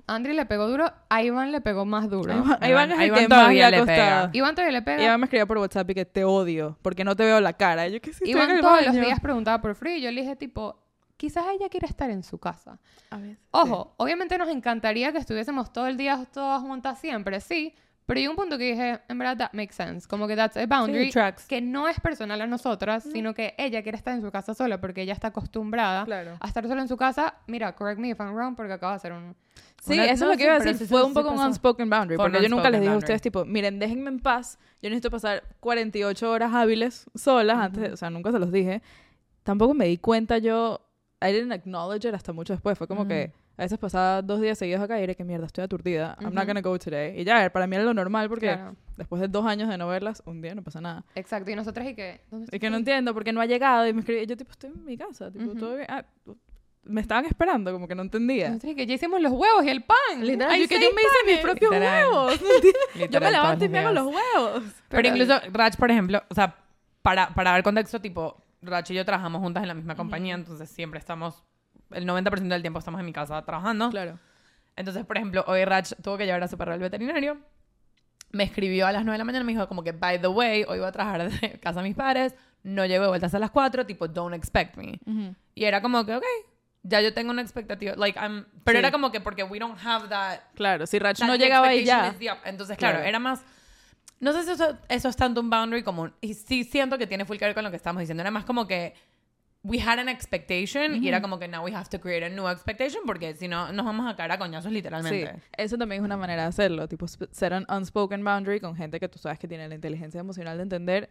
[0.07, 2.33] Andri le pegó duro, a Iván le pegó más duro.
[2.33, 4.29] Iván- van es el Iván que más todavía le ha le pega.
[4.33, 5.03] Iván todavía le pega.
[5.03, 7.87] Iván me escribió por WhatsApp y que te odio porque no te veo la cara.
[7.87, 9.05] Y Yo que sí, estoy en Iván el todos los baño.
[9.05, 9.97] días preguntaba por Free.
[9.97, 10.80] y Yo le dije, tipo,
[11.21, 12.79] quizás ella quiera estar en su casa.
[13.11, 17.75] A veces, Ojo, obviamente nos encantaría que estuviésemos todo el día todas juntas siempre, sí.
[18.07, 20.07] Pero llegó un punto que dije, en verdad, that makes sense.
[20.07, 23.83] Como que that's a boundary Sí, que no es personal a nosotras, sino que ella
[23.83, 26.37] quiere estar en su casa sola porque ella está acostumbrada Claro.
[26.39, 27.35] a estar sola en su casa.
[27.45, 29.35] Mira, correct me if I'm wrong porque acaba de hacer un...
[29.83, 30.75] Sí, Una- eso no, es lo que iba a decir.
[30.77, 32.17] sí, Fue un poco sí un unspoken boundary.
[32.17, 34.57] Porque yo nunca les dije a ustedes, tipo, miren, déjenme en paz.
[34.81, 38.81] Yo necesito pasar 48 horas hábiles solas antes, de- o sea, nunca se los dije.
[39.43, 40.81] Tampoco me di cuenta yo,
[41.23, 42.77] I didn't acknowledge it hasta mucho después.
[42.77, 45.63] Fue como que a veces pasaba dos días seguidos acá y era que mierda, estoy
[45.63, 46.17] aturdida.
[46.19, 46.47] I'm not Ujú.
[46.47, 47.19] gonna go today.
[47.19, 48.75] Y ya, para mí era lo normal porque Claro.
[48.97, 51.05] después de dos años de no verlas, un día no pasa nada.
[51.13, 52.21] Exacto, y nosotras y que...
[52.31, 54.71] ¿dónde Y que no entiendo porque no ha llegado y me escribí, yo tipo, estoy
[54.71, 55.87] en mi casa, tipo, todo bien.
[55.89, 56.03] Ah,
[56.83, 58.47] me estaban esperando, como que no entendía.
[58.49, 59.97] Nosotras y que ya hicimos los huevos y el pan.
[60.21, 62.07] Literal, Hay yo que yo me hice mis propios Literal.
[62.07, 62.41] huevos.
[62.41, 62.81] ¿no entiendes?
[62.95, 64.63] Yo Literal, me levanto y me hago los huevos.
[64.63, 66.55] Pero, Pero- incluso Rach, por ejemplo, o sea,
[67.03, 70.69] para, para dar contexto, tipo, Rach y yo trabajamos juntas en la misma compañía, entonces
[70.69, 71.43] siempre estamos,
[71.91, 73.89] el 90% del tiempo estamos en mi casa trabajando.
[73.89, 74.19] Claro.
[74.75, 77.37] Entonces, por ejemplo, hoy Rach tuvo que llevar a su perro al veterinario.
[78.31, 80.63] Me escribió a las 9 de la mañana, me dijo como que, by the way,
[80.67, 82.33] hoy voy a trabajar de casa de mis padres,
[82.63, 84.99] no llego de vuelta hasta las 4, tipo, don't expect me.
[85.55, 86.23] Y era como que, ok,
[86.83, 88.79] ya yo tengo una expectativa, like, I'm, pero Sí.
[88.79, 92.15] era como que porque we don't have that Claro, si Rach no llegaba ahí ya.
[92.45, 93.09] Entonces, claro, Claro.
[93.09, 93.43] era más...
[94.21, 96.03] No sé si eso, eso es tanto un boundary como...
[96.03, 98.21] un- Y sí siento que tiene full que ver con lo que estamos diciendo.
[98.21, 98.93] Era más como que...
[99.63, 102.47] We had an expectation y era como que now we have to create a new
[102.47, 105.35] expectation porque si no nos vamos a caer a coñazos Sí, literalmente.
[105.55, 109.07] eso también es una manera de hacerlo, tipo ser un unspoken boundary con gente que
[109.07, 111.09] tú sabes que tiene la inteligencia emocional de entender,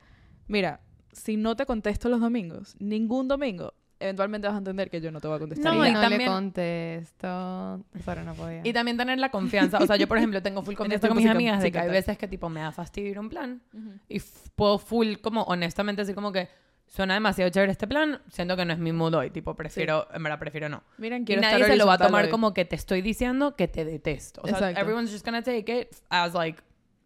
[0.49, 0.81] mira,
[1.13, 5.21] si no te contesto los domingos, ningún domingo, eventualmente vas a entender que yo no
[5.21, 5.73] te voy a contestar.
[5.75, 7.85] No, y y no le también- contesto.
[8.05, 8.61] Sorry, no podía.
[8.65, 9.79] Y también tener la confianza.
[9.79, 11.79] O sea, yo, por ejemplo, tengo full confianza con mis sí amigas de sí que
[11.79, 13.63] hay veces que, tipo, me da fastidio ir a un plan.
[14.09, 16.49] Y f- puedo full, como, honestamente decir como que
[16.87, 18.21] suena demasiado chévere este plan.
[18.31, 19.31] Siento que no es mi mood hoy.
[19.31, 20.83] Tipo, prefiero, en verdad, prefiero no.
[20.99, 22.31] Miren, Y quiero nadie estar se lo va a tomar hoy.
[22.31, 24.41] como que te estoy diciendo que te detesto.
[24.43, 24.81] O sea, Exacto.
[24.81, 26.61] everyone's just gonna take it as, like,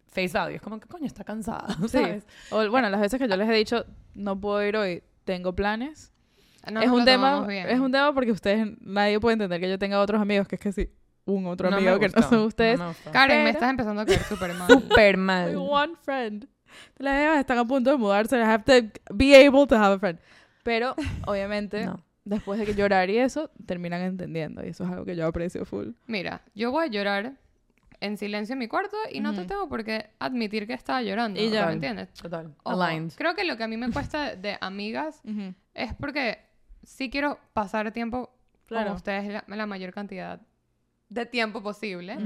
[0.07, 0.55] face value.
[0.55, 1.87] Es como que, coño, está cansada, Sí.
[1.89, 2.25] ¿sabes?
[2.49, 6.13] O, bueno, las veces que yo les he dicho, no puedo ir hoy, tengo planes.
[6.71, 7.69] No es un tema, bien.
[7.69, 10.61] es un tema porque ustedes, nadie puede entender que yo tenga otros amigos, que es
[10.61, 10.89] que sí,
[11.25, 12.77] un otro No amigo que no son ustedes.
[12.79, 13.11] No me.
[13.11, 14.67] Karen, me estás empezando a caer súper mal.
[14.69, 15.55] Súper mal.
[15.57, 16.47] one friend.
[16.97, 18.37] Las evas están a punto de mudarse.
[18.37, 20.19] I have to be able to have a friend.
[20.63, 20.95] Pero,
[21.27, 22.03] obviamente, No.
[22.25, 24.65] después de que llorar y eso, terminan entendiendo.
[24.65, 25.89] Y eso es algo que yo aprecio full.
[26.07, 27.33] Mira, yo voy a llorar
[28.01, 31.39] en silencio en mi cuarto y no te tengo por qué admitir que estaba llorando.
[31.41, 31.67] Y ya.
[31.67, 32.11] ¿Me entiendes?
[32.13, 32.53] Total.
[32.63, 33.13] Ojo, Aligned.
[33.15, 35.21] Creo que lo que a mí me cuesta de amigas
[35.73, 36.39] es porque
[36.85, 38.31] sí quiero pasar tiempo
[38.67, 38.87] Claro.
[38.87, 40.41] con ustedes la, la mayor cantidad
[41.09, 42.17] de tiempo posible.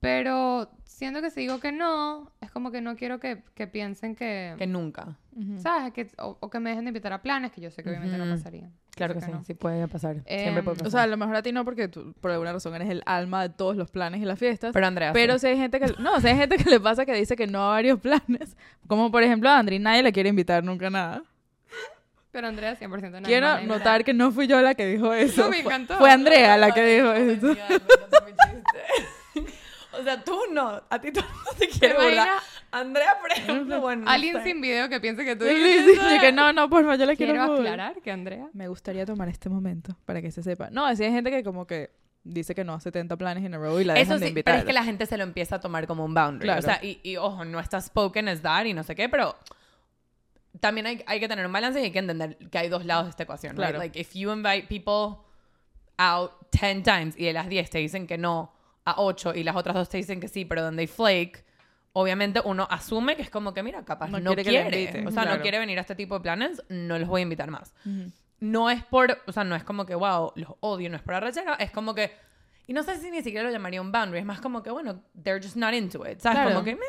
[0.00, 4.14] Pero siento que si digo que no, es como que no quiero que, que piensen
[4.14, 5.16] que, Que nunca.
[5.58, 5.92] ¿sabes?
[5.94, 8.16] Que, o, o que me dejen de invitar a planes, que yo sé que obviamente
[8.18, 8.70] no pasaría.
[8.94, 9.44] Claro que sé sí, no.
[9.44, 10.16] sí puede pasar.
[10.26, 10.86] Em, Siempre puede pasar.
[10.88, 13.02] O sea, a lo mejor a ti no, porque tú, por alguna razón, eres el
[13.06, 14.72] alma de todos los planes y las fiestas.
[14.72, 15.40] pero Andrea, Pero sí.
[15.40, 15.92] si hay gente que...
[15.98, 18.56] No, si hay gente que le pasa que dice que no a varios planes.
[18.86, 21.22] Como, por ejemplo, a Andri, nadie le quiere invitar nunca a nada.
[22.36, 23.22] Pero Andrea 100% no.
[23.22, 25.44] Quiero notar que no fui yo la que dijo eso.
[25.44, 25.96] No, me Fue- encantó.
[25.96, 27.46] Fue Andrea la que dijo eso.
[27.46, 27.54] no.
[29.98, 30.82] O sea, tú no.
[30.90, 32.28] A ti el mundo te quiere ¿Te burlar.
[32.70, 34.04] Andrea, por ejemplo, bueno.
[34.04, 34.42] no Alguien sé.
[34.44, 36.98] sin video que piense que tú Sí, dijiste sí, sí, que no, no, por favor,
[36.98, 38.48] yo le quiero Quiero aclarar que Andrea...
[38.52, 40.68] Me gustaría tomar este momento para que se sepa.
[40.70, 41.88] No, así hay gente que como que
[42.22, 44.28] dice que no a 70 planes en a row y la dejan Eso de sí,
[44.28, 44.52] invitar.
[44.52, 46.44] pero es que la gente se lo empieza a tomar como un boundary.
[46.44, 46.58] Claro.
[46.58, 49.34] O sea, y, y, ojo, no está spoken as that y no sé qué, pero
[50.60, 53.04] también hay, hay que tener un balance y hay que entender que hay dos lados
[53.06, 53.52] de esta ecuación.
[53.52, 53.58] right?
[53.66, 53.78] Claro.
[53.78, 55.22] Like, if you invite people
[55.98, 58.52] out 10 times y de las 10 te dicen que no
[58.84, 61.44] a 8 y las otras dos te dicen que sí, pero donde flake,
[61.92, 65.06] obviamente uno asume que es como que, mira, capaz No no, quiere quiere.
[65.06, 65.36] o sea, claro.
[65.38, 67.74] no quiere venir a este tipo de planes, no los voy a invitar más.
[67.84, 68.12] Ujú.
[68.38, 71.14] No es por, o sea, no es como que, wow, los odio, no es por
[71.14, 72.12] arrachera, es como que,
[72.66, 75.02] y no sé si ni siquiera lo llamaría un boundary, es más como que, bueno,
[75.24, 76.38] they're just not into it, ¿sabes?
[76.38, 76.50] Claro.
[76.50, 76.80] Como que, meh.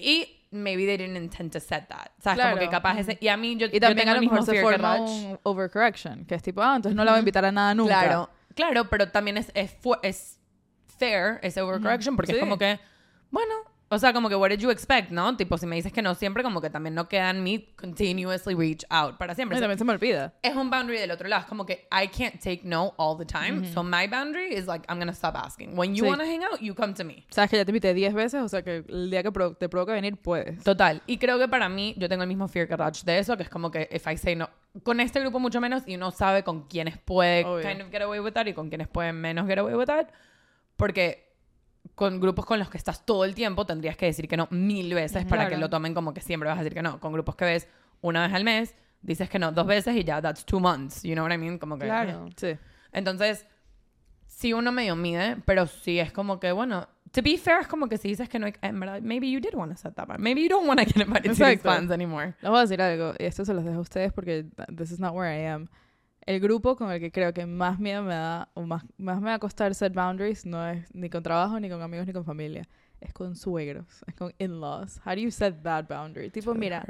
[0.00, 2.36] Y maybe they didn't intend to set that, ¿sabes?
[2.36, 2.56] Claro.
[2.56, 4.42] Como que capaz ese, y a mí yo, Y yo también tengo a lo mejor
[4.44, 7.52] se forma un overcorrection, que es tipo, ah, entonces no la voy a invitar a
[7.52, 8.00] nada nunca.
[8.00, 10.38] Claro, claro, pero también es, es, es
[10.98, 12.38] fair ese overcorrection porque Sí.
[12.38, 12.80] es como que,
[13.30, 13.54] bueno,
[13.92, 15.36] o sea, como que what did you expect, ¿no?
[15.36, 18.54] Tipo, si me dices que no siempre, como que también no queda en mí continuously
[18.54, 19.56] reach out para siempre.
[19.56, 20.32] No, también se me olvida.
[20.42, 21.42] es un boundary del otro lado.
[21.42, 23.66] Es como que I can't take no all the time.
[23.74, 25.76] So my boundary is like, I'm gonna stop asking.
[25.76, 26.08] When you Sí.
[26.08, 27.26] wanna hang out, you come to me.
[27.30, 29.92] Sabes que ya te invité 10 veces, o sea que el día que te provoca
[29.92, 30.62] venir, puedes.
[30.62, 31.02] Total.
[31.06, 33.42] Y creo que para mí, yo tengo el mismo fear que Raj de eso, que
[33.42, 34.48] es como que if I say no,
[34.84, 37.68] con este grupo mucho menos, y uno sabe con quiénes puede Obvio.
[37.68, 40.06] kind of get away with that y con quiénes pueden menos get away with that.
[40.76, 41.29] Porque
[41.94, 44.94] con grupos con los que estás todo el tiempo, tendrías que decir que no mil
[44.94, 47.00] veces para que lo tomen como que siempre vas a decir que no.
[47.00, 47.68] Con grupos que ves
[48.00, 51.02] una vez al mes, dices que no dos veces y ya, that's two months.
[51.02, 51.58] You know what I mean?
[51.58, 51.86] Como que...
[51.86, 52.28] Claro.
[52.36, 52.56] Sí.
[52.92, 53.46] Entonces,
[54.26, 57.88] sí uno medio mide, pero sí es como que, bueno, to be fair, es como
[57.88, 60.18] que si dices que no, en verdad, maybe you did want to set that bar.
[60.18, 62.34] Maybe you don't want to get invited to these plans anymore.
[62.40, 64.98] Les voy a decir algo, y esto se los dejo a ustedes porque this is
[64.98, 65.68] not where I am.
[66.26, 69.30] El grupo con el que creo que más miedo me da, o más, más me
[69.30, 72.24] va a costar set boundaries, no es ni con trabajo, ni con amigos, ni con
[72.24, 72.68] familia.
[73.00, 75.00] Es con suegros, es con in-laws.
[75.06, 76.28] How do you set that boundary?
[76.30, 76.84] Tipo, mira,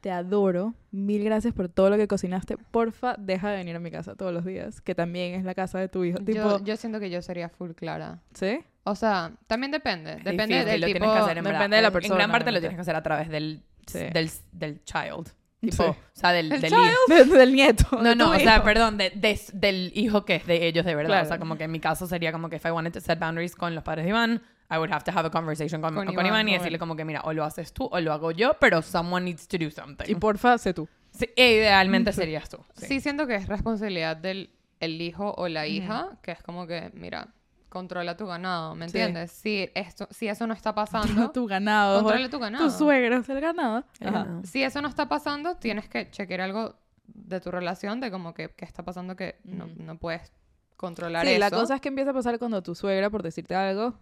[0.00, 2.56] te adoro, mil gracias por todo lo que cocinaste.
[2.70, 5.78] Porfa, deja de venir a mi casa todos los días, que también es la casa
[5.78, 6.18] de tu hijo.
[6.18, 8.20] Tipo, Yo, yo siento que yo sería full clara.
[8.32, 8.60] ¿sí?
[8.84, 10.16] O sea, también depende.
[10.16, 10.98] Depende difícil, del lo tipo...
[10.98, 12.60] tienes que hacer en depende de la En- En persona, gran parte lo obviamente.
[12.68, 13.98] tienes que hacer a través del, Sí.
[14.12, 15.28] del, del child.
[15.62, 15.70] Sí.
[15.70, 16.72] Tipo, o sea, del, ¿El del.
[17.08, 17.86] De- del nieto.
[17.92, 20.94] No, de no, o sea, perdón, de, de- del hijo que es de ellos de
[20.96, 21.10] verdad.
[21.10, 21.24] Claro.
[21.24, 23.18] O sea, como que en mi caso sería como que if I wanted to set
[23.20, 26.06] boundaries con los padres de Iván, I would have to have a conversation con, Con
[26.06, 28.32] con, Iván, Iván, y decirle como que, mira, o lo haces tú o lo hago
[28.32, 30.10] yo, pero someone needs to do something.
[30.10, 30.88] Y porfa, sé tú.
[31.12, 32.58] Sí, e idealmente serías tú.
[32.74, 32.86] Sí.
[32.86, 33.00] Sí.
[33.00, 34.50] siento que es responsabilidad del
[34.80, 37.28] el hijo o la hija, que es como que, mira,
[37.72, 38.98] controla tu ganado, ¿me Sí.
[38.98, 39.32] entiendes?
[39.32, 42.02] Si, esto, si eso no está pasando, tu ganado.
[42.02, 42.64] controla tu ganado.
[42.64, 43.84] Tus suegros, el ganado.
[43.98, 44.18] El Ajá.
[44.24, 44.42] ganado.
[44.44, 48.50] Si eso no está pasando, tienes que chequear algo de tu relación, de como que
[48.50, 50.30] qué está pasando que no, no puedes
[50.76, 51.40] controlar Sí, eso.
[51.40, 53.94] la cosa es que empieza a pasar cuando tu suegra, por decirte algo,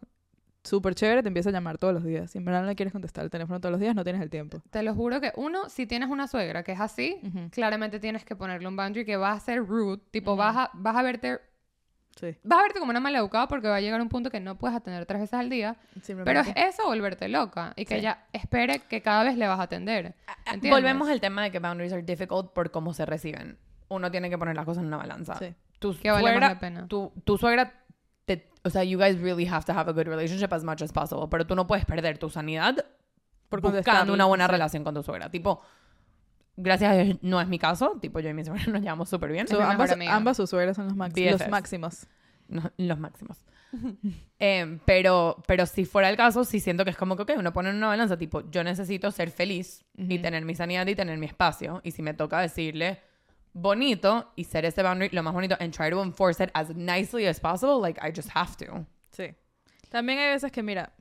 [0.64, 2.30] súper chévere, te empieza a llamar todos los días.
[2.30, 4.30] Si en verdad no le quieres contestar el teléfono todos los días, no tienes el
[4.30, 4.62] tiempo.
[4.70, 7.18] Te lo juro que uno, si tienes una suegra que es así,
[7.50, 10.96] claramente tienes que ponerle un boundary que va a ser rude, tipo vas, a, vas
[10.96, 11.38] a verte
[12.20, 12.36] Sí.
[12.44, 14.76] vas a verte como una maleducada porque va a llegar un punto que no puedes
[14.76, 15.76] atender tres veces al día,
[16.24, 18.00] pero es eso volverte loca y que Sí.
[18.00, 20.14] ella espere que cada vez le vas a atender.
[20.44, 20.70] ¿Entiendes?
[20.70, 23.58] Volvemos al tema de que boundaries are difficult por cómo se reciben.
[23.88, 25.34] uno tiene que poner las cosas en una balanza.
[25.36, 25.52] Sí.
[25.80, 26.86] Tu Que vale suegra, la pena.
[26.86, 27.72] tu, tu suegra,
[28.24, 30.92] te, o sea, you guys really have to have a good relationship as much as
[30.92, 32.76] possible, pero tú no puedes perder tu sanidad
[33.48, 35.28] Por buscando una buena relación con tu suegra.
[35.30, 35.60] Tipo,
[36.62, 39.32] gracias a Dios no es mi caso, tipo, yo y mi suegra nos llevamos súper
[39.32, 39.48] bien.
[39.48, 42.06] So, ambas, ambas sus suegras son los, max- los máximos.
[42.48, 43.38] No, los máximos.
[44.38, 47.52] Em, pero, pero si fuera el caso, sí siento que es como que, ok, uno
[47.52, 50.22] pone en una balanza, tipo, yo necesito ser feliz y Ujú.
[50.22, 51.80] tener mi sanidad y tener mi espacio.
[51.84, 53.00] Y si me toca decirle
[53.52, 57.26] bonito y ser ese boundary lo más bonito and try to enforce it as nicely
[57.26, 58.86] as possible, like, I just have to.
[59.10, 59.34] Sí.
[59.90, 60.92] También hay veces que, mira,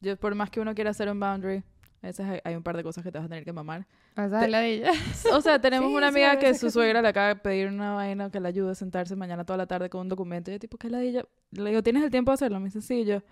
[0.00, 1.62] yo por más que uno quiera hacer un boundary,
[2.02, 3.86] a veces hay, hay un par de cosas que te vas a tener que mamar.
[4.16, 4.90] O sea, Te- la de ella.
[5.32, 6.74] O sea, tenemos Sí, una sí, amiga que su que sí.
[6.74, 9.66] suegra le acaba de pedir una vaina que le ayude a sentarse mañana toda la
[9.66, 10.50] tarde con un documento.
[10.50, 11.24] Y yo, tipo, ¿qué la ella?
[11.52, 12.58] Le digo, ¿tienes el tiempo de hacerlo?
[12.58, 13.22] Me dice, sí, yo,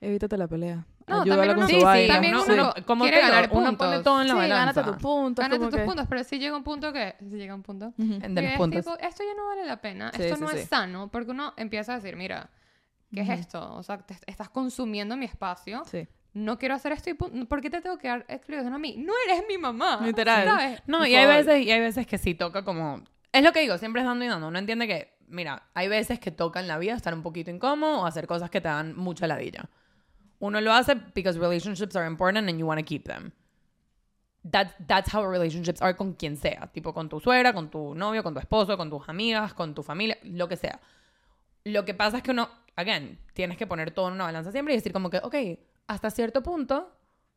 [0.00, 0.86] evítate la pelea.
[1.06, 3.66] No, Ayúdala también con uno- Sí, sí, también uno, uno como quiere te ganar uno
[3.68, 3.86] puntos.
[3.86, 4.80] pone todo en la Sí, balanza.
[4.82, 5.42] gánate tu punto.
[5.42, 7.14] Gánate tus que- puntos, pero si llega un punto que...
[7.20, 7.92] Si llega un punto...
[7.96, 8.04] Ujú.
[8.18, 8.84] De que los es puntos.
[8.84, 10.56] tipo, esto ya no vale la pena, Sí, esto sí, no sí.
[10.58, 12.50] es sano, porque uno empieza a decir, mira,
[13.14, 13.32] ¿qué Ujú.
[13.32, 13.74] es esto?
[13.74, 16.08] O sea, te- estás consumiendo mi espacio, Sí.
[16.36, 17.14] No quiero hacer esto y.
[17.14, 18.94] ¿por qué te tengo que dar explicación a mí?
[18.98, 20.00] No eres mi mamá.
[20.04, 20.44] Literal.
[20.44, 20.82] ¿sabes?
[20.86, 21.44] No, Por y hay favor.
[21.44, 23.02] veces, y hay veces que sí toca como...
[23.32, 24.48] Es lo que digo, siempre es dando y dando.
[24.48, 28.02] Uno entiende que, mira, hay veces que toca en la vida estar un poquito incómodo
[28.02, 29.70] o hacer cosas que te dan mucha ladilla.
[30.38, 33.32] Uno lo hace because relationships are important and you want to keep them.
[34.50, 36.70] That, that's how relationships are con quien sea.
[36.72, 39.82] Tipo con tu suegra, con tu novio, con tu esposo, con tus amigas, con tu
[39.82, 40.80] familia, lo que sea.
[41.64, 44.74] Lo que pasa es que uno, again, tienes que poner todo en una balanza siempre
[44.74, 45.34] y decir como que, ok,
[45.86, 46.92] hasta cierto punto,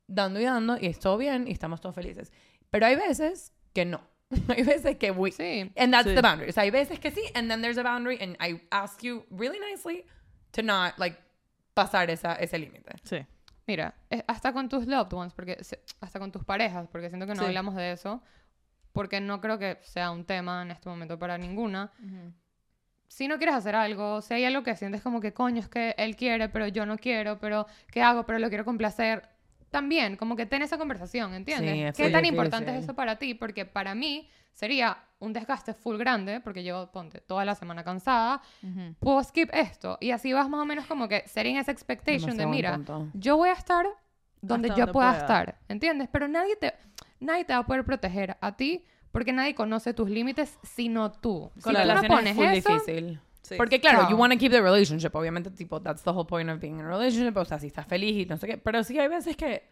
[0.08, 2.32] dando y dando, y es todo bien, y estamos todos felices.
[2.70, 4.02] Pero hay veces que no.
[4.48, 5.32] hay veces que we...
[5.32, 5.72] Sí.
[5.78, 6.16] And that's Sí.
[6.16, 6.50] the boundary.
[6.50, 9.26] O sea, hay veces que sí, and then there's a boundary, and I ask you
[9.32, 10.06] really nicely
[10.52, 11.18] to not, like,
[11.74, 12.92] pasar esa, ese límite.
[13.04, 13.26] Sí.
[13.68, 15.58] Mira, es- hasta con tus loved ones, porque
[16.02, 17.48] hasta con tus parejas, porque siento que no Sí.
[17.48, 18.22] hablamos de eso,
[18.94, 21.92] porque no creo que sea un tema en este momento para ninguna.
[23.10, 25.96] Si no quieres hacer algo, si hay algo que sientes como que coño, es que
[25.98, 28.26] él quiere, pero yo no quiero, pero ¿qué hago?
[28.26, 29.28] Pero lo quiero complacer.
[29.72, 31.76] También, como que ten esa conversación, ¿entiendes?
[31.76, 33.34] Sí, es ¿Qué tan importante es eso para ti?
[33.34, 38.42] Porque para mí sería un desgaste full grande, porque llevo, ponte, toda la semana cansada,
[38.64, 38.96] Ujú.
[39.00, 39.98] puedo skip esto.
[40.00, 42.80] Y así vas más o menos como que setting esa expectation de, Demasiado mira,
[43.14, 43.86] yo voy a estar
[44.42, 45.22] donde Hasta yo donde pueda, pueda.
[45.22, 46.10] estar, ¿entiendes?
[46.12, 46.74] Pero nadie te,
[47.20, 51.52] nadie te va a poder proteger a ti porque nadie conoce tus límites sino tú.
[51.62, 53.20] Con si la tú no relación pones es eso, difícil.
[53.42, 53.56] Sí.
[53.58, 54.10] Porque claro, Chao.
[54.12, 55.16] you want to keep the relationship.
[55.16, 57.36] Obviamente, tipo, that's the whole point of being in a relationship.
[57.38, 58.58] O sea, si estás feliz y no sé qué.
[58.58, 59.64] Pero sí hay veces que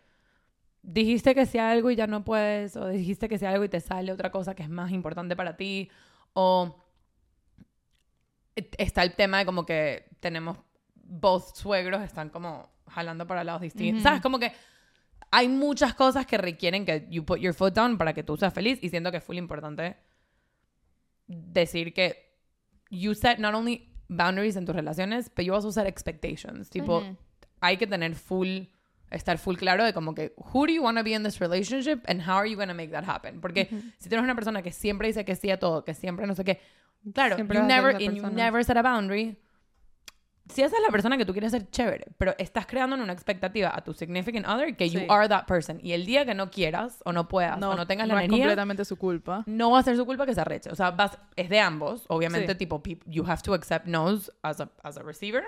[0.82, 2.76] dijiste que sea algo y ya no puedes.
[2.76, 5.56] O dijiste que sea algo y te sale otra cosa que es más importante para
[5.58, 5.90] ti.
[6.34, 6.76] O
[8.56, 10.58] et- está el tema de como que tenemos
[10.96, 14.00] both suegros están como jalando para lados distintos.
[14.00, 14.04] Ujú.
[14.04, 14.22] ¿Sabes?
[14.22, 14.52] Como que
[15.38, 18.52] hay muchas cosas que requieren que you put your foot down para que tú seas
[18.52, 19.96] feliz y siento que es full importante
[21.28, 22.34] decir que
[22.90, 26.72] you set not only boundaries en tus relaciones, pero you also set expectations.
[26.72, 27.16] Tipo, Ujú.
[27.62, 28.64] hay que tener full,
[29.12, 32.00] estar full claro de como que, who do you want to be in this relationship
[32.08, 33.40] and how are you going to make that happen?
[33.40, 33.70] Porque
[34.00, 36.34] si tú eres una persona que siempre dice que sí a todo, que siempre no
[36.34, 36.60] sé qué,
[37.14, 39.38] claro, Siempre you never, and you never set a boundary.
[40.50, 43.72] Si esa es la persona que tú quieres ser chévere, pero estás creando una expectativa
[43.76, 45.06] a tu significant other que you Sí.
[45.10, 45.80] are that person.
[45.84, 48.26] Y el día que no quieras o no puedas o no tengas la no es
[48.26, 49.44] energía, completamente su culpa.
[49.46, 50.70] no va a ser su culpa que se arreche.
[50.70, 52.06] O sea, vas, es de ambos.
[52.08, 52.58] Obviamente, Sí.
[52.60, 55.44] tipo, you have to accept no's as a, as a receiver,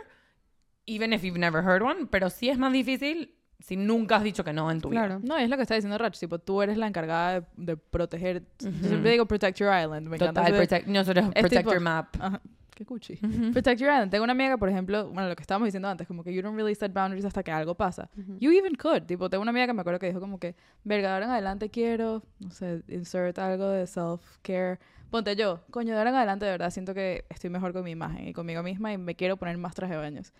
[0.85, 2.07] even if you've never heard one.
[2.07, 5.05] Pero sí es más difícil si nunca has dicho que no en tu vida.
[5.05, 5.21] Claro.
[5.23, 6.17] No, es lo que está diciendo Rach.
[6.17, 8.43] Tipo, tú eres la encargada de, de proteger.
[8.59, 8.87] Yo Ujú.
[8.87, 10.07] siempre digo protect your island.
[10.07, 12.15] Me encanta Total, ese- protect, nosotros protect tipo- your map.
[12.19, 12.41] Ajá.
[12.79, 13.17] Qué cuchi.
[13.51, 14.09] Protect your island.
[14.09, 16.55] Tengo una amiga, por ejemplo, bueno, lo que estábamos diciendo antes, como que you don't
[16.55, 18.09] really set boundaries hasta que algo pasa.
[18.39, 19.03] You even could.
[19.03, 20.55] Tipo, tengo una amiga que me acuerdo que dijo como que,
[20.85, 24.79] verga, ahora en adelante quiero, no sé, insert algo de self-care.
[25.09, 27.91] Ponte yo, coño, de ahora en adelante de verdad siento que estoy mejor con mi
[27.91, 30.31] imagen y conmigo misma y me quiero poner más traje de baños.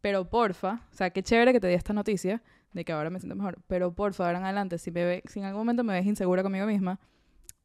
[0.00, 2.40] Pero porfa, o sea, qué chévere que te di esta noticia
[2.72, 3.58] de que ahora me siento mejor.
[3.66, 6.44] Pero porfa, ahora en adelante, si, me ve, si en algún momento me ves insegura
[6.44, 7.00] conmigo misma,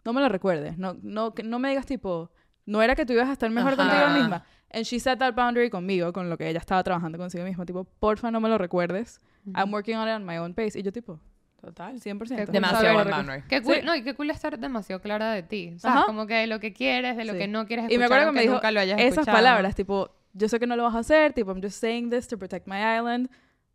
[0.03, 0.79] no me lo recuerdes.
[0.79, 2.31] No, no, no me digas tipo,
[2.65, 3.83] no era que tú ibas a estar mejor Ajá.
[3.89, 4.43] contigo misma.
[4.71, 7.65] And she set that boundary conmigo, con lo que ella estaba trabajando consigo misma.
[7.65, 9.21] Tipo, porfa, no me lo recuerdes.
[9.55, 10.77] I'm working on it on my own pace.
[10.77, 11.19] Y yo tipo,
[11.61, 11.99] Total.
[11.99, 12.35] 100%.
[12.35, 13.43] Qué cool Demasiado saber- buen boundary.
[13.47, 13.81] Qué cool, Sí.
[13.83, 15.73] no, y qué cool estar demasiado clara de ti.
[15.75, 16.05] O sea, Ajá.
[16.05, 17.39] como que lo que quieres, de lo Sí.
[17.39, 19.35] que no quieres Y escuchar, me acuerdo que me dijo nunca lo hayas esas escuchado.
[19.37, 22.27] palabras, tipo, yo sé que no lo vas a hacer, tipo, I'm just saying this
[22.27, 23.29] to protect my island.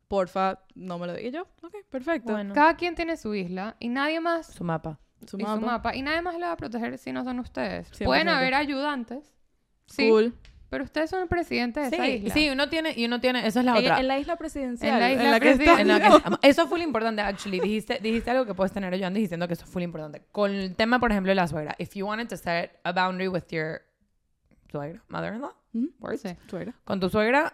[0.07, 1.33] Porfa, no me lo digas.
[1.33, 2.33] Y yo, ok, perfecto.
[2.33, 2.53] Bueno.
[2.55, 4.99] Cada quien tiene su isla y nadie más Su mapa.
[5.27, 5.61] Su y mapa.
[5.61, 7.91] su mapa y nadie más le va a proteger si no son ustedes.
[7.93, 8.05] 100%.
[8.05, 9.35] Pueden haber ayudantes.
[9.87, 10.35] Sí, Cool.
[10.71, 12.33] Pero ustedes son el presidente de esa Sí, isla.
[12.35, 13.99] sí, uno tiene, y uno tiene, eso es la En, otra.
[13.99, 14.95] en la isla presidencial.
[14.95, 16.09] En la isla que está- En la que-
[16.49, 17.59] eso fue lo importante, actually.
[17.59, 20.23] Dijiste, dijiste algo que puedes tener yo antes diciendo que eso fue lo importante.
[20.31, 21.75] Con el tema, por ejemplo, de la suegra.
[21.79, 23.83] If you wanted to set a boundary with your
[24.71, 25.87] suegra, mother-in-law, ¿Mm?
[25.99, 26.37] words, Sí.
[26.49, 26.73] Suegra.
[26.85, 27.53] con tu suegra,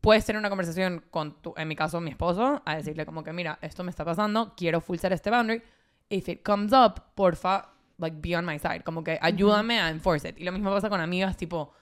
[0.00, 3.34] puedes tener una conversación con tu, en mi caso, mi esposo, a decirle como que,
[3.34, 5.62] mira, esto me está pasando, quiero full set este boundary.
[6.10, 8.82] If it comes up, porfa, like, be on my side.
[8.84, 10.38] Como que ayúdame a enforce it.
[10.38, 11.72] Y lo mismo pasa con amigas, tipo,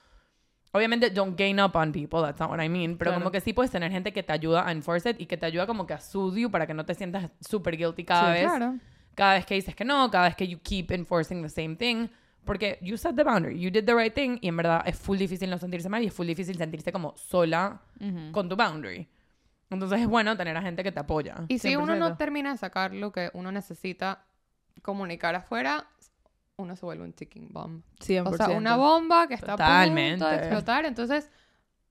[0.73, 3.21] obviamente, don't gain up on people, that's not what I mean, pero Claro.
[3.23, 5.45] como que sí puedes tener gente que te ayuda a enforce it y que te
[5.45, 8.41] ayuda como que a soothe you para que no te sientas super guilty cada Sí,
[8.41, 8.49] vez.
[8.49, 8.75] Claro.
[9.15, 12.07] Cada vez que dices que no, cada vez que you keep enforcing the same thing.
[12.45, 15.17] Porque you set the boundary, you did the right thing y en verdad es full
[15.17, 17.81] difícil no sentirse mal y es full difícil sentirse como sola
[18.31, 19.05] con tu boundary.
[19.69, 21.35] Entonces es bueno tener a gente que te apoya.
[21.47, 22.17] Y si uno no 100%.
[22.17, 24.23] termina de sacar lo que uno necesita
[24.81, 25.87] comunicar afuera,
[26.55, 27.83] uno se vuelve un ticking bomb.
[27.99, 28.27] 100%.
[28.27, 30.23] O sea, una bomba que está a Totalmente.
[30.23, 30.85] punto de explotar.
[30.85, 31.29] Entonces,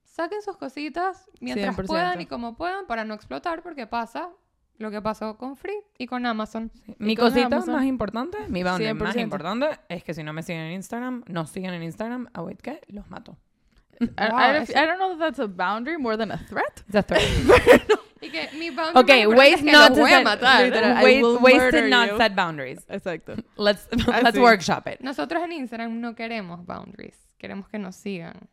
[0.05, 1.87] saquen sus cositas mientras 100%.
[1.87, 4.31] puedan y como puedan para no explotar, porque pasa
[4.79, 6.71] lo que pasó con Free y con Amazon.
[6.99, 7.75] Mi con cosita Amazon.
[7.75, 9.23] más importante, mi boundary más 100%.
[9.23, 12.61] importante es que si no me siguen en Instagram, no siguen en Instagram, a wait,
[12.61, 12.81] ¿qué?
[12.89, 13.37] Los mato.
[14.19, 16.39] I, Wow, I don't, eso- I don't know that that's a boundary more than a
[16.39, 16.83] threat.
[18.23, 20.73] Y que mi boundary Okay, es que not voy a set, matar.
[21.59, 22.17] murder not you.
[22.17, 22.79] set boundaries.
[22.89, 23.37] Exacto.
[23.57, 24.41] Let's let's Así.
[24.41, 25.01] workshop it.
[25.03, 27.17] Nosotros en Instagram no queremos boundaries.
[27.39, 28.49] Queremos que nos sigan.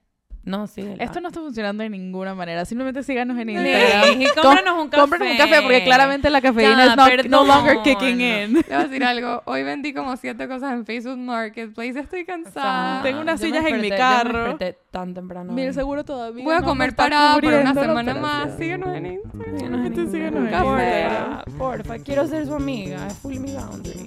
[0.46, 0.86] No, sí.
[1.00, 2.66] Esto no está funcionando de ninguna manera.
[2.66, 4.22] Simplemente síganos en Sí, Instagram.
[4.22, 5.02] y cómpranos un café.
[5.02, 8.54] Compren un café porque claramente la cafeína Ya, es no, no longer kicking in.
[8.54, 9.41] Le voy a decir algo.
[9.46, 11.98] Hoy vendí como siete cosas en Facebook Marketplace.
[11.98, 13.02] Estoy cansada.
[13.04, 14.32] Tengo unas Yo me sillas en mi desperté- carro.
[14.32, 15.54] Yo me desperté tan temprano.
[15.54, 16.44] Mira, seguro todavía.
[16.44, 18.58] Voy a no me comer está parada por una semana más.
[18.58, 19.60] Síguenos en Instagram.
[19.60, 20.68] Solamente síganos en Café.
[21.04, 21.44] Instagram.
[21.46, 23.08] Porfa, porfa, quiero ser su amiga.
[23.08, 24.06] Es full mi boundary.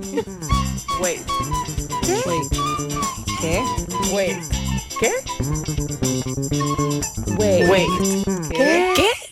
[1.00, 1.20] Wait.
[2.26, 2.52] Wait.
[3.40, 3.62] ¿Qué?
[4.14, 4.36] Wait.
[5.00, 5.10] ¿Qué?
[7.36, 7.68] Wait.
[7.68, 7.88] Wait.
[7.88, 8.50] Mm.
[8.50, 8.96] Get?
[8.96, 9.25] Get?